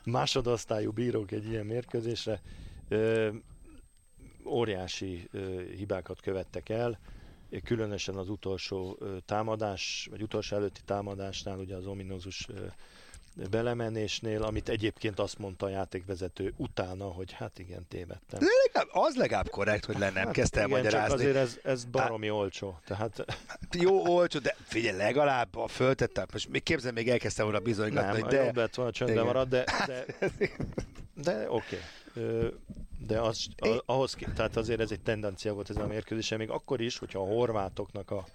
másodosztályú 0.04 0.90
bírók 0.90 1.30
egy 1.30 1.48
ilyen 1.48 1.66
mérkőzésre 1.66 2.40
ö, 2.88 3.28
óriási 4.48 5.28
hibákat 5.76 6.20
követtek 6.20 6.68
el, 6.68 6.98
különösen 7.64 8.14
az 8.16 8.28
utolsó 8.28 8.98
támadás, 9.26 10.08
vagy 10.10 10.22
utolsó 10.22 10.56
előtti 10.56 10.80
támadásnál, 10.84 11.58
ugye 11.58 11.76
az 11.76 11.86
ominózus 11.86 12.46
belemenésnél, 13.50 14.42
amit 14.42 14.68
egyébként 14.68 15.18
azt 15.18 15.38
mondta 15.38 15.66
a 15.66 15.68
játékvezető 15.68 16.52
utána, 16.56 17.04
hogy 17.04 17.32
hát 17.32 17.58
igen, 17.58 17.86
tévedtem. 17.88 18.40
De 18.40 18.46
legalább, 18.66 18.88
az 19.06 19.16
legalább 19.16 19.48
korrekt, 19.48 19.84
hogy 19.84 19.98
le 19.98 20.10
nem 20.10 20.24
hát 20.24 20.32
kezdte 20.32 20.60
el 20.60 20.66
magyarázni. 20.66 21.14
Azért 21.14 21.36
ez, 21.36 21.58
ez 21.62 21.84
baromi 21.84 22.26
hát, 22.26 22.36
olcsó. 22.36 22.78
Tehát... 22.86 23.24
Jó, 23.70 24.06
olcsó, 24.06 24.38
de 24.38 24.56
figyelj, 24.62 24.96
legalább 24.96 25.56
a 25.56 25.68
föltettem, 25.68 26.26
most 26.32 26.48
még 26.48 26.62
képzel, 26.62 26.92
még 26.92 27.08
elkezdte 27.08 27.42
volna 27.42 27.58
bizonygatni, 27.58 28.20
nem, 28.20 28.28
de... 28.28 28.44
jobb 28.44 28.56
lett 28.56 28.74
volna 28.74 28.92
csöndben 28.92 29.24
marad, 29.24 29.48
de, 29.48 29.64
de, 29.86 30.04
de 31.14 31.50
oké. 31.50 31.78
Okay. 32.14 32.50
De 33.08 33.20
az, 33.20 33.48
ahhoz, 33.86 34.16
tehát 34.34 34.56
azért 34.56 34.80
ez 34.80 34.92
egy 34.92 35.00
tendencia 35.00 35.54
volt 35.54 35.70
ez 35.70 35.76
a 35.76 35.86
mérkőzése, 35.86 36.36
még 36.36 36.50
akkor 36.50 36.80
is, 36.80 36.98
hogyha 36.98 37.20
a 37.20 37.26
horvátoknak 37.26 38.10
a 38.10 38.26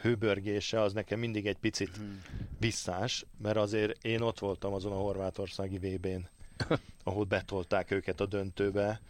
hőbörgése 0.00 0.80
az 0.80 0.92
nekem 0.92 1.18
mindig 1.18 1.46
egy 1.46 1.58
picit 1.58 1.96
hmm. 1.96 2.22
visszás, 2.58 3.26
mert 3.42 3.56
azért 3.56 4.04
én 4.04 4.20
ott 4.20 4.38
voltam 4.38 4.72
azon 4.72 4.92
a 4.92 4.96
horvátországi 4.96 5.78
VB-n, 5.78 6.28
ahol 7.04 7.24
betolták 7.24 7.90
őket 7.90 8.20
a 8.20 8.26
döntőbe, 8.26 9.00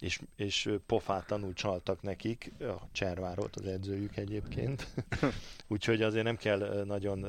és, 0.00 0.20
és 0.36 0.70
pofátlanul 0.86 1.52
csaltak 1.52 2.02
nekik, 2.02 2.52
a 2.60 2.88
Cservár 2.92 3.36
volt 3.36 3.56
az 3.56 3.66
edzőjük 3.66 4.16
egyébként, 4.16 4.86
úgyhogy 5.68 6.02
azért 6.02 6.24
nem 6.24 6.36
kell 6.36 6.84
nagyon 6.84 7.26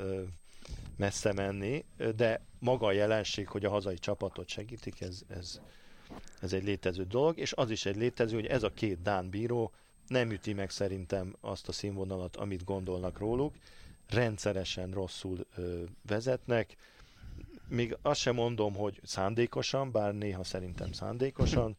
messze 0.98 1.34
menni, 1.34 1.86
de 2.16 2.42
maga 2.60 2.86
a 2.86 2.92
jelenség, 2.92 3.48
hogy 3.48 3.66
a 3.66 3.70
hazai 3.70 3.98
csapatot 3.98 4.48
segítik, 4.48 5.02
ez, 5.02 5.22
ez, 5.28 5.62
ez 6.42 6.54
egy 6.54 6.64
létező 6.64 7.04
dolog, 7.04 7.38
és 7.38 7.54
az 7.54 7.70
is 7.72 7.86
egy 7.86 7.96
létező, 7.96 8.36
hogy 8.36 8.46
ez 8.46 8.64
a 8.64 8.70
két 8.70 9.02
Dán 9.02 9.30
bíró 9.30 9.72
nem 10.08 10.32
üti 10.32 10.54
meg 10.54 10.70
szerintem 10.70 11.36
azt 11.42 11.68
a 11.68 11.72
színvonalat, 11.72 12.36
amit 12.36 12.64
gondolnak 12.64 13.18
róluk, 13.18 13.56
rendszeresen 14.10 14.92
rosszul 14.92 15.46
ö, 15.56 15.84
vezetnek, 16.08 16.76
még 17.68 17.98
azt 18.02 18.20
sem 18.20 18.36
mondom, 18.36 18.76
hogy 18.76 19.00
szándékosan, 19.04 19.92
bár 19.92 20.14
néha 20.14 20.44
szerintem 20.44 20.92
szándékosan, 20.92 21.78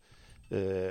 ö, 0.49 0.91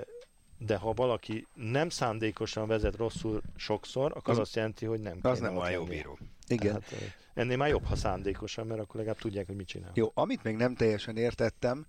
de 0.57 0.75
ha 0.75 0.93
valaki 0.93 1.47
nem 1.53 1.89
szándékosan 1.89 2.67
vezet 2.67 2.95
rosszul 2.95 3.41
sokszor, 3.55 4.11
akkor 4.11 4.33
az, 4.33 4.37
az 4.37 4.39
azt 4.39 4.55
jelenti, 4.55 4.85
hogy 4.85 4.99
nem 4.99 5.19
Az 5.21 5.39
nem 5.39 5.57
olyan 5.57 5.71
jó 5.71 5.83
bíró. 5.83 6.17
Igen. 6.47 6.71
Tehát, 6.89 7.17
ennél 7.33 7.57
már 7.57 7.69
jobb, 7.69 7.85
ha 7.85 7.95
szándékosan, 7.95 8.67
mert 8.67 8.79
akkor 8.79 8.95
legalább 8.95 9.19
tudják, 9.19 9.47
hogy 9.47 9.55
mit 9.55 9.67
csinál. 9.67 9.91
Jó, 9.93 10.11
amit 10.13 10.43
még 10.43 10.55
nem 10.55 10.75
teljesen 10.75 11.17
értettem 11.17 11.85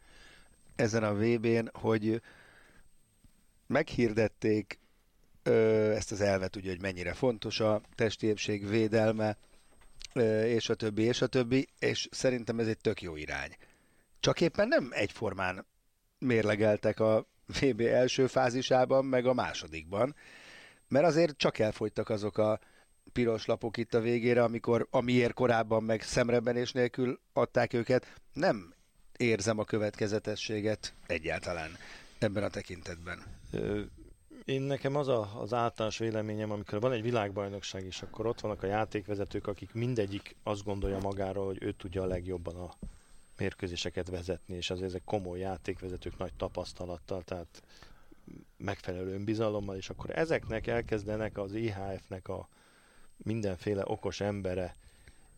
ezen 0.83 1.03
a 1.05 1.15
VB-n, 1.15 1.69
hogy 1.73 2.23
meghirdették 3.67 4.79
ezt 5.95 6.13
az 6.13 6.21
elvet, 6.21 6.57
ugye, 6.57 6.71
hogy 6.71 6.81
mennyire 6.81 7.13
fontos 7.13 7.61
a 7.61 7.81
testi 7.95 8.27
épség 8.27 8.69
védelme, 8.69 9.37
és 10.45 10.69
a 10.69 10.75
többi, 10.75 11.03
és 11.03 11.23
a 11.23 11.27
többi, 11.27 11.69
és 11.79 12.09
szerintem 12.11 12.59
ez 12.59 12.67
egy 12.67 12.79
tök 12.79 13.03
jó 13.03 13.17
irány. 13.17 13.57
Csak 14.21 14.41
éppen 14.41 14.69
nem 14.69 14.89
egyformán 14.91 15.67
mérlegeltek 16.19 17.01
a 17.01 17.27
VB 17.61 17.81
első 17.81 18.27
fázisában, 18.27 19.05
meg 19.05 19.27
a 19.27 19.35
másodikban, 19.35 20.15
mert 20.89 21.07
azért 21.07 21.37
csak 21.37 21.59
elfogytak 21.59 22.09
azok 22.09 22.39
a 22.39 22.61
piros 23.13 23.47
lapok 23.47 23.77
itt 23.77 23.95
a 23.95 24.01
végére, 24.01 24.43
amikor 24.43 24.87
amiért 24.91 25.33
korábban 25.33 25.83
meg 25.83 26.03
szemrebenés 26.03 26.73
nélkül 26.73 27.21
adták 27.33 27.73
őket. 27.73 28.21
Nem 28.33 28.72
érzem 29.17 29.59
a 29.59 29.65
következetességet 29.65 30.95
egyáltalán 31.07 31.71
ebben 32.19 32.43
a 32.43 32.49
tekintetben. 32.49 33.23
Én 34.45 34.63
nekem 34.63 34.97
az 34.97 35.09
a, 35.09 35.41
az 35.41 35.53
általános 35.53 35.99
véleményem, 35.99 36.51
amikor 36.51 36.81
van 36.81 36.93
egy 36.93 37.03
világbajnokság, 37.03 37.85
és 37.85 38.03
akkor 38.03 38.27
ott 38.27 38.41
vannak 38.41 38.63
a 38.63 38.67
játékvezetők, 38.67 39.47
akik 39.47 39.73
mindegyik 39.73 40.37
azt 40.43 40.65
gondolja 40.65 40.99
magáról, 40.99 41.47
hogy 41.47 41.63
ő 41.63 41.73
tudja 41.73 42.03
a 42.03 42.07
legjobban 42.07 42.57
a 42.57 42.75
mérkőzéseket 43.37 44.09
vezetni, 44.09 44.55
és 44.55 44.71
azért 44.71 44.89
ezek 44.89 45.05
komoly 45.05 45.39
játékvezetők 45.39 46.19
nagy 46.19 46.35
tapasztalattal, 46.35 47.23
tehát 47.23 47.63
megfelelő 48.57 49.13
önbizalommal, 49.15 49.77
és 49.77 49.91
akkor 49.91 50.19
ezeknek 50.19 50.67
elkezdenek 50.67 51.39
az 51.39 51.53
IHF-nek 51.53 52.29
a 52.29 52.49
mindenféle 53.17 53.83
okos 53.87 54.21
embere 54.21 54.77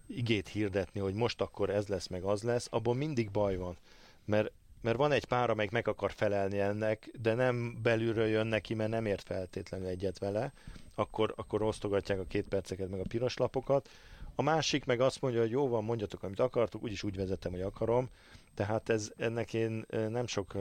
igét 0.07 0.49
hirdetni, 0.49 1.01
hogy 1.01 1.15
most 1.15 1.41
akkor 1.41 1.71
ez 1.71 1.87
lesz, 1.87 2.07
meg 2.07 2.23
az 2.23 2.43
lesz, 2.43 2.69
abból 2.71 2.95
mindig 2.95 3.31
baj 3.31 3.57
van. 3.57 3.77
Mert 4.25 4.53
mert 4.85 4.97
van 4.97 5.13
egy 5.13 5.25
pár, 5.25 5.51
amelyik 5.51 5.71
meg 5.71 5.89
akar 5.89 6.13
felelni 6.13 6.59
ennek, 6.59 7.11
de 7.23 7.35
nem 7.35 7.79
belülről 7.83 8.27
jön 8.27 8.47
neki, 8.47 8.75
mert 8.75 8.91
nem 8.91 9.07
ért 9.07 9.23
feltétlenül 9.23 9.87
egyet 9.87 10.19
vele, 10.19 10.53
akkor, 10.95 11.33
akkor 11.37 11.63
osztogatják 11.63 12.19
a 12.19 12.25
két 12.25 12.49
perceket, 12.49 12.91
meg 12.91 13.01
a 13.01 13.09
piros 13.09 13.37
lapokat. 13.37 13.89
A 14.35 14.43
másik 14.43 14.85
meg 14.85 15.01
azt 15.01 15.21
mondja, 15.21 15.41
hogy 15.41 15.51
jó 15.51 15.69
van, 15.69 15.85
mondjatok, 15.85 16.23
amit 16.23 16.41
akartok, 16.41 16.83
úgyis 16.83 17.03
úgy 17.03 17.17
vezetem, 17.17 17.53
hogy 17.53 17.61
akarom. 17.61 18.09
Tehát 18.55 18.89
ez, 18.89 19.13
ennek 19.17 19.55
én 19.55 19.85
nem 20.09 20.27
sok 20.27 20.57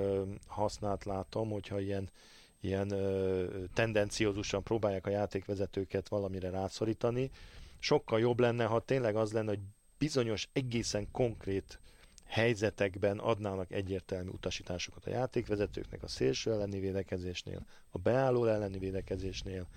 hasznát 0.48 1.06
látom, 1.06 1.50
hogyha 1.50 1.80
ilyen, 1.80 2.10
ilyen 2.62 2.94
tendenciózusan 3.74 4.64
próbálják 4.64 5.06
a 5.08 5.10
játékvezetőket 5.10 6.08
valamire 6.08 6.50
rászorítani. 6.50 7.32
Sokkal 7.84 8.20
jobb 8.20 8.40
lenne, 8.40 8.66
ha 8.66 8.80
tényleg 8.80 9.16
az 9.16 9.32
lenne, 9.32 9.50
hogy 9.50 9.60
bizonyos 9.98 10.48
egészen 10.54 11.12
konkrét 11.12 11.80
helyzetekben 12.26 13.18
adnának 13.18 13.72
egyértelmű 13.72 14.30
utasításokat 14.30 15.06
a 15.06 15.10
játékvezetőknek 15.10 16.04
a 16.04 16.08
szélső 16.08 16.52
elleni 16.52 16.80
védekezésnél, 16.80 17.66
a 17.92 17.98
beálló 17.98 18.46
elleni 18.46 18.78
védekezésnél, 18.78 19.68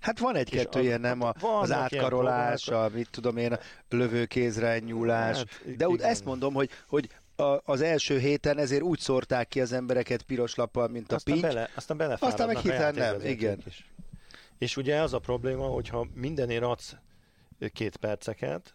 Hát 0.00 0.18
van 0.18 0.36
egy-kettő 0.36 0.80
ilyen, 0.80 1.00
nem 1.00 1.22
a, 1.22 1.32
az 1.40 1.72
átkarolás, 1.72 2.68
a, 2.68 2.88
mit 2.92 3.08
tudom 3.10 3.36
én, 3.36 3.52
a 3.52 3.58
lövőkézre 3.88 4.78
nyúlás, 4.78 5.36
hát, 5.36 5.76
de 5.76 5.88
úgy 5.88 6.00
ezt 6.00 6.24
mondom, 6.24 6.54
hogy, 6.54 6.70
hogy 6.88 7.08
a, 7.36 7.60
az 7.64 7.80
első 7.80 8.18
héten 8.18 8.58
ezért 8.58 8.82
úgy 8.82 8.98
szórták 8.98 9.48
ki 9.48 9.60
az 9.60 9.72
embereket 9.72 10.22
piros 10.22 10.54
lappal, 10.54 10.88
mint 10.88 11.12
a 11.12 11.14
aztán 11.14 11.34
pinty. 11.34 11.46
Bele, 11.46 11.70
aztán 11.74 11.96
bele 11.96 12.16
Aztán 12.20 12.46
meg 12.46 12.58
hirtelen 12.58 12.94
nem, 12.94 13.30
igen. 13.30 13.62
Is. 13.66 13.86
És 14.58 14.76
ugye 14.76 15.00
az 15.00 15.12
a 15.12 15.18
probléma, 15.18 15.66
hogyha 15.66 16.06
mindenért 16.14 16.62
adsz 16.62 16.96
két 17.72 17.96
perceket, 17.96 18.74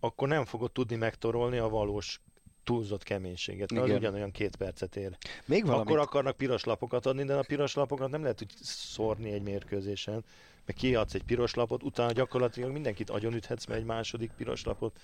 akkor 0.00 0.28
nem 0.28 0.44
fogod 0.44 0.72
tudni 0.72 0.96
megtorolni 0.96 1.58
a 1.58 1.68
valós 1.68 2.20
túlzott 2.64 3.02
keménységet, 3.02 3.72
mert 3.72 3.88
az 3.88 3.96
ugyanolyan 3.96 4.30
két 4.30 4.56
percet 4.56 4.96
ér. 4.96 5.16
Még 5.46 5.66
valamit... 5.66 5.86
Akkor 5.86 5.98
akarnak 5.98 6.36
piros 6.36 6.64
lapokat 6.64 7.06
adni, 7.06 7.24
de 7.24 7.34
a 7.34 7.42
piros 7.42 7.74
lapokat 7.74 8.10
nem 8.10 8.22
lehet 8.22 8.42
úgy 8.42 8.52
szórni 8.62 9.32
egy 9.32 9.42
mérkőzésen, 9.42 10.24
meg 10.66 10.74
kiadsz 10.76 11.14
egy 11.14 11.22
piros 11.22 11.54
lapot, 11.54 11.82
utána 11.82 12.12
gyakorlatilag 12.12 12.72
mindenkit 12.72 13.10
agyonüthetsz, 13.10 13.66
mert 13.66 13.80
egy 13.80 13.86
második 13.86 14.30
piros 14.36 14.64
lapot 14.64 15.00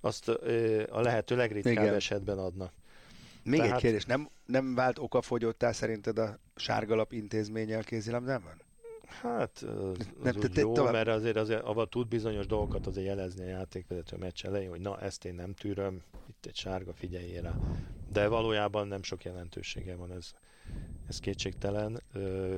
azt 0.00 0.28
ö, 0.28 0.82
a 0.90 1.00
lehető 1.00 1.36
legritkább 1.36 1.72
Igen. 1.72 1.94
esetben 1.94 2.38
adnak. 2.38 2.72
Még 3.42 3.60
Tehát- 3.60 3.74
egy 3.74 3.80
kérdés, 3.80 4.04
nem, 4.04 4.28
nem 4.46 4.74
vált 4.74 4.98
okafogyottá 4.98 5.72
szerinted 5.72 6.18
a 6.18 6.38
sárgalap 6.56 7.12
intézménye 7.12 7.78
a 7.78 7.82
kézilabdában? 7.82 8.60
Hát 9.06 9.58
az 9.62 9.96
Nem, 10.22 10.34
úgy 10.36 10.50
te- 10.52 10.60
jó, 10.60 10.72
tovább- 10.72 10.92
mert 10.92 11.08
azért, 11.08 11.36
azért 11.36 11.62
abban 11.62 11.88
tud 11.88 12.08
bizonyos 12.08 12.46
dolgokat 12.46 12.86
azért 12.86 13.06
jelezni 13.06 13.42
a 13.44 13.48
játékvezető 13.48 14.16
a 14.16 14.18
meccs 14.18 14.44
elején, 14.44 14.68
hogy 14.70 14.80
na 14.80 15.00
ezt 15.00 15.24
én 15.24 15.34
nem 15.34 15.54
tűröm, 15.54 16.02
itt 16.28 16.46
egy 16.46 16.56
sárga, 16.56 16.92
figyeljél 16.92 17.42
rá. 17.42 17.54
De 18.12 18.26
valójában 18.28 18.88
nem 18.88 19.02
sok 19.02 19.24
jelentősége 19.24 19.94
van 19.94 20.12
ez, 20.12 20.32
ez 21.08 21.18
kétségtelen. 21.18 22.02
Ö, 22.12 22.54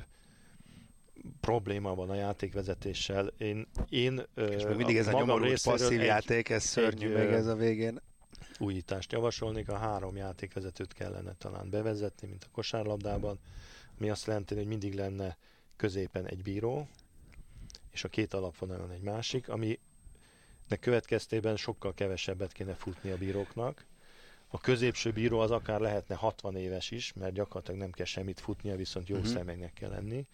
probléma 1.40 1.94
van 1.94 2.10
a 2.10 2.14
játékvezetéssel. 2.14 3.26
Én, 3.38 3.66
én 3.88 4.22
És 4.34 4.64
még 4.64 4.76
mindig 4.76 4.96
ez 4.96 5.06
a 5.06 5.12
nyomorult 5.12 5.62
passzív 5.62 6.00
egy 6.00 6.06
játék, 6.06 6.48
ez 6.48 6.62
szörnyű 6.62 7.14
egy, 7.14 7.26
ö, 7.32 7.34
ez 7.34 7.46
a 7.46 7.54
végén. 7.54 8.00
újítást 8.58 9.12
javasolnék, 9.12 9.68
a 9.68 9.76
három 9.76 10.16
játékvezetőt 10.16 10.92
kellene 10.92 11.34
talán 11.38 11.70
bevezetni, 11.70 12.28
mint 12.28 12.44
a 12.44 12.48
kosárlabdában, 12.52 13.38
ami 13.98 14.10
azt 14.10 14.26
jelenti, 14.26 14.54
hogy 14.54 14.66
mindig 14.66 14.94
lenne 14.94 15.36
középen 15.78 16.26
egy 16.26 16.42
bíró, 16.42 16.88
és 17.90 18.04
a 18.04 18.08
két 18.08 18.34
alapvonalon 18.34 18.90
egy 18.90 19.02
másik, 19.02 19.48
ami 19.48 19.78
következtében 20.80 21.56
sokkal 21.56 21.94
kevesebbet 21.94 22.52
kéne 22.52 22.74
futni 22.74 23.10
a 23.10 23.16
bíróknak. 23.16 23.86
A 24.48 24.58
középső 24.58 25.10
bíró 25.10 25.38
az 25.38 25.50
akár 25.50 25.80
lehetne 25.80 26.14
60 26.14 26.56
éves 26.56 26.90
is, 26.90 27.12
mert 27.12 27.32
gyakorlatilag 27.32 27.80
nem 27.80 27.90
kell 27.90 28.04
semmit 28.04 28.40
futnia, 28.40 28.76
viszont 28.76 29.08
jó 29.08 29.16
Mhm. 29.16 29.24
uh-huh. 29.24 29.40
szemeknek 29.40 29.72
kell 29.72 29.90
lenni. 29.90 30.26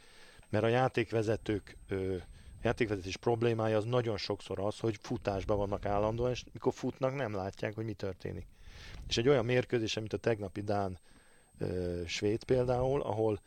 Mert 0.49 0.65
a 0.65 0.69
játékvezetők 0.69 1.77
ö, 1.89 2.17
a 2.17 2.61
játékvezetés 2.63 3.17
problémája 3.17 3.77
az 3.77 3.85
nagyon 3.85 4.17
sokszor 4.17 4.59
az, 4.61 4.79
hogy 4.79 4.99
futásban 5.01 5.57
vannak 5.57 5.87
állandóan, 5.87 6.31
és 6.31 6.45
mikor 6.53 6.73
futnak, 6.75 7.15
nem 7.15 7.35
látják, 7.35 7.75
hogy 7.75 7.85
mi 7.85 7.93
történik. 7.93 8.47
És 9.09 9.17
egy 9.17 9.29
olyan 9.29 9.45
mérkőzés, 9.45 9.95
mint 9.95 10.13
a 10.13 10.17
tegnapi 10.17 10.61
Dán 10.61 10.99
ö, 11.59 12.03
svéd 12.07 12.45
például, 12.45 13.03
ahol 13.03 13.41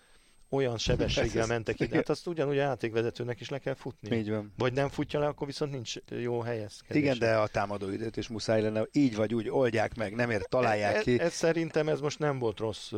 olyan 0.50 0.78
sebességgel 0.78 1.42
Ez- 1.42 1.48
mentek 1.48 1.80
ide, 1.80 1.96
hát 1.96 2.10
azt 2.10 2.28
ugyanúgy 2.28 2.58
a 2.58 2.62
játékvezetőnek 2.62 3.40
is 3.40 3.50
le 3.50 3.58
kell 3.58 3.74
futni. 3.74 4.18
Így 4.18 4.30
van. 4.30 4.54
Vagy 4.58 4.74
nem 4.74 4.90
futja 4.90 5.20
le, 5.20 5.28
akkor 5.28 5.48
viszont 5.48 5.72
nincs 5.72 5.94
jó 6.10 6.40
helyezkedés. 6.40 7.02
Igen, 7.02 7.18
de 7.18 7.36
a 7.36 7.48
támadó 7.48 7.90
időt 7.90 8.18
is 8.18 8.28
muszáj 8.28 8.62
lenne, 8.62 8.84
így 8.92 9.16
vagy 9.16 9.34
úgy 9.34 9.50
oldják 9.50 9.96
meg, 9.96 10.16
nem 10.16 10.30
ért, 10.30 10.50
találják 10.50 10.96
ez, 10.96 11.04
ki. 11.04 11.20
Ez 11.20 11.34
szerintem 11.34 11.88
ez 11.90 12.00
most 12.00 12.20
nem 12.20 12.40
volt 12.40 12.60
rossz 12.60 12.92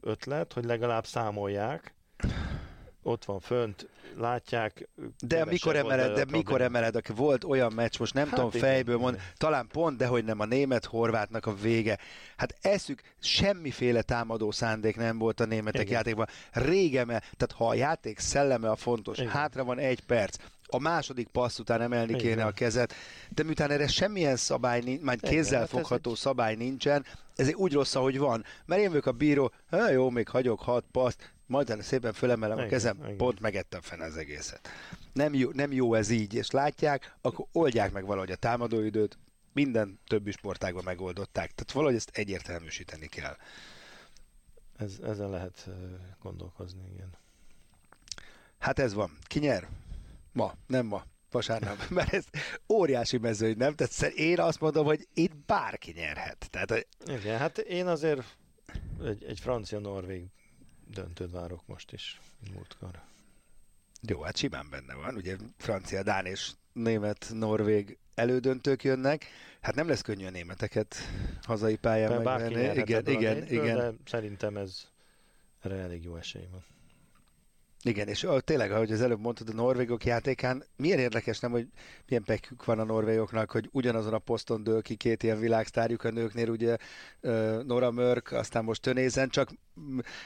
ötlet, 0.00 0.52
hogy 0.52 0.64
legalább 0.64 1.06
számolják. 1.06 1.94
Ott 3.10 3.24
van 3.24 3.40
fönt, 3.40 3.88
látják. 4.16 4.88
De 5.26 5.44
mikor 5.44 5.76
emeled, 5.76 6.14
de 6.16 6.24
mikor 6.30 6.60
emeled, 6.60 6.96
aki 6.96 7.12
volt 7.12 7.44
olyan 7.44 7.72
meccs, 7.72 7.98
most 7.98 8.14
nem 8.14 8.26
Hát 8.26 8.34
tudom 8.34 8.48
igen, 8.54 8.60
fejből 8.60 8.98
mond, 8.98 9.14
igen. 9.14 9.26
talán 9.36 9.66
pont, 9.72 9.96
de 9.96 10.06
hogy 10.06 10.24
nem 10.24 10.40
a 10.40 10.44
német-horvátnak 10.44 11.46
a 11.46 11.54
vége. 11.54 11.98
Hát 12.36 12.54
eszük, 12.60 13.02
semmiféle 13.20 14.02
támadó 14.02 14.50
szándék 14.50 14.96
nem 14.96 15.18
volt 15.18 15.40
a 15.40 15.44
németek 15.44 15.80
Igen. 15.82 15.92
játékban. 15.92 16.26
Régeme, 16.52 17.18
tehát 17.18 17.52
ha 17.56 17.68
a 17.68 17.74
játék 17.74 18.18
szelleme 18.18 18.70
a 18.70 18.76
fontos, 18.76 19.18
Igen. 19.18 19.30
hátra 19.30 19.64
van 19.64 19.78
egy 19.78 20.00
perc, 20.00 20.36
a 20.66 20.78
második 20.78 21.28
passz 21.28 21.58
után 21.58 21.80
emelni 21.80 22.12
Igen. 22.12 22.22
kéne 22.22 22.44
a 22.44 22.50
kezet, 22.50 22.94
de 23.28 23.42
miután 23.42 23.70
erre 23.70 23.86
semmilyen 23.88 24.36
szabály, 24.36 24.80
nincs, 24.80 25.00
már 25.02 25.20
kézzel 25.20 25.60
hát 25.60 25.68
fogható 25.68 26.10
egy- 26.10 26.16
szabály 26.16 26.54
nincsen, 26.54 27.04
ezért 27.36 27.56
úgy 27.56 27.72
rossz, 27.72 27.94
ahogy 27.94 28.18
van. 28.18 28.44
Mert 28.66 28.80
én 28.80 28.88
vagyok 28.88 29.06
a 29.06 29.12
bíró, 29.12 29.52
"Há, 29.70 29.90
jó, 29.90 30.10
még 30.10 30.28
hagyok 30.28 30.60
hat 30.60 30.84
paszt, 30.92 31.32
majd 31.50 31.82
szépen 31.82 32.12
fölemelem 32.12 32.56
a 32.56 32.60
Igen, 32.60 32.70
kezem, 32.70 32.96
igen. 32.96 33.16
pont 33.16 33.40
megettem 33.40 33.80
fenn 33.80 34.00
az 34.00 34.16
egészet. 34.16 34.68
Nem 35.12 35.34
jó, 35.34 35.50
nem 35.52 35.72
jó 35.72 35.94
ez 35.94 36.10
így, 36.10 36.34
és 36.34 36.50
látják, 36.50 37.16
akkor 37.20 37.46
oldják 37.52 37.92
meg 37.92 38.04
valahogy 38.04 38.30
a 38.30 38.36
támadóidőt, 38.36 39.18
minden 39.52 40.00
többi 40.06 40.30
sportágban 40.30 40.84
megoldották. 40.84 41.50
Tehát 41.54 41.72
valahogy 41.72 41.94
ezt 41.94 42.10
egyértelműsíteni 42.12 43.06
kell. 43.06 43.36
Ez, 44.76 44.98
ezen 45.02 45.30
lehet 45.30 45.68
gondolkozni, 46.22 46.82
igen. 46.92 47.10
Hát 48.58 48.78
ez 48.78 48.94
van. 48.94 49.18
Ki 49.22 49.38
nyer? 49.38 49.68
Ma, 50.32 50.54
nem 50.66 50.86
ma. 50.86 51.04
Vasárnap. 51.30 51.88
Mert 51.88 52.12
ez 52.12 52.24
óriási 52.68 53.18
mezőny, 53.18 53.56
nem? 53.56 53.74
Tehát 53.74 54.12
én 54.14 54.40
azt 54.40 54.60
mondom, 54.60 54.84
hogy 54.84 55.08
itt 55.14 55.36
bárki 55.36 55.92
nyerhet. 55.96 56.50
Tehát 56.50 56.70
hogy 56.70 56.86
Igen, 57.06 57.38
hát 57.38 57.58
én 57.58 57.86
azért 57.86 58.36
egy, 59.04 59.24
egy 59.24 59.40
francia-norvég 59.40 60.30
döntőt 60.92 61.30
várok 61.30 61.66
most 61.66 61.92
is, 61.92 62.20
mint 62.40 62.54
múltkor. 62.54 63.00
jó, 64.02 64.20
hát 64.22 64.36
simán 64.36 64.66
benne 64.70 64.94
van. 64.94 65.16
Ugye 65.16 65.36
francia, 65.56 66.02
dán 66.02 66.26
és 66.26 66.50
német, 66.72 67.30
norvég 67.34 67.98
elődöntők 68.14 68.84
jönnek. 68.84 69.26
Hát 69.60 69.74
nem 69.74 69.88
lesz 69.88 70.00
könnyű 70.00 70.26
a 70.26 70.30
németeket 70.30 70.96
hazai 71.42 71.76
pályán 71.76 72.22
megvenni. 72.22 72.80
Igen, 72.80 73.06
igen, 73.06 73.46
igen. 73.46 73.76
De 73.76 73.92
szerintem 74.04 74.56
ez 74.56 74.88
erre 75.60 75.76
elég 75.76 76.04
jó 76.04 76.16
esély 76.16 76.46
van. 76.50 76.64
Igen, 77.82 78.08
és 78.08 78.26
tényleg, 78.38 78.72
ahogy 78.72 78.92
az 78.92 79.00
előbb 79.00 79.20
mondtad, 79.20 79.48
a 79.48 79.52
norvégok 79.52 80.04
játékán, 80.04 80.64
milyen 80.76 80.98
érdekes 80.98 81.38
nem, 81.38 81.50
hogy 81.50 81.66
milyen 82.08 82.24
pekük 82.24 82.64
van 82.64 82.78
a 82.78 82.84
norvégoknak, 82.84 83.50
hogy 83.50 83.68
ugyanazon 83.72 84.14
a 84.14 84.18
poszton 84.18 84.62
dől 84.62 84.82
ki 84.82 84.94
két 84.94 85.22
ilyen 85.22 85.38
világsztárjuk, 85.38 86.04
a 86.04 86.10
nőknél 86.10 86.48
ugye 86.48 86.76
Nora 87.62 87.90
Mörk, 87.90 88.32
aztán 88.32 88.64
most 88.64 88.82
Tönézen, 88.82 89.28
csak 89.28 89.50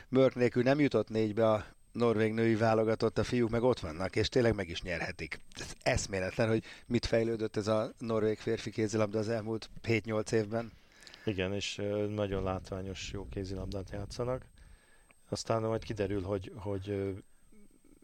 Mörk 0.08 0.34
nélkül 0.34 0.62
nem 0.62 0.80
jutott 0.80 1.08
négybe 1.08 1.50
a 1.50 1.64
norvég 1.92 2.32
női 2.32 2.54
válogatott, 2.54 3.18
a 3.18 3.24
fiúk 3.24 3.50
meg 3.50 3.62
ott 3.62 3.80
vannak, 3.80 4.16
és 4.16 4.28
tényleg 4.28 4.54
meg 4.54 4.68
is 4.68 4.82
nyerhetik. 4.82 5.40
Ez 5.52 5.72
eszméletlen, 5.82 6.48
hogy 6.48 6.64
mit 6.86 7.06
fejlődött 7.06 7.56
ez 7.56 7.66
a 7.66 7.92
norvég 7.98 8.38
férfi 8.38 8.70
kézilabda 8.70 9.18
az 9.18 9.28
elmúlt 9.28 9.70
7-8 9.82 10.32
évben. 10.32 10.72
Igen, 11.24 11.52
és 11.52 11.80
nagyon 12.08 12.42
látványos, 12.42 13.10
jó 13.12 13.28
kézilabdát 13.28 13.90
játszanak. 13.90 14.46
Aztán 15.28 15.62
majd 15.62 15.84
kiderül, 15.84 16.22
hogy, 16.22 16.52
hogy 16.56 17.14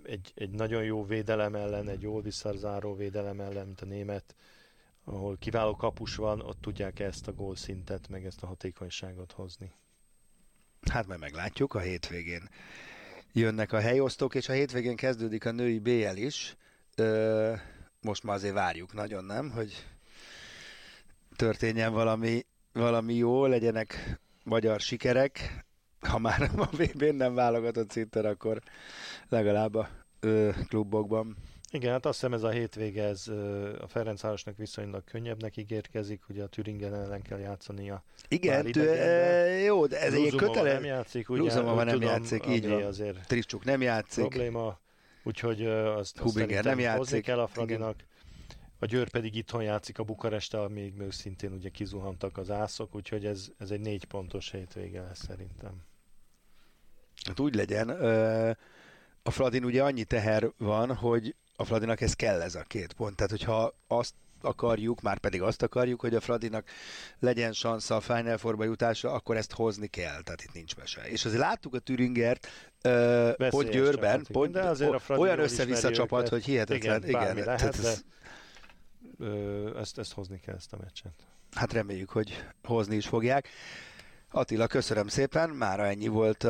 egy, 0.02 0.32
egy 0.34 0.50
nagyon 0.50 0.84
jó 0.84 1.04
védelem 1.04 1.54
ellen, 1.54 1.88
egy 1.88 2.02
jól 2.02 2.22
visszazáró 2.22 2.94
védelem 2.94 3.40
ellen, 3.40 3.66
mint 3.66 3.80
a 3.80 3.86
német, 3.86 4.34
ahol 5.04 5.36
kiváló 5.36 5.76
kapus 5.76 6.16
van, 6.16 6.40
ott 6.40 6.60
tudják 6.60 6.98
ezt 6.98 7.28
a 7.28 7.32
gólszintet, 7.32 8.08
meg 8.08 8.24
ezt 8.24 8.42
a 8.42 8.46
hatékonyságot 8.46 9.32
hozni. 9.32 9.72
Hát 10.90 11.06
majd 11.06 11.20
meglátjuk, 11.20 11.74
a 11.74 11.78
hétvégén 11.78 12.48
jönnek 13.32 13.72
a 13.72 13.80
helyosztók, 13.80 14.34
és 14.34 14.48
a 14.48 14.52
hétvégén 14.52 14.96
kezdődik 14.96 15.44
a 15.44 15.50
női 15.50 15.78
BL 15.78 16.16
is. 16.16 16.56
Ö, 16.94 17.54
most 18.00 18.22
már 18.22 18.36
azért 18.36 18.54
várjuk 18.54 18.92
nagyon, 18.92 19.24
nem? 19.24 19.50
Hogy 19.50 19.86
történjen 21.36 21.92
valami, 21.92 22.46
valami 22.72 23.14
jó, 23.14 23.46
legyenek 23.46 24.20
magyar 24.44 24.80
sikerek. 24.80 25.64
Ha 26.08 26.18
már 26.18 26.50
a 26.56 26.66
VB-n 26.76 27.14
nem 27.14 27.34
válogatott 27.34 27.90
szinten, 27.90 28.24
akkor 28.24 28.60
legalább 29.28 29.74
a 29.74 29.88
ö, 30.20 30.50
klubokban. 30.68 31.36
Igen, 31.72 31.92
hát 31.92 32.06
azt 32.06 32.14
hiszem 32.14 32.32
ez 32.32 32.42
a 32.42 32.48
hétvége, 32.48 33.04
ez 33.04 33.28
a 33.80 33.86
Ferencvárosnak 33.88 34.56
viszonylag 34.56 35.04
könnyebbnek 35.04 35.56
ígérkezik, 35.56 36.22
ugye 36.28 36.42
a 36.42 36.46
Türingen 36.46 36.94
ellen 36.94 37.22
kell 37.22 37.38
játszania. 37.38 38.02
Igen, 38.28 38.64
tő, 38.64 38.94
jó, 39.58 39.86
de 39.86 40.00
ez 40.00 40.14
egy 40.14 40.34
kötele... 40.34 40.72
nem 40.72 40.84
játszik, 40.84 41.28
ugye? 41.28 41.40
Ruzumova 41.40 41.78
úgy 41.78 41.84
nem 41.84 41.94
tudom, 41.94 42.08
játszik, 42.08 42.46
így 42.46 42.68
van. 42.68 42.82
azért 42.82 43.26
Triscsuk 43.26 43.64
nem 43.64 43.82
játszik. 43.82 44.26
probléma, 44.28 44.78
úgyhogy 45.22 45.66
azt, 45.66 46.18
Hubinger 46.18 46.64
nem 46.64 46.72
hozni 46.72 46.82
játszik, 46.82 47.22
kell 47.24 47.38
a 47.40 47.46
Fradinak. 47.46 47.96
A 48.78 48.86
Győr 48.86 49.10
pedig 49.10 49.34
itthon 49.34 49.62
játszik 49.62 49.98
a 49.98 50.02
Bukaresttel, 50.02 50.68
még 50.68 50.94
még 50.94 51.12
szintén 51.12 51.52
ugye 51.52 51.68
kizuhantak 51.68 52.38
az 52.38 52.50
ászok, 52.50 52.94
úgyhogy 52.94 53.26
ez, 53.26 53.48
ez 53.58 53.70
egy 53.70 53.80
négy 53.80 54.04
pontos 54.04 54.50
hétvége 54.50 55.02
lesz 55.02 55.24
szerintem. 55.24 55.88
Hát 57.26 57.40
úgy 57.40 57.54
legyen. 57.54 57.88
A 59.22 59.30
Fradin 59.30 59.64
ugye 59.64 59.82
annyi 59.82 60.04
teher 60.04 60.50
van, 60.58 60.94
hogy 60.94 61.34
a 61.56 61.64
Fradinak 61.64 62.00
ez 62.00 62.14
kell 62.14 62.40
ez 62.40 62.54
a 62.54 62.62
két 62.62 62.92
pont. 62.92 63.16
Tehát, 63.16 63.30
hogyha 63.30 63.74
azt 63.86 64.14
akarjuk, 64.42 65.00
már 65.00 65.18
pedig 65.18 65.42
azt 65.42 65.62
akarjuk, 65.62 66.00
hogy 66.00 66.14
a 66.14 66.20
Fradinak 66.20 66.68
legyen 67.18 67.52
sansza 67.52 67.96
a 67.96 68.00
Final 68.00 68.36
Four-ba 68.38 68.64
jutásra, 68.64 69.12
akkor 69.12 69.36
ezt 69.36 69.52
hozni 69.52 69.86
kell, 69.86 70.22
tehát 70.22 70.42
itt 70.42 70.52
nincs 70.52 70.76
mese. 70.76 71.08
És 71.08 71.24
azért 71.24 71.40
láttuk 71.40 71.74
a 71.74 71.78
Türingert, 71.78 72.46
ö, 72.82 72.90
Veszélyes 73.36 73.50
pont 73.50 73.70
Győrben, 73.70 74.20
igen, 74.20 74.26
pont, 74.32 74.52
de 74.52 74.60
azért 74.62 75.08
a 75.10 75.16
olyan 75.16 75.38
össze-vissza 75.38 75.90
csapat, 75.90 76.18
őket. 76.18 76.32
hogy 76.32 76.44
hihetetlen. 76.44 77.02
Igen, 77.04 77.34
tehát 77.34 77.44
lehet, 77.60 77.78
ez- 77.78 78.04
Ö, 79.18 79.78
ezt, 79.78 79.98
ezt 79.98 80.12
hozni 80.12 80.40
kell 80.40 80.54
ezt 80.54 80.72
a 80.72 80.76
meccset. 80.80 81.12
Hát 81.54 81.72
reméljük, 81.72 82.10
hogy 82.10 82.44
hozni 82.62 82.96
is 82.96 83.06
fogják. 83.06 83.48
Attila, 84.32 84.66
köszönöm 84.66 85.08
szépen, 85.08 85.50
mára 85.50 85.86
ennyi 85.86 86.08
volt 86.08 86.44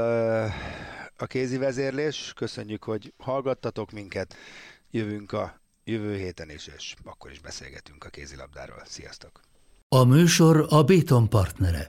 a 1.16 1.26
kézi 1.26 1.56
vezérlés. 1.56 2.32
Köszönjük, 2.36 2.84
hogy 2.84 3.14
hallgattatok 3.18 3.90
minket. 3.90 4.36
Jövünk 4.90 5.32
a 5.32 5.60
jövő 5.84 6.16
héten 6.16 6.50
is, 6.50 6.66
és 6.76 6.94
akkor 7.04 7.30
is 7.30 7.40
beszélgetünk 7.40 8.04
a 8.04 8.08
kézilabdáról. 8.08 8.82
Sziasztok! 8.84 9.40
A 9.88 10.04
műsor 10.04 10.66
a 10.68 10.82
Béton 10.82 11.28
partnere. 11.28 11.86